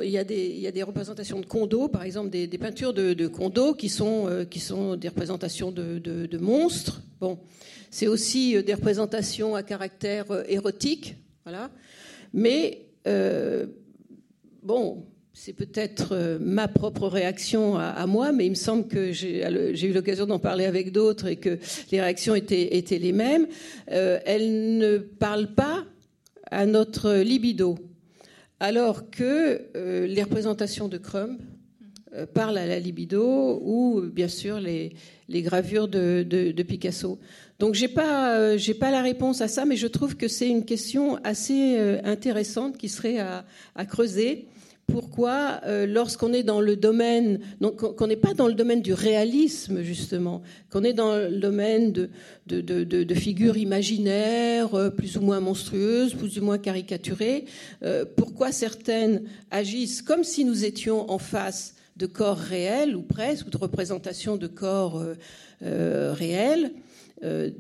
il 0.04 0.10
y, 0.10 0.18
a 0.18 0.24
des 0.24 0.84
représentations 0.84 1.40
de 1.40 1.46
condos, 1.46 1.88
par 1.88 2.04
exemple 2.04 2.30
des, 2.30 2.48
peintures 2.60 2.94
de, 2.94 3.14
de 3.14 3.28
condos 3.28 3.74
qui 3.74 3.90
sont, 3.90 4.28
euh, 4.28 4.96
des 4.96 5.08
représentations 5.08 5.72
de, 5.72 6.38
monstres. 6.38 7.02
Bon, 7.20 7.40
c'est 7.90 8.08
aussi 8.08 8.56
euh, 8.56 8.62
des 8.62 8.76
représentations 8.76 9.56
à 9.56 9.64
caractère 9.64 10.26
érotique, 10.48 11.16
voilà. 11.44 11.72
Mais 12.34 12.86
bon, 14.64 15.04
c'est 15.34 15.54
peut-être 15.54 16.10
euh, 16.12 16.38
ma 16.42 16.68
propre 16.68 17.08
réaction 17.08 17.78
à, 17.78 18.06
moi, 18.06 18.32
mais 18.32 18.46
il 18.46 18.52
me 18.52 18.56
semble 18.56 18.88
que 18.88 19.12
j'ai 19.12 19.84
eu 19.84 19.94
l'occasion 19.94 20.26
d'en 20.26 20.40
parler 20.40 20.66
avec 20.66 20.92
d'autres 20.92 21.28
et 21.28 21.38
que 21.38 21.58
les 21.92 22.02
réactions 22.02 22.36
étaient, 22.36 23.00
les 23.00 23.12
mêmes. 23.12 23.48
Euh, 23.92 24.20
elle 24.26 24.78
ne 24.78 24.98
parle 24.98 25.48
pas 25.54 25.86
à 26.50 26.66
notre 26.66 27.14
libido, 27.16 27.78
alors 28.60 29.10
que 29.10 29.62
euh, 29.78 30.06
les 30.06 30.22
représentations 30.22 30.90
de 30.90 30.98
Crumb 30.98 31.38
parlent 32.34 32.58
à 32.58 32.66
la 32.66 32.78
libido 32.78 33.62
ou 33.64 34.02
bien 34.02 34.28
sûr 34.28 34.60
les, 34.60 34.92
gravures 35.30 35.88
de, 35.88 36.62
Picasso. 36.68 37.20
Donc 37.58 37.74
j'ai 37.74 37.88
pas 37.88 38.58
pas 38.82 38.92
la 38.92 39.02
réponse 39.02 39.40
à 39.40 39.48
ça, 39.48 39.64
mais 39.64 39.78
je 39.78 39.88
trouve 39.88 40.18
que 40.18 40.28
c'est 40.28 40.50
une 40.50 40.66
question 40.66 41.16
assez 41.24 41.78
intéressante 42.04 42.78
qui 42.78 42.90
serait 42.90 43.20
à 43.20 43.86
creuser 43.88 44.50
pourquoi, 44.92 45.62
euh, 45.66 45.86
lorsqu'on 45.86 46.34
est 46.34 46.44
dans 46.44 46.62
le 46.62 46.76
domaine, 46.76 47.40
qu'on 47.78 48.08
n'est 48.08 48.16
pas 48.16 48.34
dans 48.34 48.48
le 48.48 48.54
domaine 48.54 48.82
du 48.82 48.94
réalisme 48.94 49.82
justement, 49.82 50.42
qu'on 50.70 50.84
est 50.84 50.94
dans 50.94 51.16
le 51.16 51.38
domaine 51.38 51.92
de, 52.48 53.14
figures 53.16 53.58
imaginaires, 53.58 54.76
euh, 54.76 54.90
plus 54.90 55.18
ou 55.18 55.22
moins 55.22 55.40
monstrueuses, 55.40 56.14
plus 56.14 56.38
ou 56.40 56.44
moins 56.44 56.58
caricaturées, 56.58 57.46
euh, 57.84 58.06
pourquoi 58.16 58.52
certaines 58.52 59.24
agissent 59.50 60.02
comme 60.02 60.24
si 60.24 60.46
nous 60.46 60.66
étions 60.66 61.10
en 61.10 61.18
face 61.18 61.76
de 61.98 62.06
corps 62.06 62.38
réels 62.38 62.96
ou 62.96 63.02
presque, 63.02 63.48
ou 63.48 63.50
de 63.50 63.58
représentations 63.58 64.38
de 64.38 64.48
corps 64.48 65.04
réels, 65.62 66.72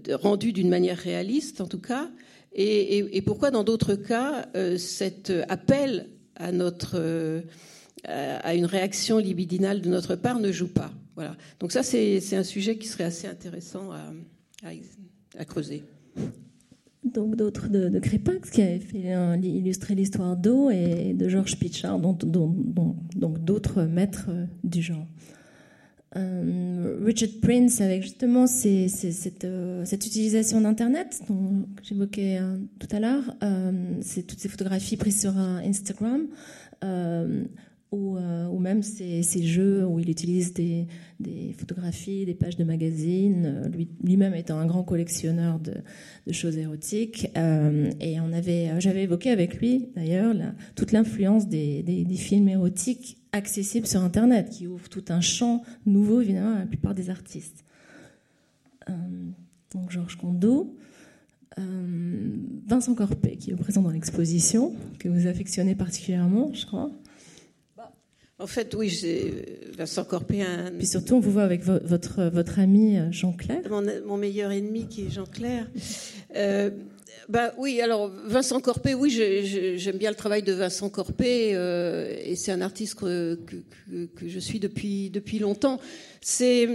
rendus 0.10 0.54
d'une 0.54 0.70
manière 0.70 0.98
réaliste 0.98 1.62
en 1.62 1.68
tout 1.68 1.82
cas, 1.82 2.10
et, 2.54 3.16
et 3.16 3.22
pourquoi 3.22 3.52
dans 3.52 3.64
d'autres 3.64 3.96
cas 3.96 4.48
cet 4.78 5.32
appel 5.48 6.08
à, 6.42 6.52
notre, 6.52 6.96
euh, 6.96 7.42
à 8.04 8.56
une 8.56 8.66
réaction 8.66 9.18
libidinale 9.18 9.82
de 9.82 9.90
notre 9.90 10.16
part 10.16 10.40
ne 10.40 10.52
joue 10.52 10.68
pas. 10.68 10.92
Voilà. 11.16 11.36
Donc 11.60 11.72
ça, 11.72 11.84
c'est 11.84 12.36
un 12.36 12.44
sujet 12.44 12.78
qui 12.78 12.88
serait 12.88 13.04
assez 13.04 13.28
intéressant 13.28 13.92
à, 13.92 14.12
à, 15.38 15.46
creuser. 15.46 15.84
Donc 17.04 17.36
d'autres 17.36 17.68
de, 17.68 17.90
de, 17.90 18.00
Crépax 18.00 18.50
qui 18.50 18.62
avait 18.62 18.80
fait 18.80 19.16
illustrer 19.42 19.96
l'histoire 19.96 20.38
d'eau 20.38 20.70
et 20.70 21.14
de 21.14 21.30
Georges 21.30 21.58
Pichard, 21.58 22.00
donc 22.00 22.24
d'autres 22.26 23.84
maîtres 23.84 24.30
du 24.64 24.82
genre. 24.82 25.08
Euh, 26.18 27.00
Richard 27.06 27.30
Prince 27.42 27.80
avec 27.80 28.04
justement 28.04 28.46
cette, 28.46 29.46
euh, 29.46 29.86
cette, 29.86 30.06
utilisation 30.06 30.60
d'Internet 30.60 31.22
dont 31.30 31.66
j'évoquais 31.84 32.38
euh, 32.42 32.58
tout 32.80 32.88
à 32.94 33.00
l'heure, 33.00 33.34
c'est 34.02 34.24
toutes 34.24 34.40
ces 34.40 34.50
photographies 34.50 34.98
prises 34.98 35.22
sur 35.22 35.38
Instagram 35.38 36.28
ou, 37.92 38.18
ou, 38.18 38.60
même 38.60 38.84
ces, 38.84 39.22
jeux 39.44 39.86
où 39.86 40.00
il 40.00 40.10
utilise 40.10 40.54
des, 40.54 40.88
photographies, 41.58 42.26
des 42.26 42.34
pages 42.34 42.56
de 42.56 42.64
magazines, 42.64 43.70
lui-même 44.04 44.34
étant 44.34 44.58
un 44.60 44.66
grand 44.66 44.84
collectionneur 44.84 45.60
de, 45.60 45.74
choses 46.32 46.58
érotiques. 46.58 47.30
et 47.36 48.20
on 48.22 48.32
avait, 48.32 48.80
j'avais 48.80 49.04
évoqué 49.04 49.30
avec 49.30 49.60
lui 49.60 49.90
d'ailleurs 49.96 50.34
toute 50.76 50.94
l'influence 50.94 51.48
des, 51.50 52.06
films 52.16 52.48
érotiques 52.48 53.18
accessible 53.32 53.88
sur 53.88 54.02
Internet, 54.02 54.50
qui 54.50 54.68
ouvre 54.68 54.90
tout 54.90 55.06
un 55.10 55.22
champ 55.22 55.64
nouveau, 55.86 56.22
évidemment, 56.22 56.56
à 56.56 56.60
la 56.60 56.66
plupart 56.66 56.94
des 56.94 57.10
artistes. 57.10 57.64
Euh, 58.90 58.94
donc 59.74 59.90
Georges 59.92 60.18
Condo, 60.18 60.76
euh, 61.58 62.36
Vincent 62.68 62.94
Corpet, 62.94 63.38
qui 63.38 63.52
est 63.52 63.56
présent 63.56 63.82
dans 63.82 63.90
l'exposition, 63.90 64.74
que 65.00 65.08
vous 65.08 65.28
affectionnez 65.28 65.76
particulièrement, 65.76 66.54
je 66.54 66.66
crois. 66.66 66.92
En 68.42 68.48
fait, 68.48 68.74
oui, 68.74 68.92
Vincent 69.78 70.04
Corpet. 70.04 70.42
Un... 70.42 70.72
Puis 70.78 70.88
surtout, 70.88 71.16
on 71.16 71.20
vous 71.20 71.32
voit 71.32 71.44
avec 71.44 71.64
votre, 71.64 72.24
votre 72.24 72.60
ami 72.60 72.98
euh, 72.98 73.12
Jean-Claire. 73.12 73.62
Mon, 73.70 74.18
meilleur 74.18 74.52
ennemi 74.52 74.88
qui 74.88 75.06
est 75.06 75.10
Jean-Claire. 75.12 75.68
Euh, 76.36 76.72
bah 77.30 77.54
oui, 77.58 77.82
alors 77.82 78.12
Vincent 78.26 78.60
Corpé, 78.60 78.94
oui, 78.94 79.10
j'aime 79.78 79.98
bien 79.98 80.10
le 80.10 80.16
travail 80.16 80.42
de 80.42 80.54
Vincent 80.54 80.90
Corpé, 80.90 81.52
euh, 81.54 82.16
et 82.24 82.36
c'est 82.36 82.52
un 82.52 82.62
artiste 82.62 82.96
que, 82.96 83.40
que, 83.46 84.28
je 84.28 84.40
suis 84.40 84.60
depuis 84.60 85.10
depuis 85.10 85.40
longtemps. 85.40 85.80
C'est 86.20 86.68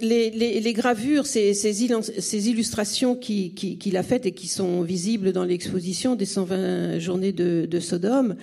les, 0.00 0.30
les, 0.30 0.72
gravures, 0.72 1.26
ces, 1.26 1.54
ces, 1.54 2.48
illustrations 2.48 3.16
qu'il 3.16 3.54
qui, 3.54 3.96
a 3.96 4.02
faites 4.02 4.26
et 4.26 4.32
qui 4.32 4.46
sont 4.46 4.82
visibles 4.82 5.32
dans 5.32 5.44
l'exposition 5.44 6.16
des 6.16 6.26
120 6.26 6.98
journées 6.98 7.32
de, 7.32 7.66
de 7.66 7.80
Sodome. 7.80 8.36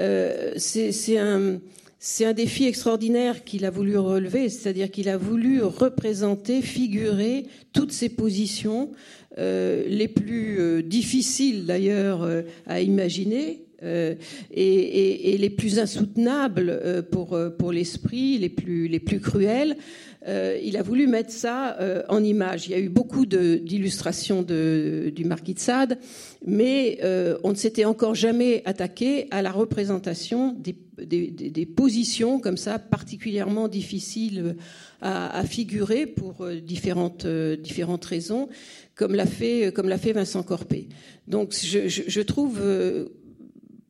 Euh, 0.00 0.52
c'est 0.56 1.18
un 1.18 1.58
c'est 2.04 2.24
un 2.24 2.32
défi 2.32 2.64
extraordinaire 2.64 3.44
qu'il 3.44 3.64
a 3.64 3.70
voulu 3.70 3.96
relever, 3.96 4.48
c'est-à-dire 4.48 4.90
qu'il 4.90 5.08
a 5.08 5.16
voulu 5.16 5.62
représenter, 5.62 6.60
figurer 6.60 7.46
toutes 7.72 7.92
ces 7.92 8.08
positions 8.08 8.90
euh, 9.38 9.84
les 9.86 10.08
plus 10.08 10.58
euh, 10.58 10.82
difficiles 10.82 11.64
d'ailleurs 11.64 12.24
euh, 12.24 12.42
à 12.66 12.80
imaginer 12.80 13.66
et, 13.84 15.36
les 15.38 15.50
plus 15.50 15.80
insoutenables 15.80 17.04
pour, 17.10 17.36
pour 17.58 17.72
l'esprit, 17.72 18.38
les 18.38 18.48
plus, 18.48 18.86
les 18.86 19.00
plus 19.00 19.18
cruelles. 19.18 19.76
il 20.24 20.76
a 20.76 20.82
voulu 20.82 21.08
mettre 21.08 21.32
ça 21.32 21.76
en 22.08 22.22
image. 22.22 22.68
Il 22.68 22.70
y 22.70 22.74
a 22.76 22.78
eu 22.78 22.88
beaucoup 22.88 23.26
d'illustrations 23.26 24.42
du 24.42 25.24
Marquis 25.24 25.54
de 25.54 25.58
Sade, 25.58 25.98
mais 26.46 27.00
on 27.42 27.50
ne 27.50 27.56
s'était 27.56 27.84
encore 27.84 28.14
jamais 28.14 28.62
attaqué 28.66 29.26
à 29.32 29.42
la 29.42 29.50
représentation 29.50 30.52
des, 30.52 30.76
des, 31.04 31.66
positions 31.66 32.40
comme 32.40 32.56
ça 32.56 32.78
particulièrement 32.78 33.68
difficiles 33.68 34.56
à, 35.00 35.38
à 35.38 35.44
figurer 35.44 36.06
pour 36.06 36.46
différentes, 36.48 37.26
différentes 37.26 38.04
raisons 38.04 38.48
comme 38.94 39.14
l'a 39.14 39.26
fait, 39.26 39.72
fait 39.98 40.12
Vincent 40.12 40.42
Corpé. 40.42 40.88
Donc 41.26 41.54
je, 41.54 41.88
je, 41.88 42.20
trouve, 42.20 42.58
euh, 42.60 43.08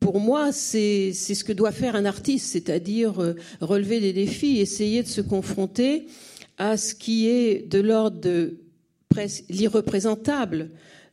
pour 0.01 0.21
moi, 0.21 0.53
c'est 0.53 1.13
ce 1.13 1.45
que 1.45 1.53
doit 1.53 1.73
faire 1.73 1.97
un 1.97 2.05
artiste, 2.05 2.53
c'est-à-dire 2.53 3.21
euh, 3.21 3.35
relever 3.61 4.01
des 4.01 4.13
défis, 4.13 4.59
essayer 4.59 5.03
de 5.03 5.09
se 5.09 5.21
confronter 5.21 6.07
à 6.59 6.77
ce 6.77 6.95
qui 6.95 7.29
est 7.29 7.69
de 7.69 7.81
l'ordre 7.81 8.21
de 8.21 8.59
l'irreprésentable. 9.51 10.71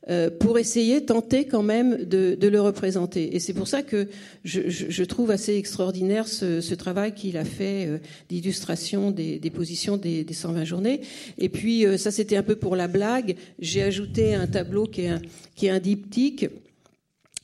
Euh, 0.07 0.29
pour 0.29 0.57
essayer, 0.57 1.03
tenter 1.03 1.45
quand 1.45 1.61
même 1.61 2.05
de, 2.05 2.37
le 2.41 2.61
représenter. 2.61 3.35
Et 3.35 3.39
c'est 3.39 3.53
pour 3.53 3.67
ça 3.67 3.83
que 3.83 4.07
je, 4.45 5.03
trouve 5.03 5.29
assez 5.29 5.55
extraordinaire 5.55 6.27
ce, 6.29 6.73
travail 6.73 7.13
qu'il 7.13 7.35
a 7.35 7.43
fait 7.43 7.85
euh, 7.85 7.97
d'illustration 8.29 9.11
des, 9.11 9.39
positions 9.53 9.97
des, 9.97 10.25
120 10.31 10.63
journées. 10.63 11.01
Et 11.37 11.49
puis, 11.49 11.85
euh, 11.85 11.97
ça 11.97 12.11
c'était 12.11 12.37
un 12.37 12.43
peu 12.43 12.55
pour 12.55 12.77
la 12.77 12.87
blague. 12.87 13.35
J'ai 13.59 13.83
ajouté 13.83 14.35
un 14.35 14.47
tableau 14.47 14.85
qui 14.85 15.01
est 15.01 15.09
un, 15.09 15.21
qui 15.55 15.67
est 15.67 15.71
un 15.71 15.79
diptyque. 15.79 16.47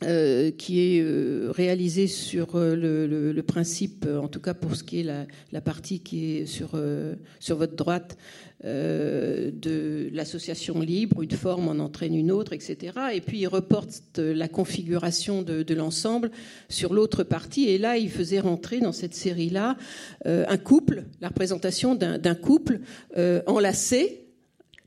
Qui 0.02 0.80
est 0.82 1.04
réalisé 1.50 2.08
sur 2.08 2.58
le, 2.58 3.42
principe, 3.42 4.06
en 4.06 4.28
tout 4.28 4.40
cas 4.40 4.54
pour 4.54 4.76
ce 4.76 4.84
qui 4.84 5.00
est 5.00 5.04
la, 5.04 5.26
la 5.52 5.62
partie 5.62 6.02
qui 6.02 6.38
est 6.38 6.46
sur, 6.46 6.78
votre 7.56 7.76
droite, 7.76 8.18
euh, 8.64 9.52
de 9.54 10.10
l'association 10.14 10.80
libre, 10.80 11.22
une 11.22 11.32
forme 11.32 11.68
en 11.68 11.84
entraîne 11.84 12.16
une 12.16 12.32
autre, 12.32 12.54
etc. 12.54 12.94
Et 13.14 13.22
puis 13.22 13.40
il 13.40 13.48
reporte 13.48 14.18
la 14.18 14.48
configuration 14.48 15.44
de, 15.44 15.74
l'ensemble 15.74 16.32
sur 16.70 16.94
l'autre 16.94 17.24
partie. 17.24 17.66
Et 17.68 17.78
là, 17.78 17.98
il 17.98 18.10
faisait 18.10 18.40
rentrer 18.40 18.80
dans 18.80 18.94
cette 18.94 19.14
série-là 19.14 19.78
euh, 20.26 20.46
un 20.48 20.58
couple, 20.58 21.04
la 21.22 21.28
représentation 21.28 21.96
d'un 21.96 22.36
couple 22.36 22.80
euh, 23.18 23.42
enlacé 23.46 24.25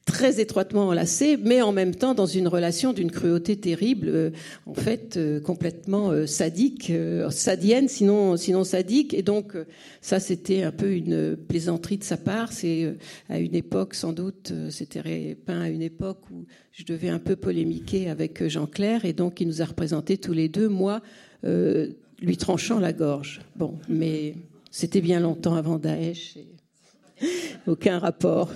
très 0.08 0.40
étroitement 0.40 0.88
enlacés, 0.88 1.36
mais 1.36 1.60
en 1.60 1.70
même 1.70 1.94
temps 1.94 2.14
dans 2.14 2.26
une 2.26 2.48
relation 2.48 2.94
d'une 2.94 3.10
cruauté 3.10 3.56
terrible, 3.56 4.08
euh, 4.08 4.30
en 4.64 4.72
fait 4.72 5.18
euh, 5.18 5.38
complètement 5.38 6.10
euh, 6.10 6.26
sadique, 6.26 6.90
sadienne, 7.30 7.88
sinon, 7.88 8.36
sinon 8.38 8.64
sadique. 8.64 9.12
Et 9.12 9.22
donc 9.22 9.54
ça, 10.00 10.18
c'était 10.18 10.62
un 10.62 10.72
peu 10.72 10.92
une 10.92 11.36
plaisanterie 11.36 11.98
de 11.98 12.04
sa 12.04 12.16
part. 12.16 12.52
C'est 12.52 12.96
à 13.28 13.38
une 13.38 13.54
époque, 13.54 13.94
sans 13.94 14.12
doute, 14.12 14.52
c'était 14.70 15.34
peint 15.34 15.60
à 15.60 15.68
une 15.68 15.82
époque 15.82 16.22
où 16.30 16.46
je 16.72 16.84
devais 16.84 17.10
un 17.10 17.18
peu 17.18 17.36
polémiquer 17.36 18.08
avec 18.08 18.46
Jean 18.48 18.66
Clair, 18.66 19.04
et 19.04 19.12
donc 19.12 19.40
il 19.40 19.46
nous 19.46 19.60
a 19.60 19.66
représentés 19.66 20.16
tous 20.16 20.32
les 20.32 20.48
deux, 20.48 20.68
moi, 20.68 21.02
lui 21.44 22.36
tranchant 22.38 22.80
la 22.80 22.92
gorge. 22.92 23.40
Bon, 23.56 23.78
mais 23.88 24.34
c'était 24.70 25.02
bien 25.02 25.20
longtemps 25.20 25.54
avant 25.54 25.78
Daesh. 25.78 26.36
Et... 26.36 26.48
Aucun 27.66 27.98
rapport. 27.98 28.50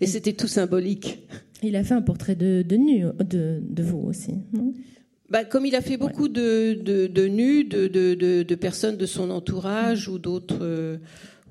Et 0.00 0.06
c'était 0.06 0.32
tout 0.32 0.48
symbolique. 0.48 1.26
Il 1.62 1.76
a 1.76 1.84
fait 1.84 1.94
un 1.94 2.02
portrait 2.02 2.36
de, 2.36 2.62
de 2.62 2.76
nu 2.76 3.04
de, 3.18 3.60
de 3.62 3.82
vous 3.82 3.98
aussi, 3.98 4.34
bah, 5.28 5.44
comme 5.44 5.64
il 5.64 5.76
a 5.76 5.80
fait 5.80 5.96
beaucoup 5.96 6.28
de, 6.28 6.74
de, 6.74 7.26
nus, 7.28 7.64
de, 7.64 7.86
de, 7.86 8.54
personnes 8.56 8.96
de 8.96 9.06
son 9.06 9.30
entourage 9.30 10.08
ou 10.08 10.18
d'autres 10.18 10.58
euh, 10.62 10.98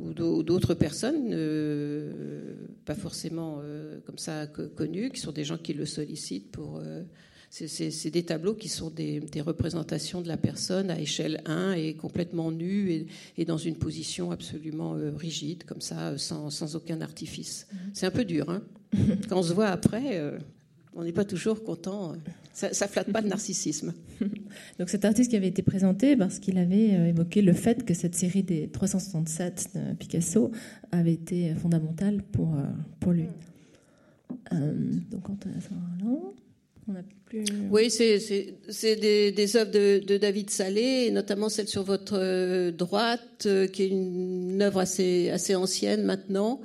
ou 0.01 0.13
d'autres 0.13 0.73
personnes, 0.73 1.29
euh, 1.31 2.55
pas 2.85 2.95
forcément 2.95 3.59
euh, 3.63 3.99
comme 4.05 4.17
ça 4.17 4.47
connues, 4.47 5.11
qui 5.11 5.21
sont 5.21 5.31
des 5.31 5.45
gens 5.45 5.57
qui 5.57 5.73
le 5.73 5.85
sollicitent 5.85 6.51
pour 6.51 6.81
c'est 7.49 8.11
des 8.11 8.23
tableaux 8.23 8.53
qui 8.53 8.69
sont 8.69 8.89
des, 8.89 9.21
représentations 9.41 10.21
de 10.21 10.27
la 10.27 10.37
personne 10.37 10.91
à 10.91 10.99
échelle 10.99 11.41
1 11.45 11.73
et 11.73 11.95
complètement 11.95 12.51
nue 12.51 13.07
et, 13.37 13.45
dans 13.45 13.57
une 13.57 13.75
position 13.75 14.31
absolument 14.31 14.95
euh, 14.95 15.11
rigide, 15.15 15.63
comme 15.63 15.81
ça, 15.81 16.09
euh, 16.09 16.17
sans, 16.17 16.75
aucun 16.75 17.01
artifice. 17.01 17.67
Mhm. 17.71 17.79
C'est 17.93 18.05
un 18.05 18.11
peu 18.11 18.25
dur. 18.25 18.49
Hein 18.49 18.61
Quand 19.29 19.39
on 19.39 19.43
se 19.43 19.53
voit 19.53 19.67
après, 19.67 20.17
euh, 20.17 20.37
on 20.93 21.03
n'est 21.03 21.11
pas 21.11 21.25
toujours 21.25 21.63
content. 21.63 22.13
Ça, 22.53 22.69
ne 22.69 22.91
flatte 22.91 23.11
pas 23.11 23.21
le 23.21 23.29
narcissisme. 23.29 23.93
Donc 24.79 24.89
cet 24.89 25.05
artiste 25.05 25.31
qui 25.31 25.37
avait 25.37 25.47
été 25.47 25.63
présenté 25.63 26.15
parce 26.15 26.39
qu'il 26.39 26.57
avait 26.57 27.09
évoqué 27.09 27.41
le 27.41 27.53
fait 27.53 27.83
que 27.83 27.93
cette 27.93 28.15
série 28.15 28.43
des 28.43 28.67
367 28.67 29.69
de 29.73 29.93
Picasso 29.95 30.51
avait 30.91 31.13
été 31.13 31.55
fondamentale 31.55 32.21
pour, 32.21 32.57
pour 32.99 33.13
lui. 33.13 33.27
donc 34.51 35.29
on 35.29 35.37
oui, 37.69 37.91
c'est 37.91 38.95
des, 38.95 39.31
des, 39.31 39.57
œuvres 39.57 39.71
de, 39.71 40.17
David 40.17 40.49
Salé, 40.49 41.11
notamment 41.11 41.49
celle 41.49 41.67
sur 41.67 41.83
votre 41.83 42.17
euh, 42.17 42.71
droite, 42.71 43.43
euh, 43.45 43.67
qui 43.67 43.83
est 43.83 43.89
une 43.89 44.61
œuvre 44.61 44.79
assez, 44.79 45.29
assez 45.29 45.55
ancienne 45.55 46.03
maintenant, 46.03 46.61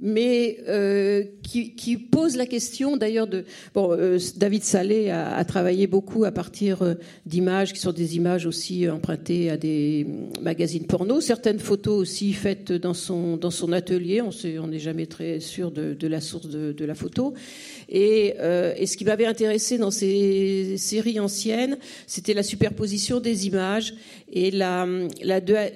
mais 0.00 0.58
euh, 0.68 1.24
qui, 1.42 1.74
qui, 1.74 1.96
pose 1.96 2.36
la 2.36 2.46
question 2.46 2.96
d'ailleurs 2.96 3.26
de... 3.26 3.44
Bon, 3.74 3.96
David 4.36 4.64
Salé 4.64 5.10
a, 5.10 5.44
travaillé 5.44 5.86
beaucoup 5.86 6.24
à 6.24 6.32
partir 6.32 6.96
d'images 7.26 7.72
qui 7.72 7.78
sont 7.78 7.92
des 7.92 8.16
images 8.16 8.46
aussi 8.46 8.88
empruntées 8.88 9.50
à 9.50 9.56
des 9.56 10.06
magazines 10.42 10.86
porno, 10.86 11.20
certaines 11.20 11.58
photos 11.58 12.00
aussi 12.00 12.32
faites 12.32 12.72
dans 12.72 12.94
son, 12.94 13.36
dans 13.36 13.50
son 13.50 13.72
atelier, 13.72 14.20
on 14.20 14.66
n'est 14.66 14.78
jamais 14.78 15.06
très 15.06 15.40
sûr 15.40 15.70
de, 15.70 16.06
la 16.06 16.20
source 16.20 16.48
de, 16.48 16.84
la 16.84 16.94
photo. 16.94 17.34
Euh, 17.92 18.74
et, 18.76 18.86
ce 18.86 18.96
qui 18.96 19.04
m'avait 19.04 19.26
intéressé 19.26 19.78
dans 19.78 19.90
ces 19.90 20.76
séries 20.76 21.20
anciennes, 21.20 21.78
c'était 22.06 22.34
la 22.34 22.42
superposition 22.42 23.20
des 23.20 23.46
images 23.46 23.94
et 24.32 24.50
la, 24.50 24.86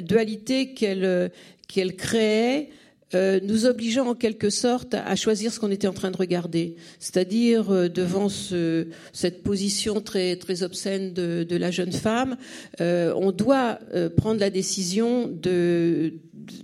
dualité 0.01 0.75
qu'elle 0.75 1.31
qu'elle 1.67 1.97
créait. 1.97 2.71
Euh, 3.15 3.41
nous 3.43 3.65
obligeant 3.65 4.07
en 4.07 4.15
quelque 4.15 4.51
sorte 4.51 4.95
à 4.95 5.17
choisir 5.17 5.53
ce 5.53 5.59
qu'on 5.59 5.71
était 5.71 5.87
en 5.87 5.93
train 5.93 6.11
de 6.11 6.17
regarder, 6.17 6.77
c'est-à-dire 6.99 7.71
euh, 7.71 7.89
devant 7.89 8.29
cette 8.29 9.43
position 9.43 10.01
très 10.01 10.37
très 10.37 10.63
obscène 10.63 11.15
de, 11.15 11.57
la 11.57 11.71
jeune 11.71 11.93
femme, 11.93 12.37
on 12.81 13.33
doit 13.33 13.79
prendre 14.17 14.41
la 14.41 14.51
décision 14.51 15.27
de 15.27 16.15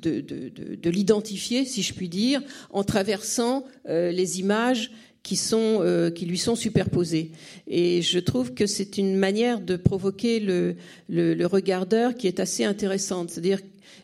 de, 0.00 0.20
de 0.20 0.90
l'identifier, 0.90 1.64
si 1.64 1.82
je 1.82 1.92
puis 1.92 2.08
dire, 2.08 2.40
en 2.70 2.84
traversant 2.84 3.64
les 3.88 4.40
images 4.40 4.90
qui, 5.24 5.36
sont, 5.36 5.78
euh, 5.80 6.10
qui 6.10 6.26
lui 6.26 6.38
sont 6.38 6.54
superposés. 6.54 7.32
Et 7.66 8.02
je 8.02 8.20
trouve 8.20 8.54
que 8.54 8.66
c'est 8.66 8.98
une 8.98 9.16
manière 9.16 9.60
de 9.60 9.74
provoquer 9.74 10.38
le, 10.38 10.76
le, 11.08 11.46
regardeur 11.46 12.14
qui 12.14 12.28
est 12.28 12.38
assez 12.38 12.62
intéressante. 12.62 13.30
C'est-à-dire 13.30 13.60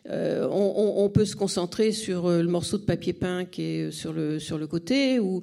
euh, 0.08 0.48
on, 0.50 1.08
peut 1.10 1.26
se 1.26 1.36
concentrer 1.36 1.92
sur 1.92 2.26
euh, 2.26 2.42
le 2.42 2.48
morceau 2.48 2.78
de 2.78 2.84
papier 2.84 3.12
peint 3.12 3.44
qui 3.44 3.62
est 3.62 3.90
sur 3.90 4.14
le, 4.14 4.38
sur 4.38 4.56
le 4.56 4.66
côté 4.66 5.20
ou, 5.20 5.42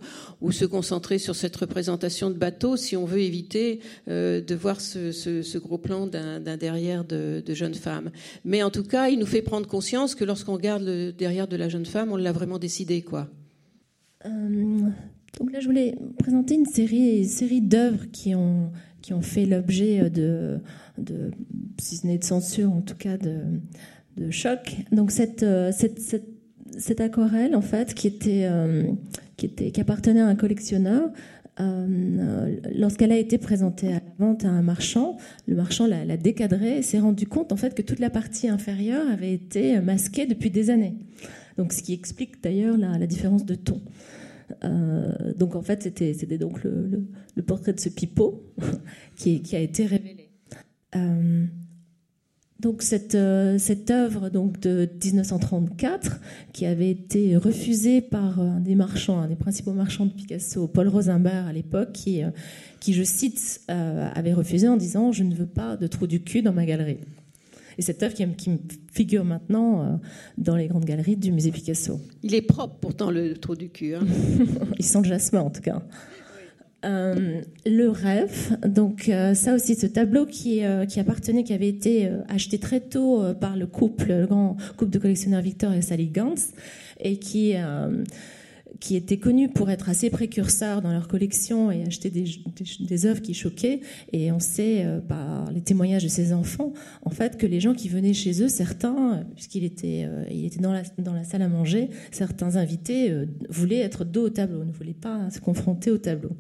se 0.52 0.66
concentrer 0.66 1.20
sur 1.20 1.36
cette 1.36 1.56
représentation 1.56 2.32
de 2.32 2.36
bateau 2.36 2.76
si 2.76 2.98
on 2.98 3.06
veut 3.06 3.20
éviter 3.20 3.80
euh, 4.08 4.42
de 4.42 4.56
voir 4.56 4.82
ce, 4.82 5.12
ce, 5.12 5.58
gros 5.60 5.78
plan 5.78 6.08
d'un 6.08 6.58
derrière 6.58 7.06
de, 7.06 7.44
jeune 7.50 7.76
femme. 7.76 8.10
Mais 8.46 8.64
en 8.64 8.72
tout 8.72 8.84
cas, 8.84 9.10
il 9.10 9.20
nous 9.20 9.26
fait 9.28 9.44
prendre 9.44 9.68
conscience 9.68 10.16
que 10.16 10.24
lorsqu'on 10.24 10.54
regarde 10.54 10.84
le 10.84 11.12
derrière 11.12 11.48
de 11.48 11.56
la 11.56 11.70
jeune 11.70 11.86
femme, 11.86 12.12
on 12.12 12.18
l'a 12.18 12.32
vraiment 12.32 12.58
décidé. 12.58 13.04
quoi. 13.04 13.28
Donc 14.24 15.52
là, 15.54 15.60
je 15.60 15.68
voulais 15.68 15.96
présenter 16.18 16.56
une 16.56 16.66
série, 16.66 17.26
série 17.26 17.62
d'œuvres 17.62 18.06
qui 18.12 18.34
ont, 18.34 18.72
qui 19.02 19.14
ont 19.14 19.22
fait 19.22 19.46
l'objet 19.46 20.10
de, 20.10 20.58
de, 20.98 21.32
si 21.80 21.98
ce 21.98 22.08
n'est 22.08 22.18
de 22.18 22.24
censure, 22.24 22.72
en 22.72 22.82
tout 22.82 22.96
cas 22.96 23.18
de, 23.18 23.42
de 24.18 24.32
choc. 24.32 24.76
Donc 24.92 25.12
cette, 25.12 25.46
cette, 25.72 26.00
cette, 26.78 27.02
aquarelle, 27.02 27.56
en 27.56 27.62
fait, 27.62 27.94
qui, 27.94 28.08
était, 28.08 28.48
euh, 28.50 28.84
qui, 29.38 29.46
était, 29.46 29.72
qui 29.72 29.82
appartenait 29.82 30.22
à 30.22 30.28
un 30.28 30.36
collectionneur, 30.36 31.10
euh, 31.60 32.56
lorsqu'elle 32.76 33.12
a 33.12 33.18
été 33.18 33.38
présentée 33.38 33.88
à 33.88 33.94
la 33.94 34.02
vente 34.20 34.46
à 34.46 34.50
un 34.50 34.62
marchand, 34.62 35.18
le 35.48 35.56
marchand 35.56 35.88
l'a, 35.88 36.06
l'a 36.06 36.18
décadrée 36.18 36.78
et 36.78 36.82
s'est 36.84 37.00
rendu 37.00 37.26
compte 37.26 37.52
en 37.52 37.56
fait 37.56 37.74
que 37.74 37.82
toute 37.82 38.00
la 38.00 38.12
partie 38.12 38.48
inférieure 38.48 39.10
avait 39.10 39.34
été 39.34 39.80
masquée 39.82 40.28
depuis 40.28 40.52
des 40.52 40.70
années. 40.70 40.96
Donc, 41.58 41.74
ce 41.74 41.82
qui 41.82 41.94
explique 41.94 42.42
d'ailleurs 42.42 42.78
la, 42.78 43.08
différence 43.08 43.46
de 43.46 43.56
ton. 43.56 43.82
Euh, 44.64 45.34
donc 45.34 45.56
en 45.56 45.62
fait, 45.62 45.84
c'était, 45.84 46.14
c'était 46.14 46.38
donc 46.38 46.64
le, 46.64 47.44
portrait 47.44 47.74
de 47.74 47.80
ce 47.80 47.90
pipeau 47.90 48.54
qui, 49.16 49.42
a 49.54 49.60
été 49.60 49.86
révélé. 49.86 50.30
Euh, 50.96 51.46
donc 52.60 52.82
cette, 52.82 53.16
euh, 53.16 53.58
cette 53.58 53.92
œuvre 53.92 54.30
donc 54.30 54.60
de 54.60 54.90
1934, 55.04 56.20
qui 56.54 56.66
avait 56.66 56.90
été 56.90 57.38
refusée 57.38 58.02
par 58.02 58.40
un 58.40 58.60
des 58.60 58.76
marchands, 58.76 59.20
un 59.20 59.28
des 59.28 59.36
principaux 59.36 59.74
marchands 59.74 60.06
de 60.06 60.12
Picasso, 60.12 60.68
Paul 60.68 60.88
Rosenberg 60.88 61.48
à 61.48 61.54
l'époque, 61.54 61.92
qui, 61.94 62.22
qui, 62.80 62.94
je 62.94 63.04
cite, 63.04 63.62
avait 63.68 64.34
refusé 64.34 64.68
en 64.68 64.78
disant 64.78 65.12
«Je 65.14 65.24
ne 65.24 65.36
veux 65.36 65.46
pas 65.46 65.78
de 65.78 65.88
trou 65.88 66.08
du 66.08 66.22
cul 66.22 66.42
dans 66.42 66.54
ma 66.54 66.66
galerie». 66.66 66.98
Et 67.78 67.82
cette 67.82 68.02
œuvre 68.02 68.14
qui, 68.14 68.28
qui 68.36 68.58
figure 68.92 69.24
maintenant 69.24 69.84
euh, 69.84 69.96
dans 70.38 70.56
les 70.56 70.68
grandes 70.68 70.86
galeries 70.86 71.16
du 71.16 71.32
musée 71.32 71.52
Picasso. 71.52 72.00
Il 72.24 72.34
est 72.34 72.42
propre 72.42 72.76
pourtant 72.82 73.12
le 73.12 73.36
trou 73.36 73.56
du 73.56 73.70
cul. 73.70 73.96
Hein. 73.96 74.06
Il 74.80 74.86
sent 74.86 75.00
le 75.00 75.08
jasmin 75.08 75.42
en 75.42 75.50
tout 75.50 75.62
cas. 75.62 75.84
Euh, 76.88 77.42
le 77.66 77.90
rêve, 77.90 78.58
donc 78.66 79.10
euh, 79.10 79.34
ça 79.34 79.54
aussi, 79.54 79.76
ce 79.76 79.88
tableau 79.88 80.26
qui, 80.26 80.62
qui 80.88 81.00
appartenait, 81.00 81.44
qui 81.44 81.54
avait 81.54 81.68
été 81.68 82.10
acheté 82.30 82.60
très 82.60 82.80
tôt 82.80 83.24
par 83.40 83.58
le 83.58 83.68
couple, 83.68 84.08
le 84.10 84.26
grand 84.26 84.56
couple 84.78 84.92
de 84.92 85.00
collectionneurs 85.00 85.42
Victor 85.42 85.74
et 85.74 85.82
Sally 85.82 86.08
Gantz, 86.08 86.54
et 87.00 87.18
qui 88.80 88.96
étaient 88.96 89.18
connus 89.18 89.50
pour 89.50 89.70
être 89.70 89.90
assez 89.90 90.10
précurseurs 90.10 90.82
dans 90.82 90.92
leur 90.92 91.08
collection 91.08 91.72
et 91.72 91.84
acheter 91.84 92.10
des, 92.10 93.06
œuvres 93.06 93.22
qui 93.22 93.34
choquaient. 93.34 93.82
Et 94.14 94.32
on 94.32 94.40
sait 94.40 94.86
euh, 94.86 95.00
par 95.00 95.52
les 95.52 95.62
témoignages 95.62 96.04
de 96.04 96.10
ces 96.10 96.34
enfants, 96.34 96.74
en 97.04 97.10
fait, 97.10 97.38
que 97.38 97.46
les 97.46 97.60
gens 97.60 97.74
qui 97.74 97.90
venaient 97.90 98.14
chez 98.14 98.44
eux, 98.44 98.50
certains, 98.50 99.26
puisqu'il 99.36 99.64
était, 99.64 100.06
euh, 100.08 100.24
il 100.32 100.46
était 100.46 100.60
dans 100.60 100.74
la, 100.74 100.84
dans 100.98 101.14
la 101.14 101.24
salle 101.24 101.42
à 101.42 101.48
manger, 101.48 101.90
certains 102.12 102.56
invités 102.56 103.12
euh, 103.12 103.26
voulaient 103.50 103.80
être 103.80 104.06
dos 104.06 104.26
au 104.26 104.30
tableau, 104.30 104.64
ne 104.64 104.72
voulaient 104.72 104.94
pas 104.94 105.30
se 105.30 105.40
confronter 105.40 105.92
au 105.92 105.98
tableau. 105.98 106.32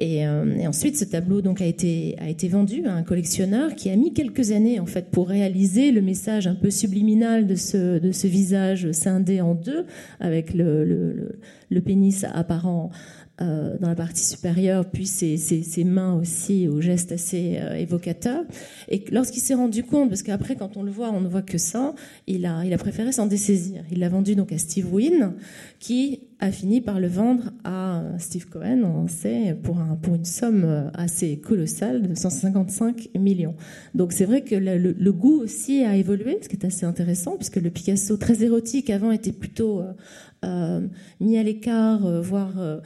Et, 0.00 0.26
ensuite, 0.66 0.96
ce 0.96 1.04
tableau 1.04 1.42
donc 1.42 1.60
a 1.60 1.66
été 1.66 2.16
a 2.18 2.28
été 2.28 2.48
vendu 2.48 2.86
à 2.86 2.94
un 2.94 3.02
collectionneur 3.02 3.74
qui 3.74 3.90
a 3.90 3.96
mis 3.96 4.14
quelques 4.14 4.50
années 4.50 4.80
en 4.80 4.86
fait 4.86 5.10
pour 5.10 5.28
réaliser 5.28 5.92
le 5.92 6.00
message 6.00 6.46
un 6.46 6.54
peu 6.54 6.70
subliminal 6.70 7.46
de 7.46 7.54
ce 7.54 7.98
de 7.98 8.10
ce 8.10 8.26
visage 8.26 8.92
scindé 8.92 9.40
en 9.42 9.54
deux 9.54 9.84
avec 10.18 10.54
le 10.54 10.84
le, 10.84 11.38
le 11.68 11.80
pénis 11.82 12.24
apparent 12.32 12.90
euh, 13.42 13.78
dans 13.80 13.88
la 13.88 13.94
partie 13.94 14.22
supérieure, 14.22 14.84
puis 14.84 15.06
ses, 15.06 15.38
ses, 15.38 15.84
mains 15.84 16.12
aussi 16.12 16.68
au 16.68 16.82
geste 16.82 17.10
assez 17.10 17.56
euh, 17.58 17.74
évocateur. 17.74 18.44
Et 18.88 19.02
lorsqu'il 19.10 19.40
s'est 19.40 19.54
rendu 19.54 19.82
compte, 19.82 20.10
parce 20.10 20.22
qu'après 20.22 20.56
quand 20.56 20.76
on 20.76 20.82
le 20.82 20.90
voit, 20.90 21.10
on 21.10 21.22
ne 21.22 21.28
voit 21.28 21.40
que 21.40 21.56
ça, 21.56 21.94
il 22.26 22.44
a, 22.44 22.66
il 22.66 22.74
a 22.74 22.76
préféré 22.76 23.12
s'en 23.12 23.24
dessaisir. 23.26 23.82
Il 23.90 24.00
l'a 24.00 24.10
vendu 24.10 24.36
donc 24.36 24.52
à 24.52 24.58
Steve 24.58 24.92
Wynn, 24.92 25.32
qui 25.80 26.20
a 26.38 26.52
fini 26.52 26.80
par 26.80 27.00
le 27.00 27.08
vendre 27.08 27.52
à 27.64 28.02
Steve 28.18 28.46
Cohen, 28.48 28.82
on 28.84 29.08
sait, 29.08 29.56
pour, 29.62 29.78
un, 29.78 29.96
pour 29.96 30.14
une 30.14 30.24
somme 30.24 30.90
assez 30.94 31.38
colossale 31.38 32.06
de 32.06 32.14
155 32.14 33.08
millions. 33.18 33.56
Donc 33.94 34.12
c'est 34.12 34.26
vrai 34.26 34.42
que 34.42 34.54
le, 34.54 35.12
goût 35.12 35.40
aussi 35.40 35.82
a 35.82 35.96
évolué, 35.96 36.38
ce 36.42 36.48
qui 36.48 36.56
est 36.56 36.66
assez 36.66 36.84
intéressant, 36.84 37.36
puisque 37.36 37.56
le 37.56 37.70
Picasso 37.70 38.16
très 38.18 38.42
érotique 38.44 38.90
avant 38.90 39.10
était 39.10 39.32
plutôt 39.32 39.80
euh, 39.80 39.92
euh, 40.42 40.86
mis 41.20 41.36
à 41.36 41.42
l'écart, 41.42 42.06
euh, 42.06 42.22
voire, 42.22 42.58
euh, 42.58 42.80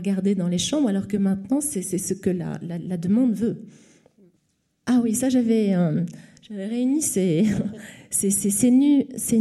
gardé 0.00 0.36
dans 0.36 0.46
les 0.46 0.58
chambres, 0.58 0.88
alors 0.88 1.08
que 1.08 1.16
maintenant, 1.16 1.60
c'est 1.60 1.82
ce 1.82 2.14
que 2.14 2.30
la, 2.30 2.60
la, 2.62 2.96
demande 2.96 3.32
veut. 3.32 3.64
Ah 4.86 5.00
oui, 5.02 5.14
ça, 5.14 5.28
j'avais 5.28 5.74
réuni 6.48 7.02
ces, 7.02 7.46
ces, 8.10 8.30
ces, 8.30 8.70
nus, 8.70 9.06
ces 9.16 9.38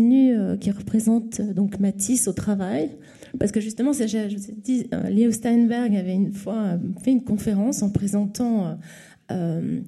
qui 0.59 0.72
représentent 0.72 1.41
donc 1.41 1.80
Matisse 1.80 2.28
au 2.28 2.34
travail. 2.34 2.91
Parce 3.39 3.51
que 3.51 3.59
justement, 3.59 3.93
je 3.93 4.36
vous 4.36 4.53
dit, 4.57 4.88
Leo 5.09 5.32
Steinberg 5.32 5.95
avait 5.95 6.15
une 6.15 6.34
fois 6.34 6.80
fait 7.03 7.11
une 7.11 7.24
conférence 7.24 7.84
en 7.84 7.89
présentant 7.89 8.78
euh, 9.32 9.82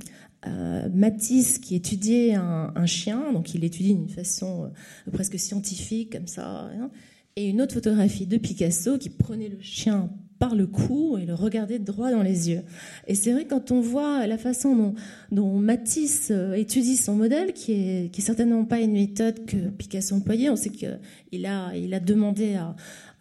Matisse 0.94 1.60
qui 1.60 1.76
étudiait 1.76 2.34
un, 2.34 2.72
un, 2.76 2.86
chien, 2.88 3.32
donc 3.32 3.54
il 3.54 3.64
étudie 3.64 3.94
d'une 3.94 4.10
façon 4.10 4.72
presque 5.12 5.38
scientifique 5.38 6.14
comme 6.14 6.26
ça, 6.26 6.70
hein, 6.76 6.90
et 7.36 7.50
une 7.50 7.62
autre 7.62 7.76
photographie 7.76 8.26
de 8.26 8.38
Picasso 8.38 8.98
qui 8.98 9.10
prenait 9.10 9.50
le 9.50 9.60
chien 9.62 10.10
par 10.42 10.56
le 10.56 10.66
cou 10.66 11.20
et 11.22 11.26
le 11.28 11.36
regardait 11.36 11.78
droit 11.78 12.10
dans 12.10 12.24
les 12.24 12.50
yeux. 12.50 12.64
Et 13.06 13.14
c'est 13.14 13.32
vrai 13.32 13.46
quand 13.46 13.70
on 13.70 13.80
voit 13.80 14.26
la 14.26 14.40
façon 14.40 14.96
dont, 15.32 15.60
Matisse 15.60 16.30
euh, 16.32 16.54
étudie 16.54 16.96
son 16.98 17.16
modèle, 17.16 17.54
qui 17.54 17.74
est, 17.74 18.20
certainement 18.20 18.66
pas 18.66 18.80
une 18.80 18.94
méthode 18.94 19.46
que 19.46 19.70
Picasso 19.70 20.16
employait, 20.16 20.50
on 20.50 20.56
sait 20.56 20.72
qu'il 20.72 21.46
a, 21.46 21.76
il 21.76 21.94
a 21.94 22.00
demandé 22.00 22.56
à, 22.56 22.76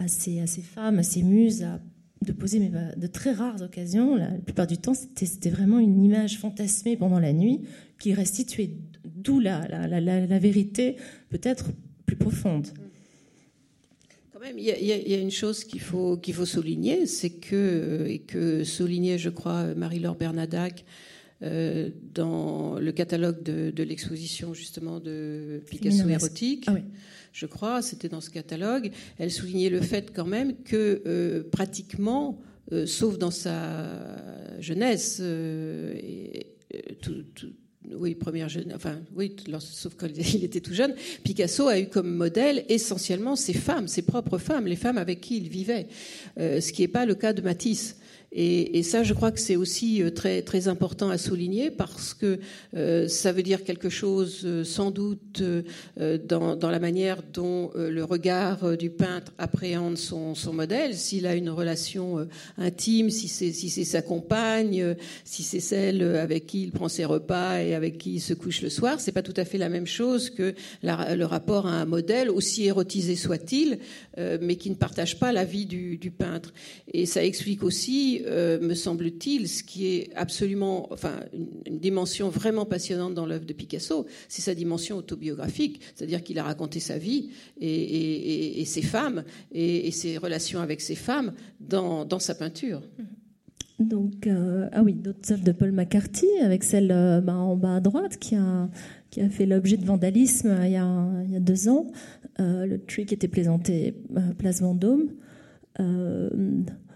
ses, 0.09 0.43
femmes, 0.63 0.99
à 0.99 1.03
ses 1.03 1.23
muses, 1.23 1.67
de 2.25 2.33
poser 2.33 2.59
mais 2.59 2.71
bah, 2.71 2.95
de 2.97 3.07
très 3.07 3.33
rares 3.33 3.61
occasions. 3.61 4.17
La, 4.17 4.29
plupart 4.29 4.67
du 4.67 4.79
temps, 4.79 4.95
c'était 4.95 5.51
vraiment 5.51 5.79
une 5.79 6.03
image 6.03 6.39
fantasmée 6.39 6.97
pendant 6.97 7.21
la 7.21 7.35
nuit 7.35 7.61
qui 7.99 8.15
restituait, 8.15 8.79
d'où 9.05 9.41
la 9.41 10.39
vérité 10.39 10.97
peut-être 11.29 11.67
plus 12.07 12.17
profonde 12.17 12.69
il 14.57 14.63
y, 14.65 15.15
a, 15.15 15.19
une 15.19 15.31
chose 15.31 15.65
qu'il 15.65 15.81
faut, 15.81 16.17
qu'il 16.17 16.35
faut 16.35 16.47
souligner, 16.47 17.07
c'est 17.07 17.31
que, 17.31 17.55
euh, 17.55 18.07
et 18.07 18.21
que 18.21 18.65
soulignait, 18.65 19.19
je 19.19 19.31
crois, 19.31 19.75
Marie-Laure 19.75 20.17
Bernadac 20.17 20.85
euh, 21.43 21.91
dans 22.15 22.79
le 22.79 22.93
catalogue 22.93 23.43
de, 23.43 23.83
l'exposition 23.83 24.55
justement 24.55 25.01
de 25.01 25.63
Picasso 25.69 26.09
érotique, 26.09 26.67
ah 26.69 26.77
je 27.33 27.47
crois, 27.47 27.81
c'était 27.81 28.09
dans 28.09 28.21
ce 28.21 28.31
catalogue, 28.31 28.91
elle 29.19 29.31
soulignait 29.31 29.71
le 29.71 29.81
fait 29.81 30.11
quand 30.13 30.27
même 30.27 30.55
que 30.65 31.03
euh, 31.07 31.43
pratiquement, 31.51 32.41
sauf 32.87 33.19
dans 33.19 33.31
sa 33.31 34.61
jeunesse, 34.61 35.21
et, 35.21 36.57
tout, 37.01 37.25
oui, 37.89 38.15
première 38.15 38.49
enfin, 38.75 39.01
oui, 39.17 39.35
sauf 39.59 39.97
qu'il 39.97 40.45
était 40.45 40.61
tout 40.61 40.75
jeune, 40.75 40.95
Picasso 41.25 41.67
a 41.67 41.79
eu 41.79 41.89
comme 41.89 42.15
modèle 42.15 42.65
essentiellement 42.69 43.37
ses 43.37 43.55
femmes, 43.55 43.89
ses 43.89 44.03
propres 44.03 44.39
femmes, 44.39 44.67
les 44.67 44.77
femmes 44.77 44.99
avec 44.99 45.21
qui 45.21 45.39
il 45.39 45.49
vivait, 45.49 45.87
euh, 46.39 46.61
ce 46.61 46.73
qui 46.73 46.83
n'est 46.83 46.89
pas 46.89 47.07
le 47.07 47.15
cas 47.15 47.33
de 47.33 47.41
Matisse. 47.41 47.97
Et, 48.33 48.85
ça, 48.85 49.03
je 49.03 49.13
crois 49.13 49.33
que 49.33 49.41
c'est 49.41 49.57
aussi 49.57 50.03
euh, 50.03 50.11
très, 50.11 50.43
très 50.43 50.69
important 50.69 51.11
à 51.11 51.19
souligner 51.19 51.71
parce 51.71 52.15
que 52.15 52.39
euh, 52.77 53.09
ça 53.09 53.33
veut 53.33 53.43
dire 53.43 53.65
quelque 53.65 53.89
chose, 53.89 54.43
euh, 54.45 54.63
sans 54.63 54.93
doute, 54.93 55.43
euh, 55.43 56.19
dans, 56.19 56.71
la 56.71 56.79
manière 56.79 57.23
dont 57.33 57.73
le 57.75 58.05
regard 58.05 58.77
du 58.77 58.91
peintre 58.91 59.33
appréhende 59.39 59.99
son, 59.99 60.35
son 60.35 60.53
modèle. 60.53 60.95
S'il 60.95 61.27
a 61.27 61.35
une 61.35 61.51
relation 61.51 62.29
intime, 62.59 63.11
si 63.11 63.27
c'est 63.27 63.53
si 63.53 63.85
sa 63.85 64.03
compagne, 64.03 64.95
si 65.25 65.43
c'est 65.43 65.61
celle 65.61 66.03
avec 66.03 66.47
qui 66.47 66.63
il 66.63 66.71
prend 66.71 66.89
ses 66.89 67.05
repas 67.05 67.61
et 67.61 67.75
avec 67.75 67.99
qui 67.99 68.15
il 68.15 68.21
se 68.21 68.35
couche 68.35 68.63
le 68.63 68.71
soir, 68.71 69.01
c'est 69.01 69.13
pas 69.13 69.23
tout 69.23 69.35
à 69.37 69.45
fait 69.45 69.59
la 69.59 69.69
même 69.69 69.87
chose 69.87 70.31
que 70.31 70.55
le 70.83 71.25
rapport 71.25 71.67
à 71.67 71.73
un 71.73 71.87
modèle, 71.87 72.31
aussi 72.31 72.67
érotisé 72.67 73.17
soit-il, 73.17 73.79
mais 74.17 74.57
qui 74.57 74.71
ne 74.71 74.77
partage 74.77 75.19
pas 75.19 75.33
la 75.33 75.45
vie 75.45 75.67
du, 75.67 75.99
du 75.99 76.11
peintre. 76.11 76.53
Et 76.93 77.07
ça 77.07 77.25
explique 77.25 77.65
aussi 77.65 78.20
euh, 78.27 78.61
me 78.61 78.75
semble-t-il, 78.75 79.49
ce 79.49 79.63
qui 79.63 79.87
est 79.95 80.11
absolument, 80.15 80.93
enfin, 80.93 81.21
une, 81.33 81.79
dimension 81.79 82.29
vraiment 82.29 82.67
passionnante 82.67 83.15
dans 83.15 83.27
l'œuvre 83.27 83.47
de 83.47 83.53
Picasso, 83.53 84.07
c'est 84.29 84.43
sa 84.43 84.55
dimension 84.55 84.97
autobiographique, 84.97 85.81
c'est-à-dire 85.95 86.23
qu'il 86.23 86.39
a 86.39 86.45
raconté 86.45 86.81
sa 86.81 86.99
vie 86.99 87.31
et, 87.61 88.63
ses 88.67 88.83
femmes 88.83 89.25
et, 89.53 89.91
ses 89.91 90.19
relations 90.19 90.61
avec 90.61 90.81
ses 90.81 90.95
femmes 90.95 91.33
dans, 91.61 92.19
sa 92.19 92.35
peinture. 92.35 92.83
Donc, 93.79 94.27
euh, 94.27 94.69
ah 94.73 94.83
oui, 94.83 94.93
d'autres 94.93 95.33
œuvres 95.33 95.45
de 95.45 95.53
Paul 95.53 95.73
McCarthy, 95.73 96.29
avec 96.43 96.65
celle 96.65 96.93
euh, 96.93 97.21
bah, 97.23 97.35
en 97.35 97.57
bas 97.57 97.77
à 97.77 97.81
droite 97.81 98.19
qui 98.19 98.37
a, 98.37 98.69
qui 99.11 99.23
a 99.23 99.31
fait 99.31 99.47
l'objet 99.47 99.79
de 99.79 99.87
vandalisme 99.87 100.55
il 100.65 100.73
y 100.73 100.77
a, 100.77 101.09
il 101.25 101.33
y 101.33 101.37
a 101.37 101.41
deux 101.41 101.69
ans. 101.69 101.87
le 102.39 102.77
qui 102.77 103.15
était 103.15 103.29
présenté 103.29 103.95
Place 104.39 104.61
Vendôme. 104.61 105.09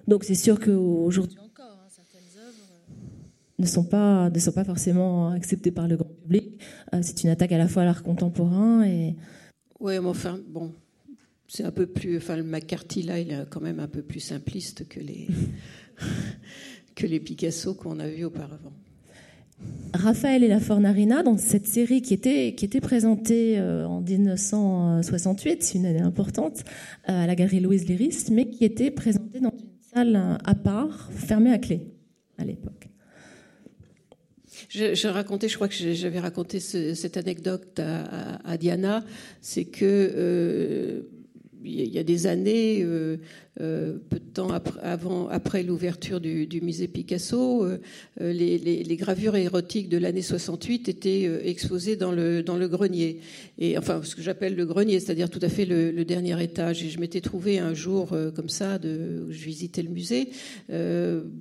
Donc 0.09 0.25
c'est 0.25 0.35
sûr 0.35 0.61
qu'aujourd'hui 0.61 1.39
encore, 1.39 1.79
hein, 1.83 1.89
certaines 1.89 2.43
œuvres 2.43 2.71
euh, 2.73 2.93
ne 3.59 3.67
sont 3.67 3.85
pas 3.85 4.31
ne 4.31 4.39
sont 4.39 4.53
pas 4.53 4.65
forcément 4.65 5.31
acceptées 5.31 5.71
par 5.71 5.89
le 5.89 5.97
grand 5.97 6.11
public. 6.23 6.61
Euh, 6.93 7.01
c'est 7.03 7.25
une 7.25 7.31
attaque 7.31 7.53
à 7.53 7.59
la 7.59 7.69
fois 7.69 7.83
à 7.83 7.85
l'art 7.87 8.03
contemporain 8.03 8.85
et. 8.85 9.17
Oui, 9.81 9.99
mais 10.01 10.09
enfin 10.09 10.39
bon, 10.49 10.73
c'est 11.49 11.65
un 11.65 11.73
peu 11.73 11.87
plus. 11.87 12.17
Enfin, 12.17 12.37
le 12.37 12.43
McCarthy 12.43 13.03
là, 13.03 13.19
il 13.19 13.33
est 13.33 13.49
quand 13.51 13.61
même 13.61 13.81
un 13.81 13.89
peu 13.89 14.03
plus 14.03 14.21
simpliste 14.21 14.89
que 14.89 15.01
les 15.01 15.29
que 16.95 17.07
les 17.07 17.21
Picasso 17.21 17.75
qu'on 17.75 17.99
a 17.99 18.09
vus 18.09 18.25
auparavant. 18.25 18.73
Raphaël 19.95 20.43
et 20.43 20.49
la 20.49 20.59
Fornarina, 20.59 21.23
dans 21.23 21.39
cette 21.39 21.67
série 21.67 22.03
qui 22.03 22.15
était, 22.15 22.55
qui 22.57 22.65
était 22.65 22.81
présentée 22.81 23.59
euh, 23.59 23.87
en 23.87 24.01
1968, 24.01 25.63
c'est 25.63 25.79
une 25.79 25.87
année 25.87 26.01
importante, 26.01 26.65
à 27.05 27.27
la 27.27 27.35
galerie 27.35 27.61
Louise 27.61 27.89
Léris, 27.89 28.27
mais 28.31 28.51
qui 28.51 28.65
était 28.65 28.91
présentée 28.91 29.41
dans 29.41 29.53
une 29.57 29.74
à 29.95 30.55
part, 30.55 31.11
fermée 31.13 31.53
à 31.53 31.59
clé 31.59 31.81
à 32.39 32.45
l'époque. 32.45 32.89
Je, 34.69 35.09
racontais, 35.09 35.49
je 35.49 35.55
crois 35.55 35.69
que 35.69 35.75
j'avais 35.75 36.19
raconté 36.21 36.61
cette 36.61 37.17
anecdote 37.17 37.81
à, 37.81 38.57
Diana, 38.57 39.05
c'est 39.41 39.65
que 39.65 39.85
euh, 39.85 41.03
il 41.65 41.89
y 41.89 41.99
a 41.99 42.03
des 42.03 42.27
années, 42.27 42.83
euh, 42.83 42.87
euh, 42.87 43.17
peu 43.57 44.19
de 44.19 44.31
temps 44.33 44.51
après, 44.51 44.81
avant, 44.83 45.29
après 45.29 45.63
l'ouverture 45.63 46.21
du, 46.21 46.61
musée 46.61 46.89
Picasso, 46.89 47.65
euh, 47.65 47.79
les, 48.19 48.97
gravures 48.97 49.37
érotiques 49.37 49.89
de 49.89 49.99
l'année 49.99 50.23
68 50.23 50.89
étaient 50.89 51.49
exposées 51.49 51.97
dans 51.97 52.11
le, 52.13 52.43
grenier. 52.69 53.21
Et 53.59 53.79
enfin, 53.79 54.01
ce 54.03 54.17
que 54.17 54.23
j'appelle 54.23 54.57
le 54.57 54.67
grenier, 54.67 54.99
c'est-à-dire 54.99 55.31
tout 55.31 55.41
à 55.43 55.49
fait 55.49 55.67
le, 55.67 56.05
dernier 56.05 56.43
étage. 56.43 56.83
Et 56.83 56.91
je 56.91 56.99
m'étais 56.99 57.21
trouvé 57.21 57.59
un 57.59 57.75
jour 57.75 58.17
comme 58.35 58.49
ça, 58.49 58.79
je 58.83 59.45
visitais 59.45 59.83
le 59.83 59.91
musée, 59.91 60.31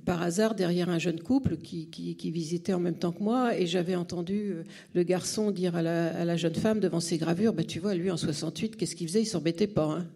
par 0.05 0.22
hasard 0.22 0.55
derrière 0.55 0.89
un 0.89 0.99
jeune 0.99 1.20
couple 1.20 1.57
qui, 1.57 2.32
visitait 2.34 2.74
en 2.74 2.80
même 2.80 2.95
temps 2.95 3.11
que 3.11 3.24
moi, 3.24 3.57
et 3.57 3.66
j'avais 3.66 3.95
entendu 3.95 4.53
le 4.93 5.03
garçon 5.03 5.51
dire 5.51 5.76
à 5.76 5.82
la, 5.82 6.07
à 6.16 6.26
la, 6.26 6.38
jeune 6.38 6.55
femme 6.55 6.80
devant 6.80 6.99
ses 6.99 7.18
gravures, 7.18 7.53
bah, 7.53 7.64
tu 7.64 7.80
vois, 7.80 7.95
lui 7.95 8.11
en 8.11 8.18
68, 8.18 8.76
qu'est-ce 8.76 8.95
qu'il 8.95 9.07
faisait? 9.07 9.22
Il 9.22 9.26
s'embêtait 9.26 9.68
pas. 9.68 9.86
Hein. 9.86 10.07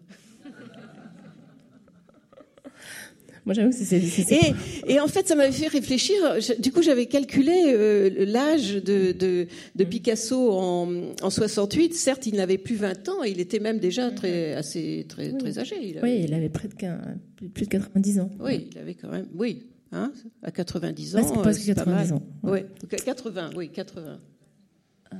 Moi, 3.48 3.54
j'avoue 3.54 3.70
que 3.70 3.76
c'est. 3.76 3.96
Et, 3.96 4.54
et, 4.92 5.00
en 5.00 5.08
fait, 5.08 5.26
ça 5.26 5.34
m'avait 5.34 5.52
fait 5.52 5.68
réfléchir. 5.68 6.14
Du 6.58 6.70
coup, 6.70 6.82
j'avais 6.82 7.06
calculé 7.06 7.64
euh, 7.68 8.26
l'âge 8.26 8.74
de, 8.74 9.12
de, 9.12 9.46
de, 9.74 9.84
Picasso 9.84 10.52
en, 10.52 11.14
en 11.22 11.30
68. 11.30 11.94
Certes, 11.94 12.26
il 12.26 12.34
n'avait 12.34 12.58
plus 12.58 12.74
20 12.74 13.08
ans. 13.08 13.22
Il 13.22 13.40
était 13.40 13.58
même 13.58 13.78
déjà 13.78 14.10
très, 14.10 14.52
assez, 14.52 15.06
très, 15.08 15.32
très 15.32 15.58
âgé. 15.58 15.76
Il 15.80 15.98
Oui, 16.02 16.24
il 16.24 16.34
avait 16.34 16.50
près 16.50 16.68
de, 16.68 17.48
plus 17.48 17.64
de 17.64 17.70
90 17.70 18.20
ans. 18.20 18.30
Oui, 18.38 18.68
il 18.70 18.78
avait 18.78 18.92
quand 18.92 19.08
même. 19.10 19.28
Oui, 19.34 19.64
hein, 19.92 20.12
à 20.42 20.50
90 20.50 21.16
ans. 21.16 21.20
Presque, 21.20 21.40
presque 21.40 21.74
90 21.74 22.12
ans. 22.12 22.22
Oui, 22.42 22.60
80, 23.02 23.50
oui, 23.56 23.70
80. 23.70 24.20
Euh, 25.14 25.16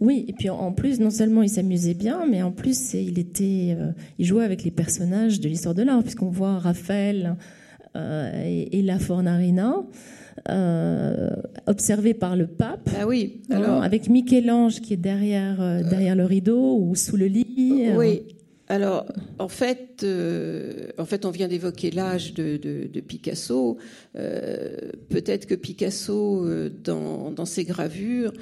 oui, 0.00 0.24
et 0.28 0.32
puis 0.32 0.50
en 0.50 0.72
plus, 0.72 1.00
non 1.00 1.10
seulement 1.10 1.42
il 1.42 1.48
s'amusait 1.48 1.94
bien, 1.94 2.26
mais 2.28 2.42
en 2.42 2.50
plus 2.50 2.94
il 2.94 3.18
était, 3.18 3.76
euh, 3.78 3.92
il 4.18 4.26
jouait 4.26 4.44
avec 4.44 4.64
les 4.64 4.70
personnages 4.70 5.40
de 5.40 5.48
l'histoire 5.48 5.74
de 5.74 5.82
l'art, 5.82 6.02
puisqu'on 6.02 6.30
voit 6.30 6.58
Raphaël 6.58 7.36
et, 7.94 8.82
la 8.82 8.98
Fornarina. 8.98 9.76
Euh, 10.50 11.30
observé 11.68 12.12
par 12.12 12.34
le 12.34 12.48
pape. 12.48 12.90
Ah 13.00 13.06
oui. 13.06 13.40
Hein, 13.50 13.56
alors... 13.58 13.82
avec 13.84 14.10
Michel-Ange 14.10 14.80
qui 14.80 14.92
est 14.92 14.98
derrière, 14.98 15.58
derrière 15.88 16.16
le 16.16 16.24
rideau 16.24 16.76
ou 16.80 16.96
sous 16.96 17.16
le 17.16 17.26
lit. 17.26 17.86
Oui. 17.96 18.22
Alors, 18.68 19.06
en 19.38 19.48
fait, 19.48 19.93
euh, 20.02 20.88
en 20.98 21.04
fait, 21.04 21.24
on 21.24 21.30
vient 21.30 21.48
d'évoquer 21.48 21.90
l'âge 21.90 22.34
de, 22.34 23.00
Picasso. 23.00 23.78
Euh, 24.16 24.76
peut-être 25.08 25.46
que 25.46 25.54
Picasso, 25.54 26.44
euh, 26.44 26.68
dans, 26.68 27.44
ses 27.44 27.64
gravures, 27.64 28.32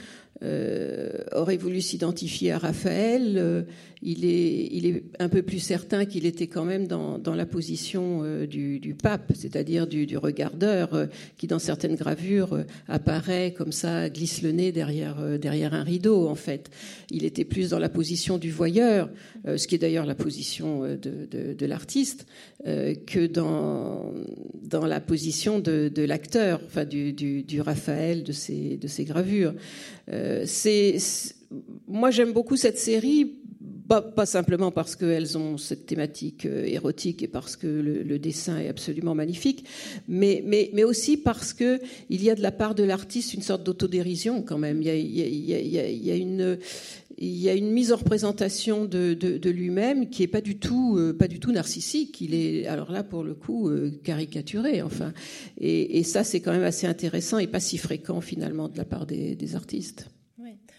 aurait 1.32 1.56
voulu 1.56 1.80
s'identifier 1.80 2.50
à 2.50 2.58
Raphaël 2.58 3.64
il 4.02 4.24
est, 4.24 5.04
un 5.20 5.28
peu 5.28 5.42
plus 5.42 5.60
certain 5.60 6.04
qu'il 6.04 6.26
était 6.26 6.48
quand 6.48 6.64
même 6.64 6.88
dans, 6.88 7.34
la 7.34 7.46
position 7.46 8.24
du, 8.46 8.96
pape, 9.00 9.32
c'est-à-dire 9.34 9.86
du, 9.86 10.16
regardeur, 10.16 11.06
qui 11.36 11.46
dans 11.46 11.60
certaines 11.60 11.94
gravures 11.94 12.64
apparaît 12.88 13.54
comme 13.56 13.70
ça, 13.70 14.10
glisse 14.10 14.42
le 14.42 14.50
nez 14.50 14.72
derrière, 14.72 15.18
un 15.20 15.82
rideau, 15.84 16.26
en 16.26 16.34
fait. 16.34 16.70
Il 17.10 17.24
était 17.24 17.44
plus 17.44 17.70
dans 17.70 17.78
la 17.78 17.88
position 17.88 18.38
du 18.38 18.50
voyeur, 18.50 19.08
ce 19.44 19.66
qui 19.68 19.76
est 19.76 19.78
d'ailleurs 19.78 20.06
la 20.06 20.16
position 20.16 20.82
de, 20.82 21.28
de 21.42 21.66
l'artiste, 21.66 22.26
que 22.64 23.26
dans, 23.26 24.12
dans 24.62 24.86
la 24.86 25.00
position 25.00 25.58
de, 25.58 25.90
l'acteur, 26.04 26.60
enfin 26.64 26.84
du, 26.84 27.12
du, 27.12 27.60
Raphaël 27.60 28.22
de 28.22 28.32
ces, 28.32 28.76
de 28.76 28.86
ces 28.88 29.04
gravures. 29.04 29.54
c'est, 30.44 30.96
moi, 31.88 32.10
j'aime 32.10 32.32
beaucoup 32.32 32.56
cette 32.56 32.78
série 32.78 33.42
pas, 34.00 34.26
simplement 34.26 34.70
parce 34.70 34.96
qu'elles 34.96 35.36
ont 35.36 35.58
cette 35.58 35.86
thématique 35.86 36.46
euh, 36.46 36.64
érotique 36.64 37.22
et 37.22 37.28
parce 37.28 37.56
que 37.56 37.66
le, 37.66 38.18
dessin 38.18 38.58
est 38.58 38.68
absolument 38.68 39.14
magnifique, 39.14 39.64
mais, 40.08 40.42
mais, 40.46 40.70
mais 40.72 40.84
aussi 40.84 41.16
parce 41.16 41.52
qu'il 41.52 41.80
y 42.08 42.30
a 42.30 42.34
de 42.34 42.42
la 42.42 42.52
part 42.52 42.74
de 42.74 42.84
l'artiste 42.84 43.34
une 43.34 43.42
sorte 43.42 43.64
d'autodérision 43.64 44.42
quand 44.42 44.58
même. 44.58 44.80
Y 44.82 44.90
a, 44.90 44.94
il 44.94 46.04
y 46.04 46.10
a 46.10 46.14
une, 46.14 46.58
il 47.22 47.38
y 47.38 47.48
a 47.48 47.54
une 47.54 47.70
mise 47.70 47.92
en 47.92 47.96
représentation 47.96 48.84
de, 48.84 49.48
lui-même 49.48 50.10
qui 50.10 50.24
est 50.24 50.28
pas 50.28 50.40
du 50.40 50.58
tout 50.58 50.96
euh, 50.98 51.12
pas 51.12 51.28
du 51.28 51.38
tout 51.38 51.52
narcissique. 51.52 52.20
Il 52.20 52.34
est 52.34 52.66
alors 52.66 52.90
là 52.90 53.04
pour 53.04 53.22
le 53.22 53.34
coup 53.34 53.68
euh, 53.68 53.92
caricaturé. 54.02 54.82
Enfin, 54.82 55.12
et, 55.58 56.02
ça 56.02 56.24
c'est 56.24 56.40
quand 56.40 56.52
même 56.52 56.64
assez 56.64 56.86
intéressant 56.86 57.38
et 57.38 57.46
pas 57.46 57.60
si 57.60 57.78
fréquent 57.78 58.20
finalement 58.20 58.68
de 58.68 58.76
la 58.76 58.84
part 58.84 59.06
des 59.06 59.54
artistes. 59.54 60.08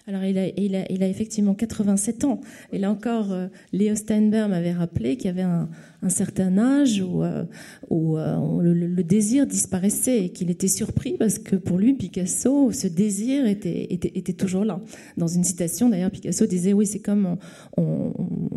Alors, 0.06 0.26
il 0.26 0.38
a, 0.38 0.48
il, 0.58 0.76
a, 0.76 0.92
il 0.92 1.02
a, 1.02 1.08
effectivement 1.08 1.54
87 1.54 2.26
ans. 2.26 2.42
Et 2.74 2.78
là 2.78 2.92
encore, 2.92 3.32
euh, 3.32 3.48
Léo 3.72 3.96
Steinberg 3.96 4.50
m'avait 4.50 4.74
rappelé 4.74 5.16
qu'il 5.16 5.28
y 5.28 5.30
avait 5.30 5.44
un, 5.44 5.70
un, 6.02 6.10
certain 6.10 6.58
âge 6.58 7.02
où, 7.02 7.24
euh, 7.24 7.46
où 7.90 8.18
euh, 8.18 8.62
le, 8.62 9.04
désir 9.04 9.48
disparaissait 9.48 10.26
et 10.26 10.30
qu'il 10.30 10.52
était 10.52 10.68
surpris 10.68 11.16
parce 11.18 11.40
que 11.40 11.56
pour 11.56 11.78
lui, 11.78 11.94
Picasso, 11.94 12.74
ce 12.74 12.88
désir 12.88 13.46
était, 13.46 13.94
était, 13.94 14.12
était 14.16 14.34
toujours 14.34 14.66
là. 14.66 14.82
Dans 15.16 15.28
une 15.28 15.46
citation, 15.46 15.88
d'ailleurs, 15.88 16.12
Picasso 16.12 16.46
disait 16.48 16.74
Oui, 16.74 16.86
c'est 16.86 17.00
comme 17.00 17.38
on, 17.78 18.12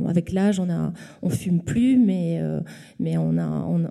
avec 0.08 0.32
l'âge, 0.32 0.58
on 0.58 0.68
a, 0.68 0.92
on 1.22 1.30
fume 1.30 1.60
plus, 1.60 1.96
mais, 1.96 2.40
mais 2.98 3.16
on, 3.18 3.38
a, 3.38 3.46
on, 3.46 3.88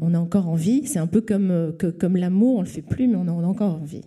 on, 0.00 0.14
a 0.14 0.18
encore 0.18 0.48
envie. 0.48 0.86
C'est 0.86 0.98
un 0.98 1.06
peu 1.06 1.20
comme, 1.20 1.74
comme 1.98 2.16
l'amour, 2.16 2.56
on 2.56 2.60
le 2.62 2.66
fait 2.66 2.82
plus, 2.82 3.06
mais 3.06 3.16
on 3.16 3.26
on 3.28 3.42
a 3.42 3.46
encore 3.46 3.74
envie. 3.74 4.02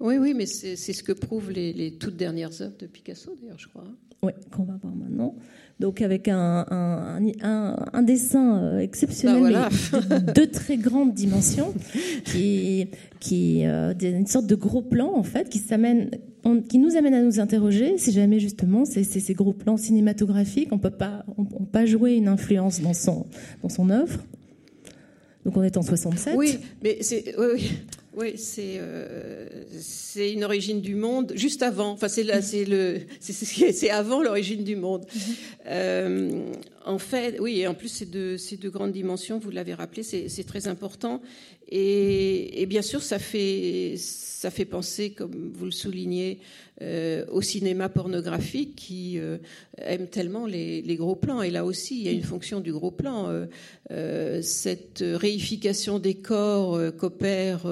Oui, 0.00 0.16
oui, 0.18 0.34
mais 0.34 0.46
c'est 0.46 0.76
ce 0.76 1.02
que 1.02 1.12
prouvent 1.12 1.50
les, 1.50 1.96
toutes 1.98 2.16
dernières 2.16 2.60
œuvres 2.62 2.76
de 2.78 2.86
Picasso, 2.86 3.36
d'ailleurs, 3.40 3.58
je 3.58 3.68
crois. 3.68 3.84
Oui, 4.22 4.32
qu'on 4.50 4.62
va 4.62 4.74
voir 4.80 4.94
maintenant. 4.94 5.34
Donc 5.80 6.00
avec 6.00 6.28
un, 6.28 6.64
un, 6.70 8.02
dessin 8.02 8.62
euh, 8.62 8.78
exceptionnel, 8.78 9.52
bah, 9.52 10.18
de, 10.20 10.44
très 10.44 10.76
grandes 10.76 11.12
dimensions, 11.12 11.74
qui, 12.24 12.86
qui 13.18 13.66
euh, 13.66 13.92
une 14.00 14.28
sorte 14.28 14.46
de 14.46 14.54
gros 14.54 14.82
plan 14.82 15.12
en 15.12 15.24
fait, 15.24 15.48
qui 15.48 15.58
s'amène, 15.58 16.10
qui 16.68 16.78
nous 16.78 16.96
amène 16.96 17.14
à 17.14 17.22
nous 17.22 17.40
interroger 17.40 17.98
si 17.98 18.12
jamais 18.12 18.38
justement 18.38 18.84
c'est 18.84 19.02
ces 19.02 19.34
gros 19.34 19.52
plans 19.52 19.76
cinématographiques, 19.76 20.68
on 20.70 20.78
peut 20.78 20.90
pas, 20.90 21.24
on, 21.36 21.44
pas 21.44 21.84
jouer 21.84 22.12
une 22.12 22.28
influence 22.28 22.80
dans 22.80 22.94
son 22.94 23.26
dans 23.62 23.68
son 23.68 23.90
œuvre. 23.90 24.20
Donc 25.44 25.56
on 25.56 25.64
est 25.64 25.76
en 25.76 25.82
67. 25.82 26.36
Oui, 26.36 26.58
mais 26.84 26.98
c'est 27.00 27.34
oui, 27.36 27.46
oui. 27.54 27.70
Oui, 28.14 28.36
c'est 28.36 28.76
euh, 28.76 29.46
c'est 29.80 30.32
une 30.32 30.44
origine 30.44 30.82
du 30.82 30.94
monde 30.94 31.32
juste 31.34 31.62
avant. 31.62 31.92
Enfin, 31.92 32.08
c'est 32.08 32.24
là, 32.24 32.42
c'est 32.42 32.66
le, 32.66 33.00
c'est 33.20 33.90
avant 33.90 34.22
l'origine 34.22 34.64
du 34.64 34.76
monde. 34.76 35.06
Mm-hmm. 35.06 35.34
Euh, 35.66 36.44
en 36.84 36.98
fait, 36.98 37.38
oui, 37.40 37.60
et 37.60 37.66
en 37.66 37.74
plus 37.74 37.88
c'est 37.88 38.10
de 38.10 38.36
c'est 38.36 38.60
de 38.60 38.68
grandes 38.68 38.92
dimensions. 38.92 39.38
Vous 39.38 39.50
l'avez 39.50 39.74
rappelé, 39.74 40.02
c'est 40.02 40.44
très 40.44 40.68
important. 40.68 41.22
Et, 41.74 42.66
bien 42.66 42.82
sûr, 42.82 43.02
ça 43.02 43.18
fait 43.18 43.94
ça 43.96 44.50
fait 44.50 44.64
penser, 44.64 45.10
comme 45.10 45.52
vous 45.54 45.64
le 45.66 45.70
soulignez, 45.70 46.40
euh, 46.82 47.24
au 47.30 47.40
cinéma 47.40 47.88
pornographique 47.88 48.74
qui 48.74 49.18
euh, 49.18 49.38
aime 49.78 50.08
tellement 50.08 50.46
les, 50.46 50.96
gros 50.96 51.14
plans. 51.14 51.40
Et 51.40 51.50
là 51.50 51.64
aussi, 51.64 51.98
il 51.98 52.02
y 52.04 52.08
a 52.08 52.12
une 52.12 52.24
fonction 52.24 52.60
du 52.60 52.72
gros 52.72 52.90
plan. 52.90 53.28
Euh 53.28 53.46
cette 54.42 55.04
réification 55.06 55.98
des 55.98 56.14
corps 56.14 56.80
qu'opère 56.96 57.66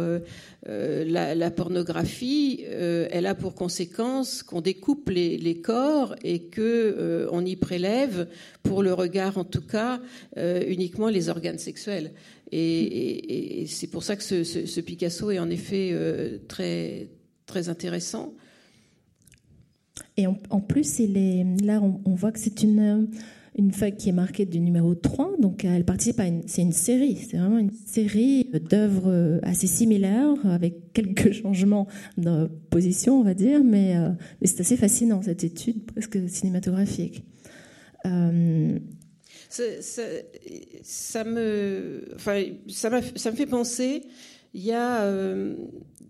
la, 0.67 1.35
la, 1.35 1.51
pornographie, 1.51 2.65
elle 2.67 3.27
a 3.27 3.35
pour 3.35 3.55
conséquence 3.55 4.43
qu'on 4.43 4.61
découpe 4.61 5.09
les, 5.09 5.61
corps 5.63 6.15
et 6.23 6.45
que 6.45 7.29
on 7.33 7.45
y 7.45 7.57
prélève, 7.57 8.29
pour 8.63 8.83
le 8.83 8.93
regard 8.93 9.39
en 9.39 9.45
tout 9.45 9.67
cas, 9.67 10.01
uniquement 10.37 11.09
les 11.09 11.29
organes 11.29 11.59
sexuels. 11.59 12.13
Et, 12.53 13.65
c'est 13.69 13.87
pour 13.87 14.03
ça 14.03 14.17
que 14.17 14.23
ce, 14.23 14.81
Picasso 14.81 15.31
est 15.31 15.39
en 15.39 15.51
effet 15.51 15.95
très 16.49 17.09
très 17.47 17.69
intéressant. 17.69 18.35
Et 20.17 20.27
en, 20.27 20.61
plus, 20.61 21.01
là, 21.63 21.81
on, 21.83 22.15
voit 22.15 22.33
que 22.33 22.39
c'est 22.39 22.63
une, 22.63 23.09
une 23.57 23.73
feuille 23.73 23.97
qui 23.97 24.09
est 24.09 24.13
marquée 24.13 24.47
du 24.47 24.61
numéro 24.61 24.95
3, 24.95 25.37
donc 25.39 25.65
elle 25.65 25.85
participe 25.85 26.21
à 26.21 26.27
une, 26.27 26.43
c'est 26.47 26.63
une 26.63 26.73
série, 26.73 27.17
c'est 27.17 27.37
vraiment 27.37 27.59
une 27.59 27.73
série 27.87 28.49
d'œuvres 28.71 29.41
assez 29.43 29.67
similaires, 29.67 30.35
avec 30.45 30.93
quelques 30.93 31.33
changements 31.43 31.87
de 32.17 32.49
position, 32.71 33.21
on 33.21 33.25
va 33.25 33.35
dire, 33.35 33.63
mais, 33.65 33.97
euh, 33.97 34.11
mais 34.41 34.47
c'est 34.47 34.61
assez 34.61 34.77
fascinant, 34.77 35.23
cette 35.23 35.45
étude 35.45 35.85
presque 35.85 36.19
cinématographique. 36.29 37.25
Euh, 38.07 38.79
ça, 39.49 41.25
me, 41.25 42.05
enfin, 42.15 42.45
ça, 42.69 42.91
ça 43.17 43.31
me 43.31 43.37
fait 43.37 43.47
penser, 43.47 44.03
il 44.55 44.63
y 44.63 44.73
a 44.73 45.03
euh, 45.03 45.55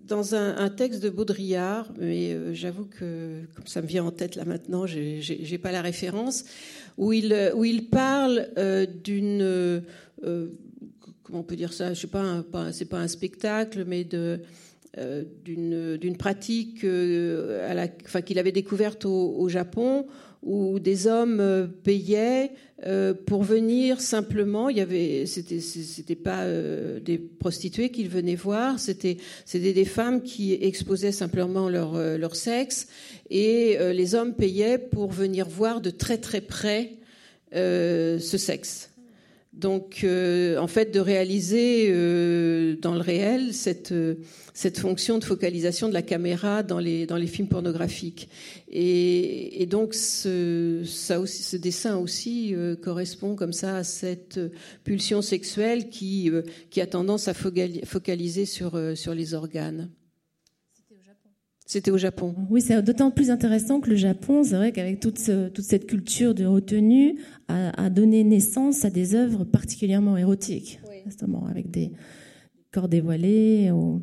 dans 0.05 0.34
un, 0.34 0.68
texte 0.70 1.03
de 1.03 1.09
Baudrillard, 1.09 1.93
mais 1.99 2.32
euh, 2.32 2.53
j'avoue 2.53 2.84
que 2.84 3.43
comme 3.55 3.66
ça 3.66 3.80
me 3.80 3.86
vient 3.86 4.05
en 4.05 4.11
tête 4.11 4.34
là 4.34 4.45
maintenant, 4.45 4.84
j'ai 4.86 5.59
pas 5.59 5.72
la 5.72 5.82
référence, 5.82 6.45
où 6.97 7.12
il 7.12 7.88
parle 7.91 8.49
euh, 8.59 8.86
d'une 8.86 9.43
euh, 9.43 9.80
comment 11.22 11.41
on 11.41 11.43
peut 11.43 11.57
dire 11.57 11.72
ça, 11.72 11.95
je 11.95 12.01
sais 12.01 12.07
pas, 12.07 12.43
pas 12.51 12.72
c'est 12.72 12.86
pas 12.86 12.99
un 12.99 13.09
spectacle, 13.09 13.84
mais 13.86 14.05
de 14.05 14.41
d'une 15.45 16.16
pratique 16.18 16.80
qu'il 16.80 18.38
avait 18.38 18.51
découverte 18.51 19.05
au 19.05 19.49
Japon 19.49 20.07
où 20.43 20.78
des 20.78 21.07
hommes 21.07 21.41
euh, 21.41 21.66
payaient 21.66 22.53
euh, 22.86 23.12
pour 23.12 23.43
venir 23.43 24.01
simplement. 24.01 24.68
Il 24.68 24.78
y 24.78 24.80
avait, 24.80 25.26
c'était, 25.26 25.61
c'était 25.61 26.14
pas 26.14 26.45
euh, 26.45 26.99
des 26.99 27.18
prostituées 27.18 27.91
qu'ils 27.91 28.09
venaient 28.09 28.36
voir, 28.36 28.78
c'était, 28.78 29.18
c'était 29.45 29.72
des 29.72 29.84
femmes 29.84 30.22
qui 30.22 30.55
exposaient 30.55 31.12
simplement 31.12 31.68
leur 31.68 31.95
leur 32.18 32.36
sexe 32.36 32.88
et 33.28 33.76
les 33.93 34.14
hommes 34.14 34.34
payaient 34.34 34.78
pour 34.78 35.11
venir 35.11 35.49
voir 35.49 35.80
de 35.80 35.91
très 35.91 36.18
très 36.18 36.41
près 36.41 36.93
ce 37.53 38.18
sexe. 38.38 38.89
Donc, 39.61 40.04
en 40.04 40.66
fait, 40.66 40.92
de 40.92 41.00
réaliser 41.00 41.88
dans 42.80 42.94
le 42.94 43.00
réel 43.00 43.52
cette 43.52 43.92
cette 44.61 44.78
fonction 44.78 45.18
de 45.18 45.24
focalisation 45.24 45.88
de 45.88 45.94
la 45.94 46.02
caméra 46.02 46.62
dans 46.62 46.78
les, 46.78 47.06
dans 47.06 47.16
les 47.16 47.26
films 47.26 47.48
pornographiques. 47.48 48.28
Et, 48.70 49.66
donc 49.70 49.94
ce, 49.94 50.82
ça 50.84 51.18
aussi, 51.18 51.42
ce 51.42 51.56
dessin 51.56 51.96
aussi 51.96 52.54
euh, 52.54 52.76
correspond 52.76 53.36
comme 53.36 53.54
ça 53.54 53.76
à 53.76 53.84
cette 53.84 54.38
pulsion 54.84 55.22
sexuelle 55.22 55.88
qui, 55.88 56.30
euh, 56.30 56.42
qui 56.68 56.82
a 56.82 56.86
tendance 56.86 57.26
à 57.28 57.34
focaliser 57.34 58.44
sur, 58.44 58.74
euh, 58.74 58.94
sur 58.94 59.14
les 59.14 59.32
organes. 59.32 59.88
C'était 61.70 61.92
au 61.92 61.98
Japon. 61.98 62.34
Oui, 62.50 62.62
c'est 62.62 62.82
d'autant 62.82 63.12
plus 63.12 63.30
intéressant 63.30 63.78
que 63.78 63.90
le 63.90 63.94
Japon, 63.94 64.42
c'est 64.42 64.56
vrai 64.56 64.72
qu'avec 64.72 64.98
toute, 64.98 65.30
toute 65.54 65.64
cette 65.64 65.86
culture 65.86 66.34
de 66.34 66.44
retenue, 66.44 67.20
a, 67.46 67.88
donné 67.90 68.24
naissance 68.24 68.84
à 68.84 68.90
des 68.90 69.14
œuvres 69.14 69.44
particulièrement 69.44 70.16
érotiques, 70.16 70.80
justement, 71.06 71.46
avec 71.46 71.70
des 71.70 71.92
corps 72.72 72.88
dévoilés. 72.88 73.70
Ou... 73.70 74.02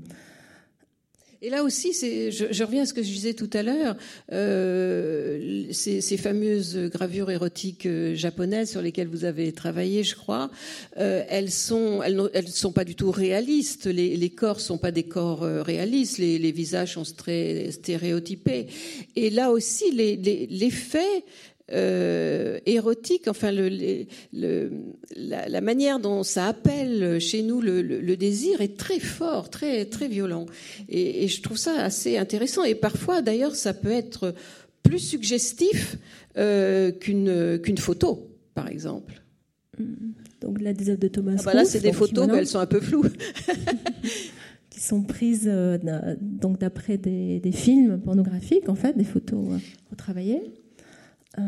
Et 1.43 1.51
là 1.51 1.63
aussi, 1.63 1.93
je, 1.93 2.47
je, 2.49 2.63
reviens 2.63 2.81
à 2.81 2.85
ce 2.87 2.95
que 2.95 3.03
je 3.03 3.09
disais 3.09 3.35
tout 3.35 3.49
à 3.53 3.61
l'heure, 3.61 3.95
euh, 4.31 5.65
ces, 5.71 6.01
ces, 6.01 6.17
fameuses 6.17 6.75
gravures 6.91 7.29
érotiques 7.29 7.85
euh, 7.85 8.15
japonaises 8.15 8.71
sur 8.71 8.81
lesquelles 8.81 9.07
vous 9.07 9.23
avez 9.23 9.51
travaillé, 9.51 10.03
je 10.03 10.15
crois, 10.15 10.49
euh, 10.97 11.23
elles 11.29 11.51
sont, 11.51 12.01
elles, 12.01 12.19
elles 12.33 12.47
sont 12.47 12.71
pas 12.71 12.83
du 12.83 12.95
tout 12.95 13.11
réalistes. 13.11 13.85
Les, 13.85 14.17
les 14.17 14.29
corps 14.31 14.59
sont 14.59 14.79
pas 14.79 14.91
des 14.91 15.03
corps 15.03 15.43
euh, 15.43 15.61
réalistes. 15.61 16.17
Les, 16.17 16.39
les, 16.39 16.51
visages 16.51 16.93
sont 16.93 17.03
très 17.15 17.69
stéréotypés. 17.69 18.65
Et 19.15 19.29
là 19.29 19.51
aussi, 19.51 19.91
les, 19.91 20.15
les, 20.15 20.47
les 20.47 20.71
faits 20.71 21.23
euh, 21.73 22.59
érotique, 22.65 23.27
enfin 23.27 23.51
le, 23.51 23.67
le, 24.31 24.71
la, 25.15 25.49
la, 25.49 25.61
manière 25.61 25.99
dont 25.99 26.23
ça 26.23 26.47
appelle 26.47 27.19
chez 27.19 27.41
nous 27.41 27.59
le, 27.59 27.81
le, 27.81 28.17
désir 28.17 28.61
est 28.61 28.77
très 28.77 28.99
fort, 28.99 29.49
très 29.49 29.85
très 29.85 30.07
violent, 30.07 30.45
et, 30.87 31.25
et, 31.25 31.27
je 31.27 31.41
trouve 31.41 31.57
ça 31.57 31.73
assez 31.81 32.17
intéressant. 32.17 32.63
Et 32.63 32.73
parfois, 32.73 33.21
d'ailleurs, 33.21 33.55
ça 33.55 33.73
peut 33.73 33.91
être 33.91 34.33
plus 34.81 34.99
suggestif 34.99 35.97
euh, 36.37 36.91
qu'une 36.91 37.59
qu'une 37.59 37.77
photo, 37.77 38.29
par 38.53 38.69
exemple. 38.69 39.21
Mm. 39.77 39.83
Donc 40.39 40.61
là, 40.61 40.71
des 40.71 40.89
œuvres 40.89 40.99
de 40.99 41.07
Thomas. 41.09 41.35
Ah 41.39 41.43
bah 41.43 41.53
là, 41.53 41.65
c'est 41.65 41.81
des 41.81 41.91
photos, 41.91 42.27
mais 42.27 42.37
elles 42.37 42.47
sont 42.47 42.59
un 42.59 42.65
peu 42.65 42.79
floues. 42.79 43.03
qui 44.69 44.79
sont 44.79 45.01
prises 45.01 45.49
euh, 45.51 46.15
donc 46.21 46.59
d'après 46.59 46.97
des, 46.97 47.39
des, 47.39 47.51
films 47.51 47.99
pornographiques, 47.99 48.69
en 48.69 48.75
fait, 48.75 48.95
des 48.95 49.03
photos 49.03 49.59
retravaillées. 49.89 50.53
Euh, 51.39 51.43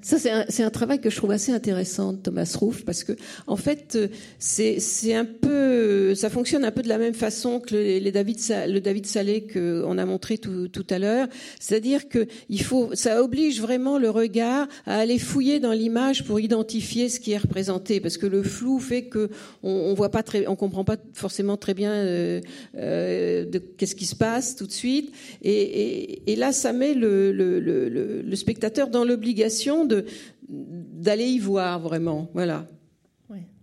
ça, 0.00 0.18
c'est 0.18 0.30
un, 0.62 0.66
un, 0.66 0.70
travail 0.70 1.00
que 1.00 1.10
je 1.10 1.16
trouve 1.16 1.30
assez 1.30 1.52
intéressant, 1.52 2.14
Thomas 2.14 2.56
Ruff, 2.58 2.84
parce 2.84 3.04
que 3.04 3.12
en 3.46 3.56
fait, 3.56 3.98
c'est 4.38 5.14
un 5.14 5.26
peu, 5.26 6.14
ça 6.14 6.30
fonctionne 6.30 6.64
un 6.64 6.70
peu 6.70 6.82
de 6.82 6.88
la 6.88 6.96
même 6.96 7.14
façon 7.14 7.60
que 7.60 7.74
les, 7.74 8.12
David, 8.12 8.38
le 8.68 8.78
David 8.80 9.06
Salé 9.06 9.46
qu'on 9.46 9.98
a 9.98 10.06
montré 10.06 10.38
tout, 10.38 10.68
tout 10.68 10.86
à 10.88 10.98
l'heure. 10.98 11.28
C'est-à-dire 11.60 12.08
que 12.08 12.26
il 12.48 12.62
faut, 12.62 12.90
ça 12.94 13.22
oblige 13.22 13.60
vraiment 13.60 13.98
le 13.98 14.08
regard 14.08 14.66
à 14.86 14.98
aller 14.98 15.18
fouiller 15.18 15.60
dans 15.60 15.72
l'image 15.72 16.24
pour 16.24 16.40
identifier 16.40 17.10
ce 17.10 17.20
qui 17.20 17.32
est 17.32 17.38
représenté, 17.38 18.00
parce 18.00 18.16
que 18.16 18.26
le 18.26 18.42
flou 18.42 18.78
fait 18.78 19.04
que 19.04 19.30
on, 19.62 19.70
on 19.70 19.94
voit 19.94 20.10
pas 20.10 20.22
très, 20.22 20.46
on 20.46 20.56
comprend 20.56 20.84
pas 20.84 20.96
forcément 21.12 21.58
très 21.58 21.74
bien 21.74 21.92
euh, 21.92 22.40
euh, 22.76 23.44
qu'est-ce 23.76 23.94
qui 23.94 24.06
se 24.06 24.16
passe 24.16 24.56
tout 24.56 24.66
de 24.66 24.72
suite. 24.72 25.12
Et, 25.42 25.52
et, 25.52 26.32
et 26.32 26.36
là, 26.36 26.52
ça 26.52 26.72
met 26.72 26.94
le, 26.94 27.30
le, 27.30 27.60
le, 27.60 28.22
le 28.22 28.36
spectateur 28.36 28.88
dans 28.88 29.04
l'obligation 29.04 29.33
de 29.34 30.04
d'aller 30.48 31.26
y 31.26 31.38
voir 31.38 31.80
vraiment, 31.80 32.30
voilà, 32.34 32.66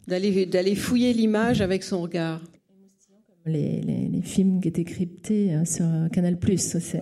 d'aller 0.08 0.46
d'aller 0.46 0.76
fouiller 0.76 1.14
l'image 1.14 1.62
avec 1.62 1.84
son 1.84 2.02
regard. 2.02 2.42
Les, 3.46 3.82
les, 3.82 4.22
films 4.22 4.62
qui 4.62 4.68
étaient 4.68 4.84
cryptés 4.84 5.56
euh, 5.56 5.66
sur 5.66 5.86
Canal 6.12 6.38
Plus, 6.38 6.78
c'est 6.80 7.02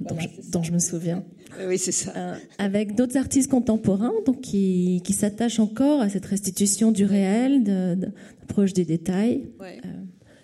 dont, 0.00 0.16
dont, 0.50 0.62
je 0.62 0.72
me 0.72 0.78
souviens. 0.78 1.22
Oui, 1.66 1.76
c'est 1.78 1.92
ça. 1.92 2.12
Euh, 2.16 2.34
avec 2.58 2.94
d'autres 2.94 3.18
artistes 3.18 3.50
contemporains 3.50 4.14
donc, 4.24 4.40
qui, 4.40 5.02
qui 5.04 5.12
s'attachent 5.12 5.60
encore 5.60 6.00
à 6.00 6.08
cette 6.08 6.24
restitution 6.26 6.90
du 6.92 7.04
réel, 7.04 7.64
d'approche 7.64 8.72
de, 8.72 8.76
des 8.76 8.84
détails. 8.84 9.46
Euh, 9.60 9.76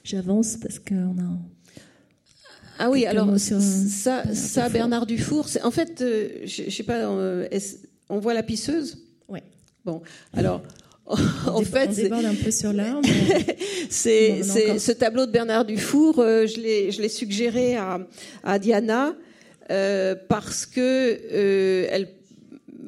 j'avance 0.05 0.57
parce 0.57 0.79
qu'on 0.79 1.19
a 1.19 1.39
ah 2.79 2.91
oui, 2.91 3.07
alors 3.07 3.39
ça, 3.39 4.23
ça, 4.33 4.69
Bernard 4.69 5.07
Dufour, 5.07 5.47
en 5.65 5.71
fait, 5.71 6.01
euh, 6.01 6.29
je, 6.45 6.71
sais 6.71 6.83
pas, 6.83 6.99
euh, 6.99 7.49
on 8.09 8.19
voit 8.19 8.35
la 8.35 8.43
pisseuse? 8.43 8.99
Oui. 9.29 9.41
Bon, 9.85 10.03
alors. 10.33 10.63
en 11.09 11.63
fait, 11.63 11.89
on 11.89 11.93
déborde 11.93 12.25
un 12.27 12.35
peu 12.35 12.51
sur 12.51 12.73
l'art. 12.75 13.01
c'est 13.89 14.43
ce 14.43 14.93
tableau 14.93 15.25
de 15.25 15.31
Bernard 15.31 15.65
Dufour, 15.65 16.19
euh, 16.19 16.47
je 16.47 16.61
l'ai 17.01 17.09
suggéré 17.09 17.77
à, 17.77 17.99
à 18.45 18.59
Diana 18.59 19.15
euh, 19.71 20.15
parce 20.29 20.67
que 20.67 21.89
elle 21.91 22.09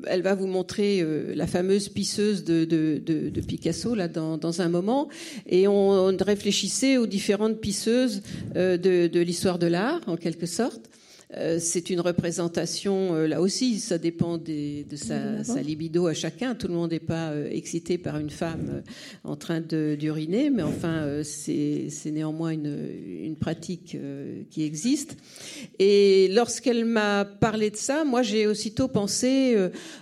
elle 0.07 0.23
va 0.23 0.35
vous 0.35 0.47
montrer 0.47 1.01
euh, 1.01 1.33
la 1.35 1.47
fameuse 1.47 1.89
pisseuse 1.89 2.45
de, 2.45 3.41
Picasso 3.47 3.95
là 3.95 4.09
dans, 4.09 4.61
un 4.61 4.69
moment, 4.69 5.09
et 5.49 5.67
on, 5.67 5.91
on, 5.91 6.17
réfléchissait 6.17 6.97
aux 6.97 7.07
différentes 7.07 7.61
pisseuses 7.61 8.23
euh, 8.57 8.77
de, 8.77 9.21
l'histoire 9.21 9.59
de 9.59 9.67
l'art 9.67 10.01
en 10.07 10.17
quelque 10.17 10.47
sorte. 10.47 10.91
Euh, 11.37 11.59
c'est 11.61 11.91
une 11.91 12.01
représentation, 12.01 13.15
euh, 13.15 13.29
là 13.29 13.41
aussi, 13.41 13.79
ça 13.79 13.99
dépend 13.99 14.37
des, 14.37 14.85
de 14.91 14.97
sa, 14.97 15.45
sa, 15.45 15.63
libido 15.63 16.09
à 16.09 16.15
chacun. 16.15 16.57
Tout 16.57 16.67
le 16.67 16.75
monde 16.75 16.91
n'est 16.91 16.99
pas 16.99 17.31
euh, 17.31 17.49
excité 17.53 17.99
par 17.99 18.19
une 18.19 18.31
femme 18.31 18.83
en 19.23 19.37
train 19.37 19.61
d'uriner, 19.61 20.51
mais 20.51 20.65
enfin, 20.65 21.23
c'est 21.23 21.89
néanmoins 22.07 22.51
une, 22.51 22.77
une 23.23 23.37
pratique 23.37 23.97
qui 24.51 24.65
existe. 24.65 25.17
Et 25.79 26.29
lorsqu'elle 26.35 26.85
m'a 26.85 27.25
parlé 27.25 27.71
de 27.71 27.77
ça, 27.77 28.05
moi, 28.05 28.23
j'ai 28.23 28.47
aussitôt 28.49 28.89
pensé 28.89 29.57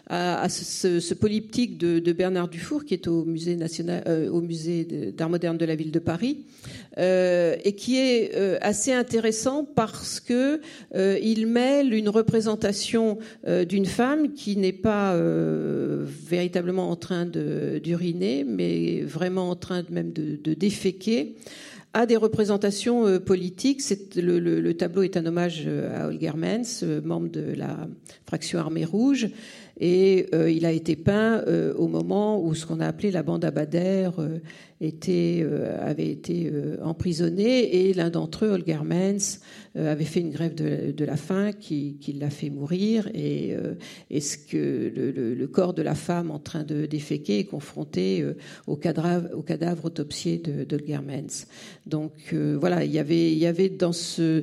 à, 0.07 0.41
à 0.41 0.49
ce, 0.49 1.01
ce, 1.01 1.15
polyptyque 1.15 1.77
de, 1.77 1.99
de, 1.99 2.13
Bernard 2.13 2.49
Dufour, 2.49 2.85
qui 2.85 2.95
est 2.95 3.07
au 3.07 3.25
musée 3.25 3.57
national, 3.57 4.31
au 4.33 4.41
musée 4.41 5.13
d'art 5.17 5.29
moderne 5.29 5.59
de 5.59 5.65
la 5.65 5.75
ville 5.75 5.91
de 5.91 5.99
Paris, 5.99 6.45
et 6.99 7.75
qui 7.77 7.99
est 7.99 8.35
assez 8.61 8.93
intéressant 8.93 9.65
parce 9.65 10.21
que 10.21 10.61
il 10.95 11.47
mêle 11.47 11.95
une 11.95 12.09
représentation 12.09 13.19
euh, 13.47 13.65
d'une 13.65 13.87
femme 13.87 14.33
qui 14.33 14.57
n'est 14.57 14.73
pas 14.73 15.15
euh, 15.15 16.05
véritablement 16.05 16.91
en 16.91 16.97
train 16.97 17.27
d'uriner, 17.27 18.45
mais 18.45 19.03
vraiment 19.03 19.51
en 19.51 19.57
train 19.57 19.83
de, 19.83 19.93
même 19.93 20.13
de, 20.13 20.55
déféquer 20.55 21.37
à 21.95 22.07
des 22.07 22.17
représentations 22.17 23.07
euh, 23.07 23.19
politiques. 23.19 23.83
Le, 24.17 24.39
le, 24.39 24.61
le, 24.61 24.75
tableau 24.75 25.03
est 25.03 25.17
un 25.17 25.27
hommage 25.27 25.69
à 25.95 26.09
Holger 26.09 26.33
Menz, 26.37 26.85
membre 27.05 27.31
de 27.31 27.55
la 27.57 27.89
fraction 28.27 28.59
Armée 28.59 28.85
Rouge, 28.85 29.29
et 29.81 30.27
euh, 30.35 30.51
il 30.51 30.67
a 30.67 30.73
été 30.73 30.97
peint 30.97 31.43
euh, 31.47 31.73
au 31.75 31.87
moment 31.87 32.43
où 32.43 32.55
ce 32.55 32.67
qu'on 32.67 32.81
a 32.81 32.87
appelé 32.87 33.11
la 33.11 33.23
bande 33.23 33.45
Abader 33.45 34.11
était, 34.81 35.47
avait 35.81 36.09
été 36.09 36.53
emprisonnée, 36.83 37.89
et 37.89 37.95
l'un 37.95 38.11
d'entre 38.11 38.45
eux, 38.45 38.51
Holger 38.51 38.81
Menz, 38.85 39.41
euh, 39.79 39.93
avait 39.93 40.05
fait 40.05 40.21
une 40.21 40.31
grève 40.31 40.55
de, 40.55 41.05
la 41.05 41.17
faim 41.17 41.53
qui, 41.53 41.99
l'a 42.19 42.31
fait 42.31 42.51
mourir 42.51 43.09
et 43.15 43.55
euh, 43.55 43.75
est-ce 44.11 44.37
que 44.39 44.93
le, 44.95 45.47
corps 45.47 45.75
de 45.75 45.83
la 45.83 45.95
femme 45.95 46.31
en 46.31 46.39
train 46.39 46.65
de 46.65 46.87
déféquer 46.87 47.41
est 47.41 47.45
confronté 47.45 48.23
euh, 48.23 48.35
au 48.67 48.77
cadavre, 48.77 49.29
au 49.35 49.43
cadavre 49.43 49.85
autopsié 49.85 50.39
de, 50.39 50.65
de 50.65 50.83
Germans. 50.85 51.47
Donc 51.87 52.35
voilà, 52.35 52.85
il 52.85 52.91
y 52.91 52.99
avait, 52.99 53.69
dans 53.69 53.93
ce, 53.93 54.43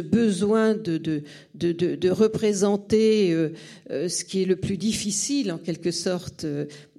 besoin 0.00 0.74
de 0.74 2.10
représenter 2.10 3.50
ce 3.90 4.24
qui 4.24 4.42
est 4.42 4.46
le 4.46 4.56
plus 4.56 4.76
difficile 4.76 5.52
en 5.52 5.58
quelque 5.58 5.90
sorte 5.90 6.46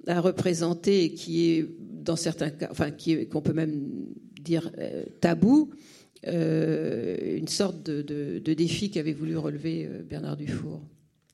à 0.06 0.20
représenter 0.20 1.04
et 1.04 1.14
qui 1.14 1.50
est 1.50 1.66
dans 2.00 2.16
certains 2.16 2.50
cas, 2.50 2.68
enfin 2.70 2.90
qu'on 3.30 3.42
peut 3.42 3.52
même 3.52 3.88
dire 4.42 4.70
tabou, 5.20 5.70
euh, 6.26 7.38
une 7.38 7.48
sorte 7.48 7.82
de 7.82 8.52
défi 8.54 8.90
qu'avait 8.90 9.12
voulu 9.12 9.36
relever 9.36 9.86
euh, 9.86 10.02
Bernard 10.02 10.36
Dufour. 10.36 10.82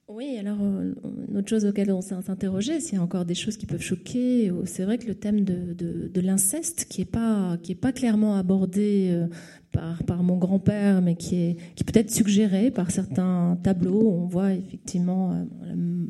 Oui, 0.08 0.36
alors 0.38 0.58
euh, 0.60 0.94
une 1.28 1.36
autre 1.36 1.48
chose 1.48 1.66
auquel 1.66 1.90
on 1.90 2.00
s'est 2.00 2.14
interrogé, 2.14 2.78
a 2.94 3.02
encore 3.02 3.24
des 3.24 3.34
choses 3.34 3.56
qui 3.56 3.66
peuvent 3.66 3.82
choquer, 3.82 4.52
c'est 4.64 4.84
vrai 4.84 4.98
que 4.98 5.06
le 5.06 5.16
thème 5.16 5.42
de, 5.42 6.20
l'inceste, 6.20 6.86
qui 6.88 7.00
n'est 7.00 7.06
pas, 7.06 7.58
clairement 7.92 8.36
abordé 8.36 9.26
par, 9.72 10.02
par 10.04 10.22
mon 10.22 10.36
grand-père, 10.36 11.02
mais 11.02 11.16
qui 11.16 11.36
est, 11.36 11.56
qui 11.74 11.82
peut 11.82 11.98
être 11.98 12.10
suggéré 12.10 12.70
par 12.70 12.92
certains 12.92 13.58
tableaux. 13.64 14.08
On 14.08 14.26
voit 14.26 14.52
effectivement 14.52 15.44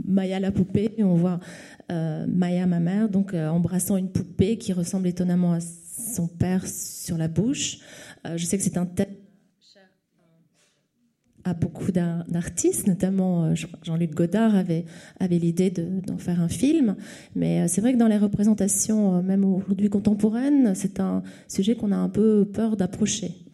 Maya 0.07 0.41
la 0.41 0.53
poupée, 0.53 0.93
on 0.99 1.15
voit 1.15 1.41
euh, 1.91 2.27
Maya 2.29 2.67
ma 2.67 2.81
mère, 2.81 3.09
donc 3.09 3.33
embrassant 3.33 3.97
une 3.97 4.11
poupée 4.11 4.59
qui 4.59 4.75
ressemble 4.75 5.09
étonnamment 5.09 5.55
à 5.55 5.61
son 5.61 6.29
père 6.29 6.67
sur 6.67 7.17
la 7.17 7.29
bouche. 7.29 7.79
Euh, 8.27 8.37
je 8.37 8.45
sais 8.45 8.57
que 8.57 8.63
c'est 8.63 8.77
un 8.77 8.87
thème 8.87 9.07
beaucoup 11.55 11.93
d'artistes, 11.93 12.87
notamment 12.87 13.45
euh, 13.45 13.55
Jean-Luc 13.83 14.15
Godard 14.15 14.55
avait, 14.55 14.85
avait 15.21 15.39
l'idée 15.39 15.71
d'en 15.71 16.19
faire 16.19 16.41
un 16.41 16.49
film. 16.49 16.97
Mais 17.35 17.63
euh, 17.63 17.65
c'est 17.69 17.81
vrai 17.81 17.93
que 17.93 17.99
dans 17.99 18.09
les 18.09 18.19
représentations, 18.19 19.23
même 19.23 19.45
aujourd'hui 19.45 19.89
contemporaines, 19.89 20.75
c'est 20.75 21.01
un 21.01 21.23
sujet 21.49 21.75
qu'on 21.77 21.93
a 21.93 21.97
un 21.97 22.09
peu 22.09 22.45
peur 22.45 22.77
d'approcher. 22.77 23.46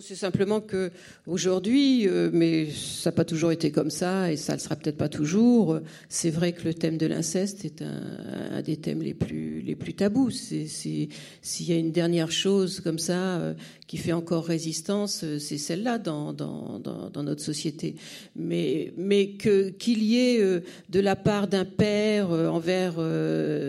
C'est 0.00 0.14
simplement 0.14 0.60
que 0.60 0.90
aujourd'hui, 1.26 2.08
euh, 2.08 2.30
mais 2.32 2.70
ça 2.70 3.10
n'a 3.10 3.16
pas 3.16 3.24
toujours 3.24 3.52
été 3.52 3.70
comme 3.70 3.90
ça, 3.90 4.32
et 4.32 4.36
ça 4.36 4.52
ne 4.52 4.58
le 4.58 4.62
sera 4.62 4.76
peut-être 4.76 4.96
pas 4.96 5.08
toujours. 5.08 5.80
C'est 6.08 6.30
vrai 6.30 6.52
que 6.52 6.64
le 6.64 6.72
thème 6.72 6.96
de 6.96 7.06
l'inceste 7.06 7.64
est 7.64 7.82
un, 7.82 8.62
des 8.62 8.76
thèmes 8.76 9.02
les 9.02 9.12
plus 9.12 9.60
les 9.60 9.74
plus 9.74 9.94
tabous. 9.94 10.30
s'il 10.30 11.08
y 11.42 11.72
a 11.72 11.76
une 11.76 11.92
dernière 11.92 12.30
chose 12.30 12.80
comme 12.80 12.98
ça 12.98 13.38
euh, 13.38 13.54
qui 13.86 13.98
fait 13.98 14.12
encore 14.12 14.46
résistance, 14.46 15.24
euh, 15.24 15.38
c'est 15.38 15.58
celle-là 15.58 15.98
dans, 15.98 16.32
dans, 16.32 16.78
dans, 16.78 17.22
notre 17.22 17.42
société. 17.42 17.96
Mais 18.34 18.94
mais 18.96 19.32
que 19.32 19.68
qu'il 19.70 20.02
y 20.02 20.18
ait 20.18 20.40
de 20.88 21.00
la 21.00 21.16
part 21.16 21.48
d'un 21.48 21.64
père 21.64 22.30
envers 22.30 22.94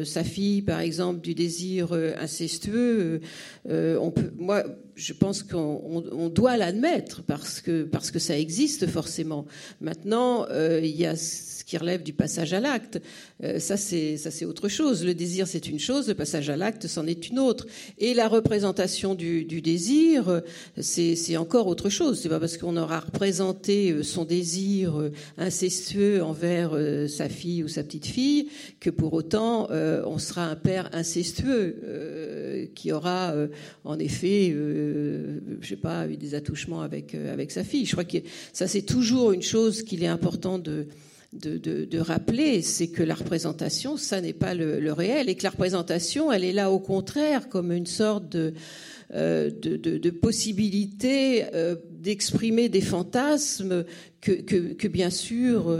sa 0.06 0.24
fille, 0.24 0.62
par 0.62 0.80
exemple, 0.80 1.22
du 1.22 1.36
désir 1.36 1.94
incestueux, 1.94 3.22
on 3.70 4.12
peut. 4.12 4.32
Moi, 4.38 4.64
je 4.96 5.14
pense 5.14 5.44
qu'on 5.44 6.04
doit 6.30 6.58
l'admettre 6.58 7.24
parce 7.24 7.62
que, 7.62 7.84
parce 7.84 8.12
que 8.12 8.20
ça 8.20 8.38
existe 8.38 8.88
forcément. 8.88 9.46
Maintenant, 9.82 10.46
euh, 10.50 10.80
il 10.84 10.96
y 10.96 11.06
a 11.06 11.16
ce 11.16 11.64
qui 11.64 11.78
relève 11.78 12.04
du 12.04 12.14
passage 12.14 12.54
à 12.54 12.60
l'acte. 12.60 13.02
Euh, 13.44 13.60
ça, 13.60 13.78
c'est 13.78 14.18
ça, 14.18 14.32
c'est 14.32 14.46
autre 14.46 14.68
chose. 14.68 15.06
Le 15.06 15.14
désir, 15.14 15.48
c'est 15.48 15.68
une 15.68 15.80
chose. 15.80 16.08
Le 16.08 16.14
passage 16.14 16.50
à 16.50 16.58
l'acte, 16.58 16.88
c'en 16.88 17.08
est 17.08 17.30
une 17.30 17.40
autre. 17.40 17.68
Et 17.98 18.14
la 18.14 18.28
représentation 18.28 19.16
du, 19.16 19.44
désir, 19.62 20.42
c'est 20.80 21.38
encore 21.38 21.68
autre 21.68 21.90
chose. 21.90 22.20
C'est 22.22 22.30
pas 22.30 22.40
parce 22.40 22.58
qu'on 22.58 22.78
aura 22.78 23.00
représenté 23.00 23.92
euh, 23.92 24.04
son 24.04 24.26
désir 24.26 25.12
incestueux 25.38 26.24
envers 26.24 26.78
sa 27.08 27.30
fille 27.30 27.64
ou 27.64 27.68
sa 27.68 27.84
petite 27.84 28.06
fille 28.06 28.50
que 28.80 28.90
pour 28.90 29.14
autant 29.14 29.70
on 29.72 30.18
sera 30.18 30.46
un 30.46 30.56
père 30.56 30.90
incestueux 30.94 32.70
qui 32.76 32.92
aura 32.92 33.34
en 33.84 34.00
effet 34.00 34.54
je 35.64 35.68
sais 35.68 35.76
pas, 35.76 36.03
eu 36.08 36.18
des 36.18 36.36
attouchements 36.36 36.82
avec, 36.82 37.16
euh, 37.16 37.34
avec 37.34 37.52
sa 37.52 37.64
fille. 37.64 37.86
Je 37.86 37.92
crois 37.92 38.04
que 38.04 38.18
ça, 38.52 38.68
c'est 38.68 38.82
toujours 38.82 39.32
une 39.32 39.42
chose 39.42 39.84
qu'il 39.84 40.04
est 40.04 40.08
important 40.08 40.60
de, 40.60 40.88
de, 41.34 41.58
de, 41.58 42.00
rappeler, 42.00 42.62
c'est 42.62 42.90
que 42.90 43.02
la 43.02 43.16
représentation, 43.16 43.98
ça 43.98 44.22
n'est 44.22 44.34
pas 44.34 44.54
le, 44.54 44.92
réel, 44.94 45.30
et 45.30 45.36
que 45.36 45.44
la 45.44 45.50
représentation, 45.50 46.32
elle 46.32 46.44
est 46.44 46.54
là 46.54 46.70
au 46.72 46.80
contraire 46.80 47.50
comme 47.50 47.72
une 47.72 47.88
sorte 47.88 48.30
de, 48.30 48.54
euh, 49.16 49.50
de, 49.50 49.76
de, 49.78 50.10
possibilité 50.12 51.46
d'exprimer 51.90 52.70
des 52.70 52.82
fantasmes 52.82 53.84
que, 54.22 54.34
que 54.42 54.88
bien 54.88 55.10
sûr, 55.10 55.76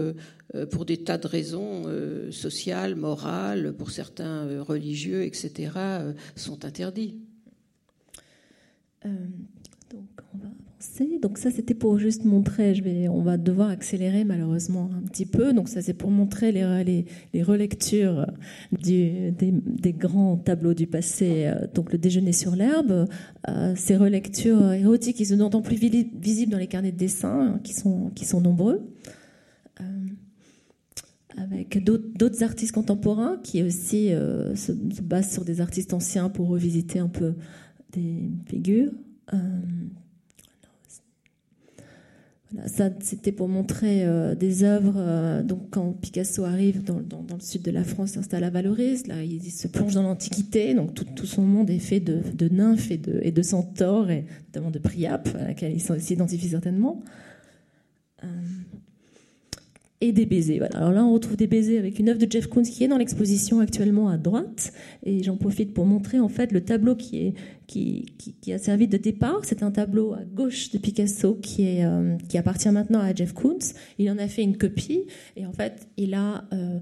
pour 0.72 0.86
des 0.86 0.98
tas 0.98 1.20
de 1.20 1.28
raisons 1.28 1.84
sociales, 2.32 2.96
morales, 2.96 3.74
pour 3.78 3.92
certains 3.92 4.62
religieux, 4.64 5.24
etc., 5.24 5.70
sont 6.36 6.66
interdits. 6.66 7.16
Euh, 11.02 11.20
donc 11.22 11.38
ça 11.38 11.52
c'était 11.52 11.74
pour 11.74 11.98
juste 11.98 12.26
montrer, 12.26 13.08
on 13.10 13.22
va 13.22 13.38
devoir 13.38 13.70
accélérer 13.70 14.24
malheureusement 14.24 14.90
un 14.96 15.02
petit 15.08 15.26
peu. 15.26 15.54
Donc 15.54 15.70
ça 15.70 15.82
c'est 15.82 15.94
pour 15.94 16.12
montrer 16.12 16.52
les, 16.52 17.44
relectures 17.44 18.28
des, 18.72 19.34
grands 19.98 20.38
tableaux 20.38 20.74
du 20.74 20.88
passé. 20.88 21.46
Euh, 21.46 21.68
donc 21.74 21.92
le 21.92 21.98
déjeuner 21.98 22.34
sur 22.34 22.56
l'herbe, 22.56 23.08
euh, 23.48 23.74
ces 23.76 23.98
relectures 23.98 24.72
érotiques 24.74 25.18
qui 25.18 25.26
sont 25.26 25.38
d'autant 25.38 25.62
plus 25.62 25.78
visibles 25.78 26.52
dans 26.52 26.58
les 26.58 26.68
carnets 26.68 26.92
de 26.92 26.98
dessin, 26.98 27.56
hein, 27.56 27.60
qui 27.64 27.74
sont, 27.74 28.42
nombreux. 28.42 28.82
avec 31.38 31.84
d'autres 31.84 32.44
artistes 32.44 32.74
contemporains 32.74 33.38
qui 33.44 33.64
aussi 33.64 34.10
se, 34.10 34.54
se, 34.56 35.02
basent 35.02 35.32
sur 35.32 35.46
des 35.46 35.62
artistes 35.62 35.94
anciens 35.94 36.30
pour 36.30 36.48
revisiter 36.48 37.00
un 37.00 37.08
peu 37.08 37.34
des 37.94 38.30
figures. 38.46 38.92
Euh, 39.34 39.38
ça, 42.68 42.90
c'était 43.00 43.32
pour 43.32 43.48
montrer 43.48 44.06
euh, 44.06 44.36
des 44.36 44.64
œuvres. 44.64 44.96
Euh, 44.98 45.44
donc, 45.44 45.70
quand 45.72 45.92
Picasso 45.94 46.44
arrive 46.44 46.84
dans, 46.84 46.98
le 46.98 47.40
sud 47.40 47.62
de 47.64 47.72
la 47.72 47.84
France, 47.84 48.12
s'installe 48.12 48.44
à 48.44 48.50
Valoris, 48.50 49.08
là, 49.08 49.24
il, 49.24 49.42
se 49.52 49.68
plonge 49.68 49.96
dans 49.96 50.04
l'Antiquité. 50.04 50.74
Donc, 50.74 50.94
tout, 50.94 51.26
son 51.26 51.42
monde 51.42 51.70
est 51.70 51.80
fait 51.80 52.00
de, 52.00 52.50
nymphes 52.50 52.92
et 52.92 52.98
de, 52.98 53.20
et 53.24 53.32
de 53.32 53.42
centaures, 53.42 54.12
et 54.12 54.26
notamment 54.48 54.72
de 54.72 54.80
Priapes, 54.80 55.30
à 55.40 55.48
laquelle 55.48 55.74
il 55.74 56.02
s'identifie 56.02 56.50
certainement 56.50 57.04
et 60.04 60.12
des 60.12 60.26
baisers. 60.26 60.62
Alors 60.76 60.92
là, 60.92 61.06
on 61.06 61.14
retrouve 61.14 61.38
des 61.38 61.48
baisers 61.48 61.80
avec 61.80 61.98
une 61.98 62.10
œuvre 62.10 62.20
de 62.20 62.30
Jeff 62.30 62.48
Koons 62.48 62.64
qui 62.64 62.84
est 62.84 62.90
dans 62.90 62.98
l'exposition 62.98 63.62
actuellement 63.62 64.10
à 64.10 64.18
droite. 64.18 64.74
Et 65.04 65.24
j'en 65.24 65.38
profite 65.38 65.74
pour 65.74 65.86
montrer 65.86 66.20
en 66.20 66.28
fait 66.28 66.52
le 66.52 66.60
tableau 66.60 66.96
qui, 66.96 67.28
est, 67.28 67.34
qui, 67.68 68.52
a 68.52 68.58
servi 68.58 68.90
de 68.90 68.98
départ. 68.98 69.40
C'est 69.44 69.64
un 69.64 69.72
tableau 69.72 70.14
à 70.14 70.26
gauche 70.26 70.72
de 70.72 70.78
Picasso 70.78 71.36
qui, 71.36 71.64
est, 71.64 71.86
euh, 71.86 72.18
qui 72.28 72.38
appartient 72.38 72.70
maintenant 72.70 73.00
à 73.00 73.16
Jeff 73.16 73.32
Koons. 73.32 73.60
Il 73.98 74.12
en 74.12 74.18
a 74.18 74.28
fait 74.28 74.44
une 74.44 74.58
copie 74.58 75.06
et 75.38 75.46
en 75.46 75.54
fait, 75.54 75.88
il 75.96 76.14
a... 76.14 76.44
Euh, 76.54 76.80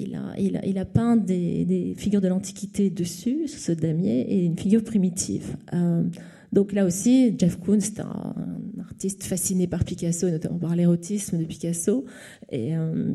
il 0.00 0.14
a, 0.14 0.32
il, 0.38 0.56
a, 0.56 0.64
il 0.64 0.78
a, 0.78 0.84
peint 0.84 1.16
des, 1.16 1.64
des 1.64 1.92
figures 1.96 2.20
de 2.20 2.28
l'Antiquité 2.28 2.88
dessus, 2.88 3.48
sur 3.48 3.58
ce 3.58 3.72
damier, 3.72 4.20
et 4.32 4.44
une 4.44 4.56
figure 4.56 4.84
primitive. 4.84 5.56
Euh, 5.74 6.04
donc 6.52 6.72
là 6.72 6.84
aussi, 6.84 7.34
Jeff 7.38 7.58
Koons, 7.58 7.80
c'est 7.80 8.00
un, 8.00 8.34
artiste 8.80 9.22
fasciné 9.22 9.66
par 9.66 9.84
Picasso, 9.84 10.26
et 10.26 10.32
notamment 10.32 10.58
par 10.58 10.74
l'érotisme 10.74 11.38
de 11.38 11.44
Picasso, 11.44 12.04
et 12.50 12.76
euh, 12.76 13.14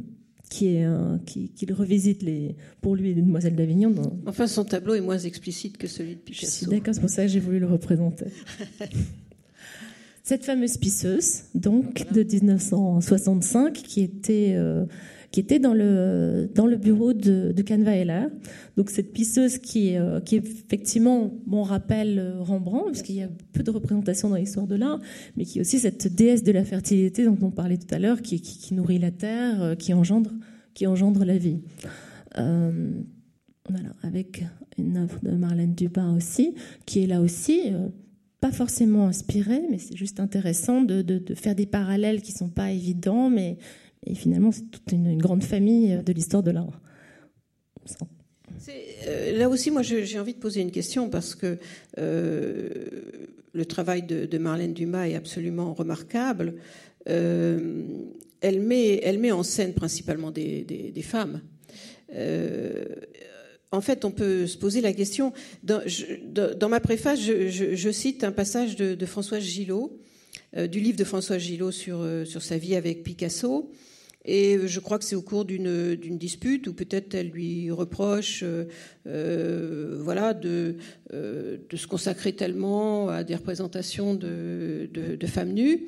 qui, 0.49 0.67
est, 0.67 0.87
qui, 1.25 1.65
revisite 1.71 2.21
les, 2.21 2.55
pour 2.81 2.95
lui 2.95 3.13
les 3.13 3.21
Demoiselles 3.21 3.55
d'Avignon. 3.55 3.93
Enfin, 4.27 4.47
son 4.47 4.63
tableau 4.65 4.93
est 4.93 5.01
moins 5.01 5.17
explicite 5.17 5.77
que 5.77 5.87
celui 5.87 6.15
de 6.15 6.19
Picasso. 6.19 6.69
D'accord, 6.69 6.93
c'est 6.93 7.01
pour 7.01 7.09
ça 7.09 7.23
que 7.23 7.29
j'ai 7.29 7.39
voulu 7.39 7.59
le 7.59 7.67
représenter. 7.67 8.25
Cette 10.23 10.45
fameuse 10.45 10.77
pisseuse, 10.77 11.43
donc 11.53 12.09
de 12.13 12.23
1965, 12.23 13.73
qui 13.73 14.01
était 14.01 14.53
euh, 14.55 14.85
qui 15.33 15.39
était 15.39 15.57
dans 15.57 15.73
le, 15.73 16.47
dans 16.53 16.67
le 16.67 16.77
bureau 16.77 17.11
de, 17.11 17.51
de 17.53 17.61
Canva 17.63 17.95
Heller. 17.95 18.27
Donc 18.77 18.91
cette 18.91 19.11
pisseuse 19.13 19.57
qui, 19.57 19.97
euh, 19.97 20.19
qui 20.19 20.35
effectivement, 20.35 21.33
bon, 21.47 21.63
rappelle 21.63 22.19
euh, 22.19 22.39
Rembrandt, 22.39 22.91
puisqu'il 22.91 23.15
y 23.15 23.23
a 23.23 23.29
peu 23.51 23.63
de 23.63 23.71
représentations 23.71 24.29
dans 24.29 24.35
l'histoire 24.35 24.67
de 24.67 24.75
l'art, 24.75 24.99
mais 25.35 25.45
qui 25.45 25.57
est 25.57 25.61
aussi 25.61 25.79
cette 25.79 26.13
déesse 26.13 26.43
de 26.43 26.51
la 26.51 26.63
fertilité 26.63 27.25
dont 27.25 27.37
on 27.41 27.49
parlait 27.49 27.77
tout 27.77 27.93
à 27.95 27.97
l'heure, 27.97 28.21
qui, 28.21 28.41
qui, 28.41 28.75
nourrit 28.75 28.99
la 28.99 29.09
terre, 29.09 29.63
euh, 29.63 29.75
qui 29.75 29.91
engendre, 29.95 30.29
qui 30.75 30.85
engendre 30.85 31.25
la 31.25 31.39
vie. 31.39 31.61
voilà, 32.35 33.89
avec 34.03 34.43
une 34.77 34.97
œuvre 34.97 35.17
de 35.23 35.31
Marlène 35.31 35.73
Dubin 35.73 36.15
aussi, 36.15 36.53
qui 36.85 37.03
est 37.03 37.07
là 37.07 37.21
aussi 37.21 37.71
pas 38.39 38.51
forcément 38.51 39.07
inspirée, 39.07 39.63
mais 39.71 39.79
c'est 39.79 39.95
juste 39.95 40.19
intéressant 40.19 40.81
de, 40.81 41.01
de, 41.01 41.17
de, 41.17 41.33
faire 41.33 41.55
des 41.55 41.65
parallèles 41.65 42.21
qui 42.21 42.33
sont 42.33 42.49
pas 42.49 42.71
évidents, 42.71 43.29
mais 43.29 43.57
et 44.05 44.15
finalement, 44.15 44.51
c'est 44.51 44.69
toute 44.69 44.91
une, 44.91 45.17
grande 45.17 45.43
famille 45.43 46.01
de 46.03 46.13
l'histoire 46.13 46.43
de 46.43 46.51
l'art. 46.51 46.79
Euh, 48.69 49.37
là 49.37 49.49
aussi, 49.49 49.71
moi, 49.71 49.81
j'ai 49.81 50.19
envie 50.19 50.33
de 50.33 50.39
poser 50.39 50.61
une 50.61 50.71
question 50.71 51.09
parce 51.09 51.35
que 51.35 51.57
euh, 51.97 52.69
le 53.53 53.65
travail 53.65 54.03
de, 54.03 54.37
Marlène 54.37 54.73
Dumas 54.73 55.07
est 55.07 55.15
absolument 55.15 55.73
remarquable. 55.73 56.55
Euh, 57.09 57.83
elle, 58.41 58.61
met, 58.61 58.99
elle 59.03 59.19
met 59.19 59.31
en 59.31 59.43
scène 59.43 59.73
principalement 59.73 60.31
des, 60.31 60.93
femmes. 61.01 61.41
en 63.71 63.81
fait, 63.81 64.05
on 64.05 64.11
peut 64.11 64.47
se 64.47 64.57
poser 64.57 64.81
la 64.81 64.93
question. 64.93 65.33
Dans, 65.63 65.81
dans 66.57 66.69
ma 66.69 66.79
préface, 66.79 67.19
je, 67.19 67.91
cite 67.91 68.23
un 68.23 68.31
passage 68.31 68.75
de, 68.75 68.95
de 68.95 69.05
Françoise 69.05 69.43
Gillot, 69.43 69.99
du 70.55 70.79
livre 70.79 70.97
de 70.97 71.03
Françoise 71.03 71.41
Gillot 71.41 71.71
sur, 71.71 72.05
sur 72.25 72.41
sa 72.41 72.57
vie 72.57 72.75
avec 72.75 73.03
Picasso. 73.03 73.71
Et 74.25 74.57
je 74.67 74.79
crois 74.79 74.99
que 74.99 75.03
c'est 75.03 75.15
au 75.15 75.21
cours 75.21 75.43
d'une 75.43 76.17
dispute 76.17 76.67
où 76.67 76.73
peut-être 76.73 77.13
elle 77.13 77.29
lui 77.29 77.71
reproche, 77.71 78.41
euh, 78.43 78.65
euh 79.05 79.97
voilà, 79.99 80.33
de, 80.33 80.75
euh, 81.13 81.57
se 81.73 81.87
consacrer 81.87 82.33
tellement 82.33 83.09
à 83.09 83.23
des 83.23 83.35
représentations 83.35 84.13
de, 84.13 84.87
femmes 85.27 85.53
nues. 85.53 85.87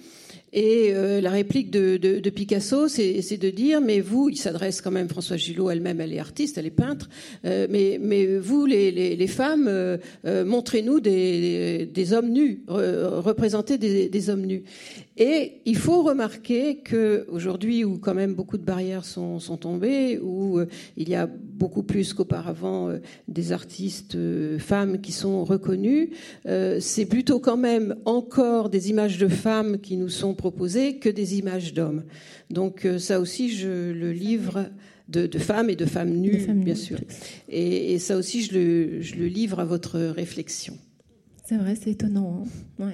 Et 0.56 0.92
euh, 0.94 1.20
la 1.20 1.32
réplique 1.32 1.70
de, 1.70 2.30
Picasso, 2.30 2.88
c'est 2.88 3.38
de 3.38 3.50
dire, 3.50 3.82
mais 3.82 4.00
vous, 4.00 4.30
il 4.30 4.38
s'adresse 4.38 4.80
quand 4.80 4.90
même, 4.90 5.10
Françoise 5.10 5.40
Gillot 5.40 5.70
elle-même, 5.70 6.00
elle 6.00 6.14
est 6.14 6.20
artiste, 6.20 6.58
elle 6.58 6.66
est 6.66 6.72
peintre, 6.72 7.10
euh, 7.44 7.68
mais, 7.70 8.38
vous, 8.38 8.66
les, 8.66 9.28
femmes, 9.28 9.68
euh, 9.68 9.98
montrez-nous 10.24 11.02
des, 11.02 12.14
hommes 12.14 12.30
nus, 12.30 12.64
représentez 12.68 13.78
des, 13.78 14.30
hommes 14.30 14.46
nus. 14.46 14.64
Et 15.18 15.61
il 15.66 15.78
faut 15.78 16.03
remarquer 16.03 16.78
que 16.78 17.26
aujourd'hui, 17.30 17.84
où 17.84 17.97
quand 17.97 18.13
même 18.13 18.34
beaucoup 18.34 18.57
de 18.57 18.63
barrières 18.63 19.05
sont, 19.05 19.39
sont 19.39 19.57
tombées, 19.57 20.20
où 20.20 20.59
il 20.97 21.09
y 21.09 21.16
a 21.16 21.26
beaucoup 21.28 21.84
plus 21.84 22.13
qu'auparavant 22.13 22.89
des 23.28 23.51
artistes 23.51 24.18
femmes 24.59 24.99
qui 24.99 25.13
sont 25.13 25.45
reconnues, 25.45 26.11
c'est 26.80 27.05
plutôt 27.05 27.39
quand 27.39 27.57
même 27.57 27.95
encore 28.05 28.70
des 28.70 28.89
images 28.89 29.18
de 29.18 29.28
femmes 29.28 29.80
qui 29.80 29.95
nous 29.95 30.09
sont 30.09 30.34
proposer 30.34 30.99
que 30.99 31.09
des 31.09 31.38
images 31.38 31.74
d'hommes. 31.74 32.03
Donc 32.49 32.86
euh, 32.86 33.00
ça 33.00 33.20
aussi, 33.20 33.50
je 33.50 33.92
le 33.92 34.12
livre 34.12 34.70
de, 35.08 35.28
femmes 35.37 35.70
et 35.70 35.75
de 35.75 35.86
femmes 35.86 36.13
nues, 36.13 36.46
bien 36.54 36.75
sûr. 36.75 37.00
Et, 37.47 38.00
ça 38.00 38.17
aussi, 38.17 38.43
je 38.43 38.54
le, 38.54 39.01
je 39.01 39.16
le, 39.16 39.28
livre 39.28 39.59
à 39.59 39.66
votre 39.66 40.00
réflexion. 40.00 40.78
C'est 41.46 41.58
vrai, 41.58 41.75
c'est 41.75 41.92
étonnant. 41.92 42.43
Hein. 42.79 42.92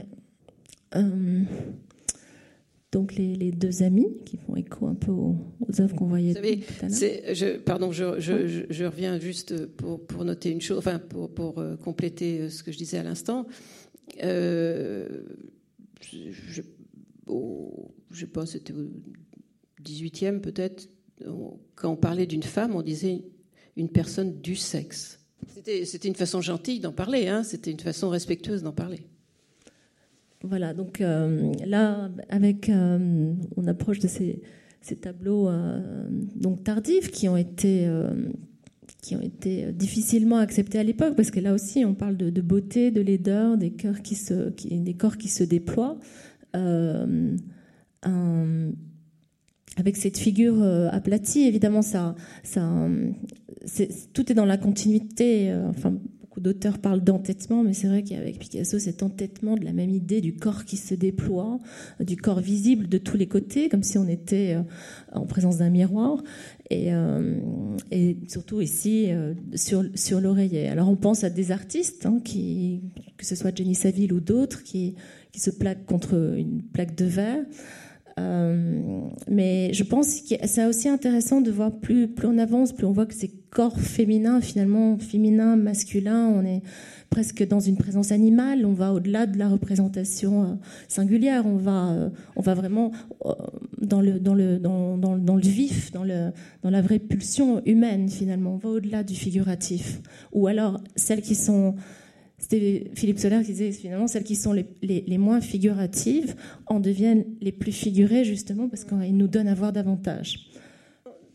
Donc 2.92 3.16
les, 3.16 3.52
deux 3.52 3.84
amis 3.84 4.10
qui 4.26 4.38
font 4.38 4.56
écho 4.56 4.86
un 4.88 4.96
peu 4.96 5.12
aux, 5.12 5.38
œuvres 5.80 5.96
qu'on 5.96 6.08
voyait 6.08 6.34
Vous 6.34 6.90
savez, 6.90 7.34
je, 7.34 7.58
pardon, 7.58 7.92
je, 7.92 8.20
je, 8.20 8.84
reviens 8.84 9.18
juste 9.18 9.66
pour, 9.66 10.06
pour, 10.06 10.26
noter 10.26 10.50
une 10.50 10.60
chose, 10.60 10.78
enfin 10.78 11.00
pour, 11.00 11.34
pour 11.34 11.60
euh, 11.60 11.78
compléter 11.78 12.40
euh, 12.40 12.50
ce 12.50 12.64
que 12.64 12.72
je 12.72 12.78
disais 12.78 12.98
à 12.98 13.04
l'instant. 13.04 13.48
Euh, 14.24 15.24
je, 16.02 16.62
ne 17.30 18.16
sais 18.16 18.28
pas, 18.28 18.46
c'était 18.46 18.74
au 18.74 18.92
18e 19.84 20.42
peut-être, 20.42 20.90
quand 21.76 21.92
on 21.92 21.96
parlait 21.96 22.26
d'une 22.26 22.44
femme, 22.44 22.76
on 22.76 22.82
disait 22.82 23.24
une 23.78 23.90
personne 23.90 24.42
du 24.42 24.56
sexe. 24.58 25.20
C'était 25.64 26.08
une 26.08 26.16
façon 26.16 26.42
gentille 26.42 26.80
d'en 26.80 26.92
parler, 26.92 27.28
hein, 27.28 27.44
c'était 27.44 27.72
une 27.72 27.80
façon 27.80 28.10
respectueuse 28.10 28.64
d'en 28.64 28.74
parler. 28.74 29.06
Voilà, 30.44 30.74
donc 30.74 31.02
euh, 31.02 31.54
là, 31.68 32.10
avec, 32.30 32.68
euh, 32.70 33.34
on 33.58 33.68
approche 33.68 34.00
de 34.00 34.08
ces, 34.08 34.42
tableaux 35.00 35.48
euh, 35.48 35.80
donc 36.36 36.64
tardifs 36.64 37.12
qui 37.12 37.30
ont 37.30 37.38
été 37.38 37.88
qui 39.02 39.16
ont 39.16 39.22
été 39.22 39.72
difficilement 39.72 40.38
acceptés 40.38 40.78
à 40.78 40.84
l'époque, 40.84 41.16
parce 41.16 41.32
que 41.32 41.40
là 41.40 41.54
aussi, 41.54 41.86
on 41.86 41.96
parle 41.96 42.18
de, 42.18 42.42
beauté, 42.42 42.92
de 42.92 43.02
laideur, 43.02 43.58
des, 43.58 43.72
cœurs 43.72 44.02
qui 44.04 44.14
se, 44.16 44.52
des 44.70 44.94
corps 44.94 45.18
qui 45.18 45.28
se 45.28 45.44
déploient. 45.44 45.98
avec 49.78 49.96
cette 49.96 50.18
figure 50.18 50.62
aplatie, 50.92 51.48
évidemment, 51.48 51.82
ça, 51.82 52.16
ça, 52.44 52.88
tout 54.14 54.32
est 54.32 54.36
dans 54.36 54.46
la 54.46 54.58
continuité. 54.58 55.52
enfin, 55.70 55.96
beaucoup 56.32 56.40
d'auteurs 56.40 56.80
parlent 56.80 57.04
d'entêtement, 57.04 57.62
mais 57.62 57.74
c'est 57.74 57.88
vrai 57.88 58.04
qu'avec 58.04 58.40
Picasso, 58.40 58.80
cet 58.80 59.04
entêtement 59.04 59.58
de 59.58 59.66
la 59.66 59.74
même 59.74 59.90
idée 59.90 60.22
du 60.22 60.34
corps 60.34 60.64
qui 60.64 60.78
se 60.78 60.96
déploie, 60.96 61.60
du 62.00 62.16
corps 62.16 62.40
visible 62.40 62.88
de 62.88 62.98
tous 62.98 63.18
les 63.18 63.28
côtés, 63.28 63.68
comme 63.68 63.84
si 63.84 63.98
on 63.98 64.08
était 64.08 64.56
euh, 64.56 64.62
en 65.12 65.26
présence 65.26 65.58
d'un 65.58 65.70
miroir, 65.70 66.24
et, 66.70 66.94
euh, 66.94 67.36
surtout 68.30 68.62
ici 68.62 69.08
euh, 69.12 69.34
sur, 69.56 69.84
sur 69.96 70.22
l'oreiller. 70.22 70.70
Alors 70.70 70.88
on 70.88 70.96
pense 70.96 71.26
à 71.26 71.30
des 71.30 71.52
artistes, 71.52 72.06
hein, 72.06 72.22
qui, 72.24 72.80
que 73.18 73.26
ce 73.26 73.36
soit 73.36 73.54
Jenny 73.54 73.76
Saville 73.76 74.14
ou 74.14 74.22
d'autres, 74.22 74.64
qui, 74.64 74.96
qui 75.34 75.42
se 75.42 75.52
plaquent 75.52 75.86
contre 75.86 76.14
une 76.38 76.62
plaque 76.62 76.96
de 76.96 77.06
verre. 77.06 77.44
Euh, 78.20 79.02
mais 79.28 79.74
je 79.74 79.84
pense 79.84 80.22
que 80.22 80.36
c'est 80.46 80.66
aussi 80.66 80.88
intéressant 80.88 81.42
de 81.42 81.52
voir 81.52 81.72
plus, 81.72 82.08
plus 82.08 82.28
on 82.28 82.38
avance, 82.38 82.72
plus 82.72 82.86
on 82.86 82.92
voit 82.94 83.06
que 83.06 83.14
ces 83.14 83.32
corps 83.52 83.78
féminins, 83.80 84.40
finalement, 84.40 84.98
féminin, 84.98 85.58
masculin, 85.58 86.28
on 86.30 86.44
est 86.46 86.62
presque 87.10 87.46
dans 87.46 87.60
une 87.60 87.76
présence 87.76 88.14
animale, 88.14 88.66
on 88.66 88.72
va 88.72 88.94
au-delà 88.94 89.26
de 89.28 89.38
la 89.38 89.50
représentation 89.50 90.44
euh, 90.44 90.54
singulière, 90.88 91.46
on 91.46 91.58
va, 91.58 91.92
euh, 91.92 92.10
on 92.38 92.42
va 92.42 92.54
vraiment 92.54 92.94
dans 93.78 94.00
le, 94.00 94.20
dans, 94.20 94.34
le, 94.34 94.58
dans, 94.58 94.98
dans, 94.98 95.18
dans, 95.18 95.36
le 95.36 95.42
vif, 95.42 95.92
dans, 95.92 96.06
le, 96.06 96.32
dans 96.64 96.70
la 96.70 96.82
vraie 96.82 97.00
pulsion 97.00 97.62
humaine, 97.66 98.08
finalement, 98.08 98.54
on 98.54 98.58
va 98.58 98.70
au-delà 98.70 99.04
du 99.04 99.16
figuratif. 99.16 100.02
Ou 100.32 100.48
alors 100.48 100.80
celles 100.96 101.22
qui 101.22 101.36
sont 101.36 101.76
c'était 102.38 102.90
Philippe 102.96 103.20
Soler 103.20 103.44
qui 103.46 103.52
disait 103.52 103.72
finalement 103.72 104.08
celles 104.08 104.24
qui 104.24 104.36
sont 104.36 104.52
les, 104.52 104.66
les, 104.82 105.18
moins 105.20 105.42
figuratives 105.42 106.36
en 106.66 106.80
deviennent 106.80 107.24
les 107.40 107.52
plus 107.52 107.72
figurées 107.72 108.26
justement 108.26 108.68
parce 108.68 108.84
qu'ils 108.84 109.16
nous 109.16 109.28
donnent 109.28 109.48
à 109.48 109.54
voir 109.54 109.72
davantage. 109.72 110.51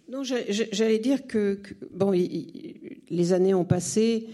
Non, 0.09 0.23
j'allais 0.23 0.99
dire 0.99 1.27
que, 1.27 1.61
bon, 1.93 2.13
les 2.13 3.33
années 3.33 3.55
ont 3.55 3.65
passé 3.65 4.29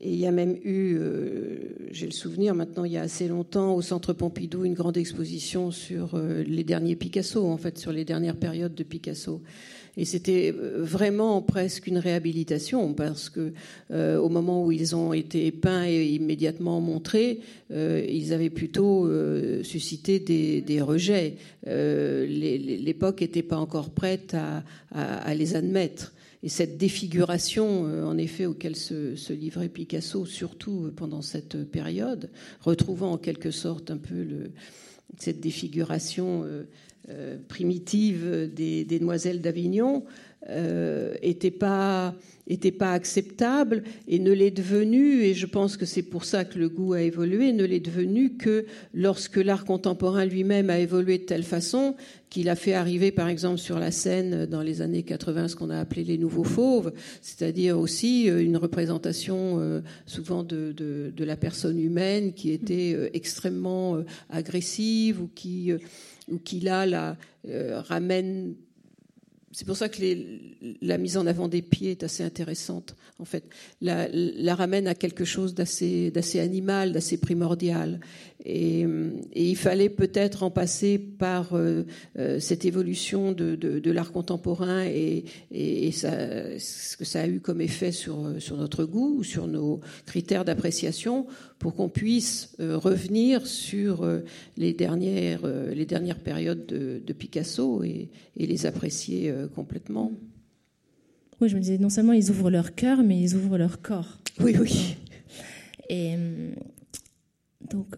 et 0.00 0.12
il 0.12 0.18
y 0.18 0.26
a 0.26 0.32
même 0.32 0.56
eu, 0.62 0.96
euh, 0.98 1.56
j'ai 1.90 2.04
le 2.04 2.12
souvenir 2.12 2.54
maintenant, 2.54 2.84
il 2.84 2.92
y 2.92 2.98
a 2.98 3.02
assez 3.02 3.26
longtemps, 3.26 3.74
au 3.74 3.80
Centre 3.80 4.12
Pompidou, 4.12 4.64
une 4.64 4.74
grande 4.74 4.98
exposition 4.98 5.70
sur 5.70 6.14
euh, 6.14 6.42
les 6.42 6.62
derniers 6.62 6.94
Picasso, 6.94 7.46
en 7.46 7.56
fait, 7.56 7.78
sur 7.78 7.90
les 7.90 8.04
dernières 8.04 8.36
périodes 8.36 8.74
de 8.74 8.82
Picasso. 8.82 9.40
Et 9.96 10.04
c'était 10.04 10.52
euh, 10.52 10.82
vraiment 10.82 11.40
presque 11.42 11.86
une 11.86 11.98
réhabilitation 11.98 12.94
parce 12.94 13.30
que 13.30 13.52
euh, 13.90 14.18
au 14.18 14.28
moment 14.28 14.64
où 14.64 14.72
ils 14.72 14.96
ont 14.96 15.12
été 15.12 15.50
peints 15.52 15.86
et 15.86 16.06
immédiatement 16.06 16.80
montrés, 16.80 17.40
euh, 17.70 18.04
ils 18.08 18.32
avaient 18.32 18.50
plutôt 18.50 19.08
suscité 19.62 20.18
des, 20.18 20.80
rejets. 20.80 21.36
L'époque 21.66 23.20
n'était 23.20 23.42
pas 23.42 23.56
encore 23.56 23.90
prête 23.90 24.36
à, 24.92 25.34
les 25.34 25.56
admettre. 25.56 26.12
Et 26.42 26.48
cette 26.48 26.76
défiguration, 26.76 27.84
en 28.04 28.18
effet, 28.18 28.46
auquel 28.46 28.76
se, 28.76 29.32
livrait 29.32 29.68
Picasso, 29.68 30.26
surtout 30.26 30.90
pendant 30.94 31.22
cette 31.22 31.64
période, 31.70 32.30
retrouvant 32.60 33.12
en 33.12 33.18
quelque 33.18 33.50
sorte 33.50 33.90
un 33.90 33.96
peu 33.96 34.50
cette 35.18 35.40
défiguration 35.40 36.44
euh, 37.10 37.36
primitive 37.48 38.50
des, 38.54 38.86
demoiselles 38.86 39.42
d'Avignon 39.42 40.04
euh, 40.48 41.14
était 41.20 41.50
pas 41.50 42.14
était 42.46 42.72
pas 42.72 42.92
acceptable 42.92 43.82
et 44.08 44.18
ne 44.18 44.32
l'est 44.32 44.50
devenu 44.50 45.22
et 45.22 45.34
je 45.34 45.44
pense 45.44 45.76
que 45.76 45.84
c'est 45.84 46.02
pour 46.02 46.24
ça 46.24 46.46
que 46.46 46.58
le 46.58 46.70
goût 46.70 46.94
a 46.94 47.02
évolué 47.02 47.52
ne 47.52 47.64
l'est 47.64 47.80
devenu 47.80 48.36
que 48.36 48.64
lorsque 48.94 49.36
l'art 49.36 49.66
contemporain 49.66 50.24
lui-même 50.24 50.70
a 50.70 50.78
évolué 50.78 51.18
de 51.18 51.24
telle 51.24 51.42
façon 51.42 51.94
qu'il 52.30 52.48
a 52.48 52.56
fait 52.56 52.72
arriver 52.72 53.12
par 53.12 53.28
exemple 53.28 53.58
sur 53.58 53.78
la 53.78 53.90
scène 53.90 54.46
dans 54.46 54.62
les 54.62 54.80
années 54.80 55.02
80 55.02 55.48
ce 55.48 55.56
qu'on 55.56 55.70
a 55.70 55.78
appelé 55.78 56.04
les 56.04 56.16
nouveaux 56.16 56.44
fauves 56.44 56.92
c'est-à-dire 57.20 57.78
aussi 57.78 58.30
euh, 58.30 58.42
une 58.42 58.56
représentation 58.56 59.82
souvent 60.06 60.42
de, 60.42 60.72
de, 60.72 61.12
de, 61.14 61.24
la 61.24 61.36
personne 61.36 61.78
humaine 61.78 62.32
qui 62.32 62.50
était 62.50 63.10
extrêmement 63.12 63.98
agressive 64.30 65.20
ou 65.20 65.30
qui 65.34 65.72
ou 66.30 66.38
qui 66.38 66.60
là 66.60 66.86
la, 66.86 67.16
euh, 67.48 67.80
ramène. 67.80 68.54
C'est 69.52 69.66
pour 69.66 69.76
ça 69.76 69.88
que 69.88 70.02
la 70.82 70.98
mise 70.98 71.16
en 71.16 71.28
avant 71.28 71.46
des 71.46 71.62
pieds 71.62 71.92
est 71.92 72.02
assez 72.02 72.24
intéressante. 72.24 72.96
En 73.20 73.24
fait, 73.24 73.44
la, 73.80 74.54
ramène 74.56 74.88
à 74.88 74.96
quelque 74.96 75.24
chose 75.24 75.54
d'assez, 75.54 76.10
animal, 76.40 76.92
d'assez 76.92 77.18
primordial. 77.18 78.00
Et, 78.44 78.84
il 79.36 79.56
fallait 79.56 79.90
peut-être 79.90 80.42
en 80.42 80.50
passer 80.50 80.98
par 80.98 81.54
euh, 81.54 81.84
euh, 82.18 82.40
cette 82.40 82.64
évolution 82.64 83.30
de, 83.30 83.90
l'art 83.92 84.10
contemporain 84.10 84.84
et, 84.84 85.24
ce 85.92 86.96
que 86.96 87.04
ça 87.04 87.20
a 87.20 87.28
eu 87.28 87.38
comme 87.38 87.60
effet 87.60 87.92
sur, 87.92 88.34
sur 88.40 88.56
notre 88.56 88.84
goût, 88.84 89.22
sur 89.22 89.46
nos 89.46 89.80
critères 90.04 90.44
d'appréciation, 90.44 91.28
pour 91.64 91.74
qu'on 91.74 91.88
puisse 91.88 92.54
euh, 92.60 92.76
revenir 92.76 93.46
sur 93.46 94.06
les, 94.58 94.74
dernières, 94.74 95.46
les 95.46 95.86
dernières 95.86 96.18
périodes 96.18 96.66
de, 96.66 97.00
de 97.02 97.12
Picasso 97.14 97.82
et, 97.82 98.10
et, 98.36 98.46
les 98.46 98.66
apprécier 98.66 99.32
complètement. 99.54 100.12
Oui, 101.40 101.48
je 101.48 101.54
me 101.56 101.60
disais, 101.62 101.78
non 101.78 101.88
seulement 101.88 102.12
ils 102.12 102.30
ouvrent 102.30 102.50
leur 102.50 102.74
cœur, 102.74 103.02
mais 103.02 103.18
ils 103.18 103.34
ouvrent 103.34 103.56
leur 103.56 103.80
corps. 103.80 104.18
Oui, 104.40 104.54
oui. 104.60 104.96
Et 105.88 106.16
donc, 107.70 107.96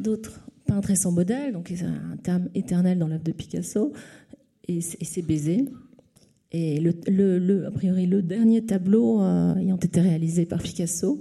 d'autres 0.00 0.40
peintres 0.64 0.90
et 0.90 0.96
son 0.96 1.12
modèle, 1.12 1.52
donc 1.52 1.70
c'est 1.74 1.84
un 1.84 2.16
terme 2.22 2.48
éternel 2.54 2.98
dans 2.98 3.08
l'œuvre 3.08 3.22
de 3.22 3.32
Picasso, 3.32 3.92
et, 4.66 4.80
c'est 4.80 5.20
baiser. 5.22 5.66
Et 6.56 6.80
le, 6.80 7.66
a 7.66 7.70
priori, 7.72 8.06
le 8.06 8.22
dernier 8.22 8.64
tableau 8.64 9.20
euh, 9.20 9.56
ayant 9.56 9.76
été 9.76 10.00
réalisé 10.00 10.46
par 10.46 10.62
Picasso 10.62 11.20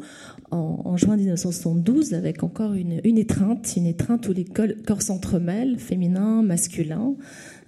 en, 0.54 0.98
juin 0.98 1.18
1972, 1.18 2.14
avec 2.14 2.44
encore 2.44 2.74
une, 2.74 3.18
étreinte, 3.18 3.74
une 3.76 3.88
étreinte 3.88 4.28
où 4.28 4.34
les 4.34 4.46
corps 4.46 5.02
s'entremêlent, 5.02 5.80
féminin, 5.80 6.44
masculin, 6.44 7.16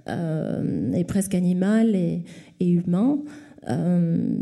euh, 0.07 0.91
et 0.93 1.03
presque 1.03 1.35
animal 1.35 1.95
et, 1.95 2.23
humain. 2.59 3.19
Euh, 3.67 4.37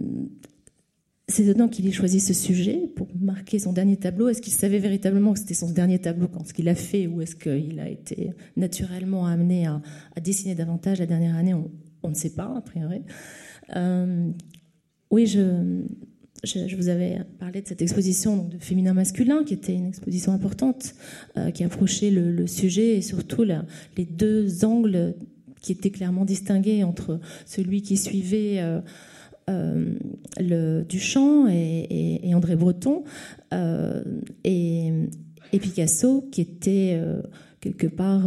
c'est 1.30 1.45
étonnant 1.45 1.70
qu'il 1.70 1.88
ait 1.88 1.91
choisi 1.91 2.20
ce 2.20 2.34
sujet 2.34 2.91
pour 2.95 3.07
marquer 3.20 3.57
son 3.57 3.72
dernier 3.72 3.95
tableau. 3.95 4.28
Est-ce 4.28 4.41
qu'il 4.41 4.53
savait 4.53 4.80
véritablement 4.80 5.34
que 5.34 5.40
c'était 5.40 5.53
son 5.53 5.72
dernier 5.72 5.99
tableau 5.99 6.28
quand 6.28 6.45
ce 6.45 6.53
qu'il 6.53 6.68
a 6.68 6.76
fait, 6.76 7.07
ou 7.07 7.22
est-ce 7.22 7.36
qu'il 7.36 7.80
a 7.80 7.88
été 7.88 8.32
naturellement 8.57 9.26
amené 9.26 9.68
à, 9.68 9.82
dessiner 10.22 10.53
davantage 10.53 10.99
la 10.99 11.06
dernière 11.06 11.36
année? 11.36 11.53
On, 11.53 12.10
ne 12.10 12.14
sait 12.14 12.34
pas, 12.34 12.53
a 12.57 12.61
priori. 12.61 13.03
Euh, 13.78 14.30
oui, 15.11 15.26
je, 15.26 15.86
je, 16.44 16.76
vous 16.76 16.90
avais 16.90 17.20
parlé 17.40 17.61
de 17.61 17.68
cette 17.68 17.82
exposition 17.82 18.36
donc, 18.36 18.49
de 18.49 18.57
féminin 18.57 18.94
masculin, 18.94 19.44
qui 19.44 19.53
était 19.53 19.74
une 19.74 19.88
exposition 19.88 20.34
importante, 20.34 20.94
euh, 21.38 21.52
qui 21.52 21.64
approchait 21.64 22.11
le, 22.11 22.48
sujet 22.48 22.98
et 22.98 23.02
surtout 23.02 23.44
les 23.44 24.06
deux 24.06 24.65
angles 24.65 25.15
qui 25.61 25.72
étaient 25.72 25.91
clairement 25.91 26.26
distingués 26.26 26.84
entre 26.84 27.20
celui 27.45 27.82
qui 27.82 27.98
suivait. 27.98 28.60
Euh, 28.60 28.82
euh, 29.49 30.84
Duchamp 30.86 31.48
et, 31.49 32.32
André 32.34 32.56
Breton 32.56 33.03
et, 34.45 34.91
Picasso 35.52 36.22
qui 36.32 36.40
était 36.40 36.98
quelque 37.64 37.88
part 37.88 38.23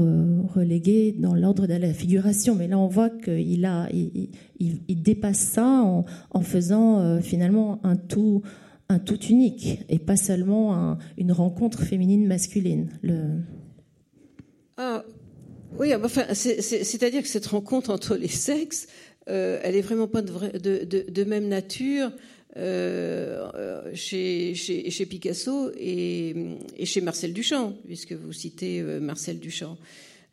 relégué 0.54 1.12
dans 1.12 1.34
l'ordre 1.34 1.66
de 1.66 1.74
la 1.74 1.92
figuration. 1.92 2.54
Mais 2.54 2.68
là, 2.68 2.78
on 2.78 2.86
voit 2.86 3.10
qu'il 3.10 3.66
a, 3.66 3.86
il, 3.92 5.02
dépasse 5.02 5.40
ça 5.40 5.82
en, 5.82 6.40
faisant 6.40 7.20
finalement 7.20 7.78
un 7.84 7.96
tout, 7.96 8.40
un 8.88 8.98
tout 8.98 9.20
unique 9.20 9.80
et 9.90 9.98
pas 9.98 10.16
seulement 10.16 10.96
une 11.18 11.32
rencontre 11.32 11.82
féminine 11.82 12.26
masculine. 12.26 12.88
Le... 13.02 13.40
Ah, 14.78 15.04
oui, 15.78 15.92
ah, 15.92 16.00
enfin, 16.02 16.22
c'est-à-dire 16.32 17.22
que 17.22 17.28
cette 17.28 17.46
rencontre 17.46 17.90
entre 17.90 18.16
les 18.16 18.28
sexes, 18.28 18.88
euh, 19.28 19.58
elle 19.62 19.76
est 19.76 19.82
vraiment 19.82 20.06
pas 20.06 20.22
de, 20.22 21.24
même 21.24 21.48
nature 21.48 22.12
euh, 22.56 23.94
chez, 23.94 24.54
chez, 24.54 25.06
Picasso 25.06 25.70
et, 25.78 26.34
chez 26.84 27.00
Marcel 27.00 27.32
Duchamp, 27.32 27.74
puisque 27.84 28.12
vous 28.12 28.32
citez 28.32 28.80
euh, 28.80 29.00
Marcel 29.00 29.38
Duchamp. 29.38 29.76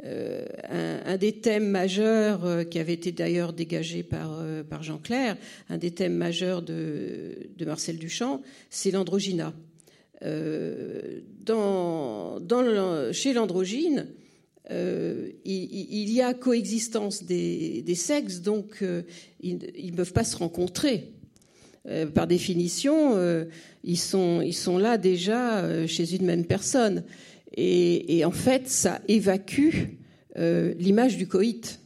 un, 0.03 1.17
des 1.17 1.33
thèmes 1.33 1.69
majeurs 1.69 2.67
qui 2.69 2.79
avait 2.79 2.93
été 2.93 3.11
d'ailleurs 3.11 3.53
dégagé 3.53 4.03
par, 4.03 4.81
Jean 4.81 4.97
Clair, 4.97 5.37
un 5.69 5.77
des 5.77 5.91
thèmes 5.91 6.15
majeurs 6.15 6.61
de, 6.61 7.49
Marcel 7.65 7.97
Duchamp, 7.97 8.41
c'est 8.69 8.91
l'androgyna. 8.91 9.53
chez 13.11 13.33
l'androgyne, 13.33 14.07
euh, 14.71 15.29
il, 15.43 16.09
y 16.11 16.21
a 16.21 16.33
coexistence 16.33 17.23
des, 17.23 17.95
sexes, 17.95 18.39
donc 18.41 18.81
euh, 18.81 19.01
ils 19.41 19.57
ne 19.57 19.95
peuvent 19.95 20.13
pas 20.13 20.23
se 20.23 20.37
rencontrer. 20.37 21.11
Euh, 21.87 22.05
par 22.05 22.27
définition, 22.27 23.17
ils, 23.83 23.97
sont, 23.97 24.41
ils 24.41 24.53
sont 24.53 24.77
là 24.77 24.97
déjà 24.97 25.87
chez 25.87 26.15
une 26.15 26.25
même 26.25 26.45
personne. 26.45 27.03
et 27.55 28.23
en 28.25 28.31
fait, 28.31 28.67
ça 28.69 29.01
évacue 29.07 29.97
l'image 30.35 31.17
du 31.17 31.27
coït. 31.27 31.79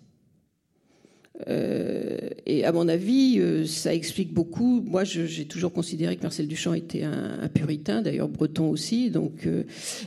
Euh, 1.48 2.18
et 2.46 2.66
à 2.66 2.72
mon 2.72 2.88
avis, 2.88 3.38
euh, 3.40 3.66
ça 3.66 3.94
explique 3.94 4.34
beaucoup. 4.34 4.82
Moi, 4.86 5.04
j'ai 5.04 5.46
toujours 5.46 5.72
considéré 5.72 6.16
que 6.16 6.24
Marcel 6.24 6.48
Duchamp 6.48 6.74
était 6.74 7.04
un, 7.04 7.48
puritain, 7.54 8.02
d'ailleurs 8.02 8.28
breton 8.28 8.70
aussi. 8.70 9.12
Donc, 9.12 9.46
euh, 9.46 9.64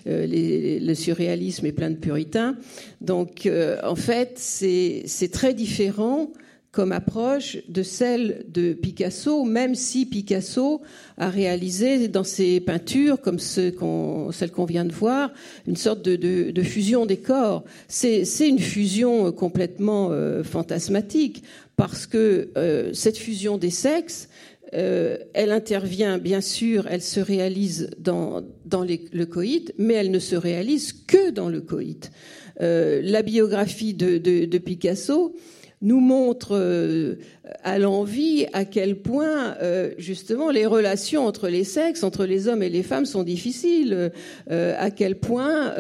le 0.06 0.94
surréalisme 0.94 1.66
est 1.66 1.72
plein 1.72 1.90
de 1.90 1.96
puritains. 1.96 2.56
Donc, 3.00 3.48
en 3.82 3.96
fait, 3.96 4.32
c'est 4.36 5.30
très 5.32 5.54
différent 5.54 6.30
comme 6.72 6.92
approche 6.92 7.58
de 7.68 7.82
celle 7.82 8.44
de 8.48 8.74
Picasso, 8.74 9.44
même 9.44 9.74
si 9.74 10.06
Picasso 10.06 10.82
a 11.16 11.28
réalisé 11.28 12.06
dans 12.06 12.22
ses 12.22 12.60
peintures, 12.60 13.20
comme 13.20 13.40
celle 13.40 13.74
qu'on 13.74 14.64
vient 14.68 14.84
de 14.84 14.92
voir, 14.92 15.32
une 15.66 15.76
sorte 15.76 16.02
de, 16.02 16.62
fusion 16.62 17.06
des 17.06 17.16
corps. 17.16 17.64
C'est 17.88 18.24
une 18.40 18.60
fusion 18.60 19.32
complètement 19.32 20.10
euh, 20.12 20.44
fantasmatique, 20.44 21.42
parce 21.74 22.06
que 22.06 22.50
euh, 22.56 22.92
cette 22.92 23.18
fusion 23.18 23.58
des 23.58 23.70
sexes, 23.70 24.28
euh, 24.72 25.18
elle 25.34 25.50
intervient, 25.50 26.18
bien 26.18 26.40
sûr, 26.40 26.86
elle 26.88 27.02
se 27.02 27.18
réalise 27.18 27.90
dans, 27.98 28.44
le 28.70 29.24
coït, 29.24 29.74
mais 29.76 29.94
elle 29.94 30.12
ne 30.12 30.20
se 30.20 30.36
réalise 30.36 30.92
que 30.92 31.30
dans 31.30 31.48
le 31.48 31.60
coït. 31.60 32.12
la 32.60 33.22
biographie 33.22 33.94
de 33.94 34.58
Picasso, 34.58 35.34
nous 35.82 36.00
montre 36.00 36.50
euh, 36.52 37.16
à 37.64 37.78
l'envie 37.78 38.46
à 38.52 38.64
quel 38.64 39.00
point 39.00 39.56
euh, 39.62 39.92
justement 39.96 40.50
les 40.50 40.66
relations 40.66 41.26
entre 41.26 41.48
les 41.48 41.64
sexes, 41.64 42.02
entre 42.02 42.26
les 42.26 42.48
hommes 42.48 42.62
et 42.62 42.68
les 42.68 42.82
femmes 42.82 43.06
sont 43.06 43.22
difficiles, 43.22 44.12
euh, 44.50 44.74
à 44.78 44.90
quel 44.90 45.18
point 45.18 45.72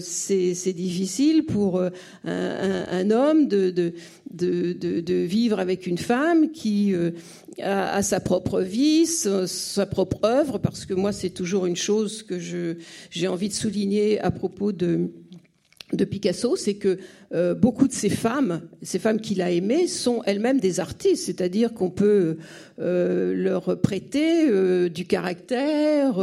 c'est 0.00 0.72
difficile 0.72 1.44
pour 1.44 1.82
un, 2.24 3.10
homme 3.10 3.48
de, 3.48 3.92
vivre 5.24 5.58
avec 5.58 5.86
une 5.86 5.98
femme 5.98 6.52
qui 6.52 6.94
a, 7.60 8.02
sa 8.02 8.20
propre 8.20 8.60
vie, 8.60 9.06
sa, 9.06 9.46
sa, 9.46 9.86
propre 9.86 10.24
œuvre, 10.24 10.58
parce 10.58 10.86
que 10.86 10.94
moi 10.94 11.12
c'est 11.12 11.30
toujours 11.30 11.66
une 11.66 11.76
chose 11.76 12.22
que 12.22 12.38
j'ai 12.38 13.28
envie 13.28 13.48
de 13.48 13.54
souligner 13.54 14.20
à 14.20 14.30
propos 14.30 14.72
de 14.72 15.10
de 15.92 16.04
Picasso, 16.04 16.56
c'est 16.56 16.74
que 16.74 16.98
euh, 17.32 17.54
beaucoup 17.54 17.86
de 17.86 17.92
ces 17.92 18.08
femmes, 18.08 18.62
ces 18.82 18.98
femmes 18.98 19.20
qu'il 19.20 19.40
a 19.42 19.50
aimées, 19.50 19.86
sont 19.86 20.22
elles-mêmes 20.26 20.60
des 20.60 20.80
artistes, 20.80 21.26
c'est-à-dire 21.26 21.74
qu'on 21.74 21.90
peut 21.90 22.38
euh, 22.80 23.34
leur 23.34 23.80
prêter 23.80 24.48
euh, 24.48 24.88
du 24.88 25.04
caractère, 25.04 26.18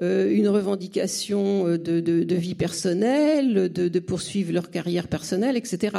une 0.00 0.48
revendication 0.48 1.76
de, 1.76 2.34
vie 2.34 2.54
personnelle, 2.54 3.70
de, 3.72 3.88
de, 3.88 3.98
poursuivre 4.00 4.52
leur 4.52 4.70
carrière 4.70 5.08
personnelle, 5.08 5.56
etc. 5.56 5.96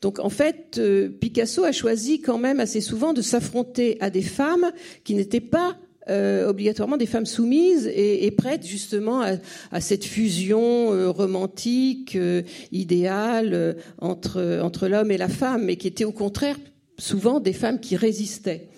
Donc 0.00 0.18
en 0.18 0.30
fait, 0.30 0.80
Picasso 1.20 1.64
a 1.64 1.72
choisi 1.72 2.20
quand 2.20 2.38
même 2.38 2.60
assez 2.60 2.80
souvent 2.80 3.12
de 3.12 3.22
s'affronter 3.22 3.98
à 4.00 4.10
des 4.10 4.22
femmes 4.22 4.70
qui 5.04 5.14
n'étaient 5.14 5.40
pas 5.40 5.76
euh, 6.10 6.48
obligatoirement 6.48 6.96
des 6.96 7.06
femmes 7.06 7.26
soumises 7.26 7.86
et, 7.86 8.28
prêtes 8.32 8.66
justement 8.66 9.22
à, 9.70 9.80
cette 9.80 10.04
fusion 10.04 10.92
euh, 10.92 11.10
romantique, 11.10 12.16
euh, 12.16 12.42
idéale 12.72 13.76
entre, 13.98 14.60
entre 14.62 14.88
l'homme 14.88 15.12
et 15.12 15.16
la 15.16 15.28
femme, 15.28 15.64
mais 15.64 15.76
qui 15.76 15.86
étaient 15.86 16.04
au 16.04 16.12
contraire 16.12 16.56
souvent 16.98 17.38
des 17.38 17.52
femmes 17.52 17.78
qui 17.78 17.94
résistaient. 17.94 18.68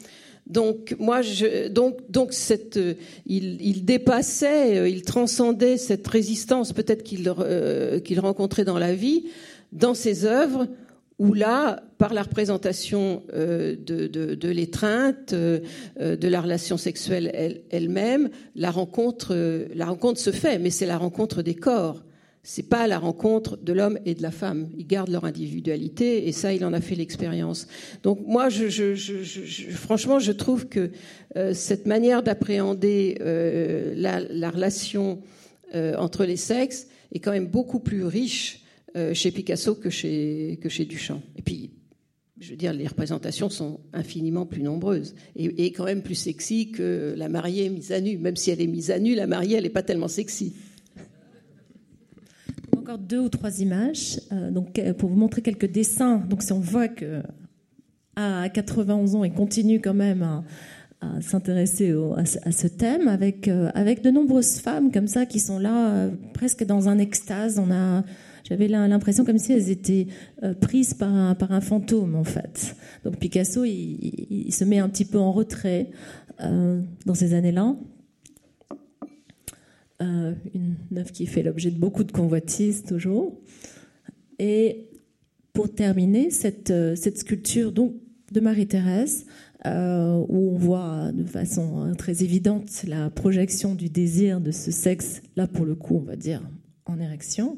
Donc 0.47 0.95
moi, 0.99 1.23
donc 1.71 1.97
donc 2.11 2.35
cette, 2.35 2.79
il, 3.25 3.57
il, 3.63 3.87
dépassait, 3.87 4.91
il 4.91 5.01
transcendait 5.01 5.79
cette 5.79 6.07
résistance 6.07 6.75
peut-être 6.75 7.03
qu'il 7.03 7.33
qu'il 8.05 8.21
rencontrait 8.21 8.67
dans 8.67 8.79
la 8.79 8.95
vie, 8.95 9.25
dans 9.73 9.95
ses 9.95 10.27
œuvres 10.27 10.69
où 11.19 11.33
là, 11.33 11.83
par 11.99 12.13
la 12.13 12.23
représentation 12.23 13.23
euh, 13.35 13.77
de, 13.77 14.49
l'étreinte, 14.49 15.33
euh, 15.33 15.61
de 15.97 16.29
la 16.29 16.41
relation 16.41 16.77
sexuelle 16.77 17.63
elle-même, 17.71 18.31
la, 18.57 18.71
rencontre, 18.71 19.35
se 20.17 20.31
fait, 20.33 20.59
mais 20.59 20.71
c'est 20.71 20.87
la 20.87 20.99
rencontre 20.99 21.43
des 21.43 21.55
corps. 21.55 22.05
C'est 22.47 22.69
pas 22.69 22.87
la 22.87 22.99
rencontre 22.99 23.57
de 23.57 23.73
l'homme 23.73 23.99
et 24.05 24.15
de 24.15 24.23
la 24.23 24.31
femme. 24.31 24.69
Ils 24.77 24.87
gardent 24.87 25.09
leur 25.09 25.25
individualité 25.25 26.29
et 26.29 26.33
ça, 26.33 26.53
il 26.53 26.63
en 26.65 26.75
a 26.75 26.81
fait 26.83 26.95
l'expérience. 26.95 27.67
Donc 28.03 28.21
moi, 28.27 28.49
franchement, 29.71 30.19
je 30.19 30.33
trouve 30.33 30.67
que 30.67 30.91
euh, 31.37 31.55
cette 31.55 31.87
manière 31.87 32.23
d'appréhender 32.23 33.17
la, 33.97 34.21
la, 34.21 34.51
relation 34.51 35.21
entre 35.73 36.25
les 36.25 36.37
sexes 36.37 36.87
est 37.13 37.19
quand 37.19 37.33
même 37.33 37.47
beaucoup 37.47 37.81
plus 37.81 38.05
riche 38.05 38.61
euh, 38.61 38.64
chez 39.13 39.31
Picasso 39.33 39.75
que 39.75 39.91
chez, 39.91 40.59
que 40.63 40.69
chez 40.69 40.85
Duchamp. 40.85 41.21
Et 41.37 41.43
puis, 41.43 41.73
je 42.41 42.51
veux 42.51 42.57
dire, 42.57 42.73
les 42.73 42.87
représentations 42.87 43.49
sont 43.49 43.81
infiniment 43.93 44.45
plus 44.45 44.63
nombreuses 44.63 45.15
et, 45.37 45.73
quand 45.73 45.85
même 45.85 46.03
plus 46.03 46.17
sexy 46.17 46.71
que 46.73 47.15
la 47.17 47.29
mariée 47.29 47.69
mise 47.71 47.93
à 47.93 48.01
nu. 48.01 48.19
Même 48.19 48.37
si 48.37 48.51
elle 48.51 48.61
est 48.61 48.67
mise 48.67 48.91
à 48.91 48.99
nu, 48.99 49.15
la 49.15 49.27
mariée, 49.27 49.57
elle 49.57 49.65
n'est 49.65 49.71
pas 49.71 49.83
tellement 49.83 50.09
sexy. 50.09 50.55
Encore 52.77 52.99
deux 52.99 53.21
ou 53.21 53.29
trois 53.29 53.61
images. 53.61 54.21
Euh, 54.33 54.51
donc, 54.51 54.79
euh, 54.79 54.93
pour 54.93 55.09
vous 55.09 55.17
montrer 55.17 55.43
quelques 55.43 55.71
dessins. 55.71 56.19
Donc, 56.19 56.43
si 56.43 56.53
on 56.53 56.61
voit 56.61 56.89
que 56.89 57.23
à 58.17 58.49
91 58.49 59.15
ans, 59.15 59.25
il 59.25 59.33
continue 59.33 59.81
quand 59.81 59.95
même 59.95 60.23
à, 60.23 61.21
s'intéresser 61.21 61.95
à, 62.17 62.53
ce 62.53 62.67
thème 62.67 63.09
avec, 63.09 63.49
avec 63.49 64.03
de 64.03 64.11
nombreuses 64.11 64.59
femmes 64.61 64.93
comme 64.93 65.09
ça 65.09 65.27
qui 65.27 65.41
sont 65.41 65.59
là 65.59 66.09
presque 66.33 66.65
dans 66.65 66.89
un 66.89 66.99
extase. 66.99 67.59
On 67.59 67.73
a 67.73 68.05
j'avais 68.45 68.69
l'impression 68.69 69.25
comme 69.25 69.39
si 69.39 69.53
elles 69.53 69.71
étaient 69.71 70.07
euh, 70.43 70.53
prises 70.53 70.93
par 70.93 71.13
un, 71.13 71.35
par 71.35 71.53
un 71.53 71.63
fantôme, 71.63 72.15
en 72.15 72.25
fait. 72.25 72.77
Donc 73.03 73.19
Picasso, 73.19 73.65
il, 73.65 74.53
se 74.53 74.65
met 74.65 74.79
un 74.79 74.89
petit 74.91 75.07
peu 75.07 75.19
en 75.19 75.33
retrait 75.33 75.91
euh, 76.43 76.81
dans 77.07 77.15
ces 77.15 77.33
années-là. 77.33 77.75
Euh, 80.03 80.35
une 80.53 80.77
œuvre 80.99 81.11
qui 81.11 81.25
fait 81.27 81.43
l'objet 81.43 81.71
de 81.71 81.79
beaucoup 81.79 82.05
de 82.05 82.13
convoitises, 82.13 82.83
toujours. 82.83 83.41
Et 84.39 84.91
pour 85.55 85.73
terminer, 85.73 86.31
cette, 86.31 86.73
cette 86.97 87.19
sculpture 87.19 87.73
donc, 87.73 87.95
de 88.31 88.41
Marie-Thérèse, 88.41 89.25
où 89.65 90.51
on 90.51 90.59
voit 90.59 91.13
de 91.13 91.25
façon 91.25 91.95
très 91.97 92.23
évidente 92.23 92.85
la 92.87 93.09
projection 93.09 93.75
du 93.75 93.89
désir 93.89 94.41
de 94.43 94.51
ce 94.51 94.71
sexe, 94.71 95.23
là 95.37 95.47
pour 95.47 95.65
le 95.65 95.75
coup, 95.75 95.97
on 95.97 96.05
va 96.05 96.17
dire 96.17 96.43
en 96.87 97.01
érection, 97.01 97.57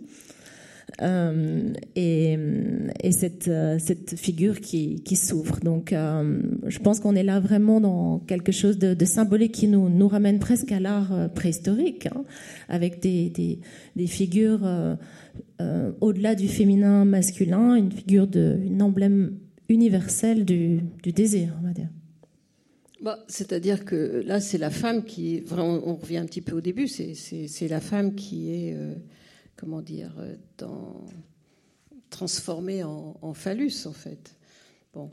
euh, 1.02 1.72
et, 1.94 2.38
et 3.02 3.12
cette, 3.12 3.48
euh, 3.48 3.78
cette, 3.78 4.16
figure 4.16 4.60
qui, 4.60 5.02
qui 5.02 5.16
s'ouvre. 5.16 5.60
Donc, 5.60 5.92
euh, 5.92 6.40
je 6.66 6.78
pense 6.78 7.00
qu'on 7.00 7.14
est 7.14 7.22
là 7.22 7.38
vraiment 7.38 7.80
dans 7.80 8.18
quelque 8.20 8.52
chose 8.52 8.78
de, 8.78 9.04
symbolique 9.04 9.52
qui 9.52 9.68
nous, 9.68 9.88
nous 9.88 10.08
ramène 10.08 10.38
presque 10.38 10.72
à 10.72 10.80
l'art 10.80 11.30
préhistorique, 11.34 12.06
hein, 12.06 12.24
avec 12.68 13.00
des, 13.00 13.30
des, 13.94 14.06
figures 14.06 14.66
au-delà 16.00 16.34
du 16.34 16.48
féminin 16.48 17.04
masculin, 17.04 17.74
une 17.74 17.92
figure 17.92 18.26
de, 18.26 18.58
une 18.64 18.82
emblème 18.82 19.38
universel 19.68 20.44
du, 20.44 20.80
du 21.02 21.12
désir, 21.12 21.54
on 21.62 21.66
va 21.66 21.72
dire. 21.72 21.88
Bah, 23.02 23.18
C'est-à-dire 23.28 23.84
que 23.84 24.22
là, 24.24 24.40
c'est 24.40 24.58
la 24.58 24.70
femme 24.70 25.04
qui, 25.04 25.40
vraiment, 25.40 25.80
on 25.84 25.96
revient 25.96 26.18
un 26.18 26.26
petit 26.26 26.40
peu 26.40 26.56
au 26.56 26.60
début, 26.60 26.88
c'est 26.88 27.68
la 27.68 27.80
femme 27.80 28.14
qui 28.14 28.50
est 28.50 28.76
comment 29.56 29.80
dire, 29.80 30.12
euh, 30.18 30.34
dans, 30.58 31.04
transformée 32.10 32.82
en, 32.84 33.34
phallus, 33.34 33.86
en 33.86 33.92
fait. 33.92 34.36
Bon. 34.94 35.10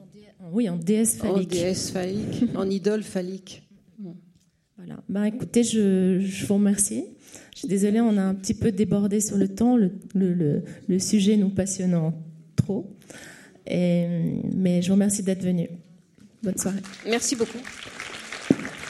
Oui, 0.52 0.70
en 0.70 0.78
déesse 0.78 1.18
phallique. 1.18 1.52
En 1.52 1.56
déesse 1.56 1.90
phallique, 1.92 2.44
en 2.56 2.70
idole 2.70 3.04
phallique. 3.04 3.64
Voilà. 4.78 5.00
Ben, 5.08 5.24
écoutez, 5.26 5.64
je, 5.64 6.20
je, 6.20 6.46
vous 6.46 6.56
remercie. 6.56 7.06
Je 7.54 7.60
suis 7.60 7.68
désolée, 7.68 8.02
on 8.02 8.18
a 8.18 8.22
un 8.22 8.36
petit 8.36 8.54
peu 8.54 8.72
débordé 8.72 9.22
sur 9.22 9.38
le 9.38 9.48
temps, 9.48 9.78
le, 9.78 9.92
le, 10.14 10.64
le 10.88 11.00
sujet 11.00 11.38
nous 11.38 11.50
passionnant 11.50 12.14
trop. 12.56 12.98
Et, 13.68 14.08
mais 14.54 14.82
je 14.82 14.88
vous 14.88 14.94
remercie 14.94 15.24
d'être 15.24 15.44
venu. 15.44 15.70
Bonne 16.42 16.58
soirée. 16.58 16.82
Merci 17.06 17.36
beaucoup. 17.36 17.60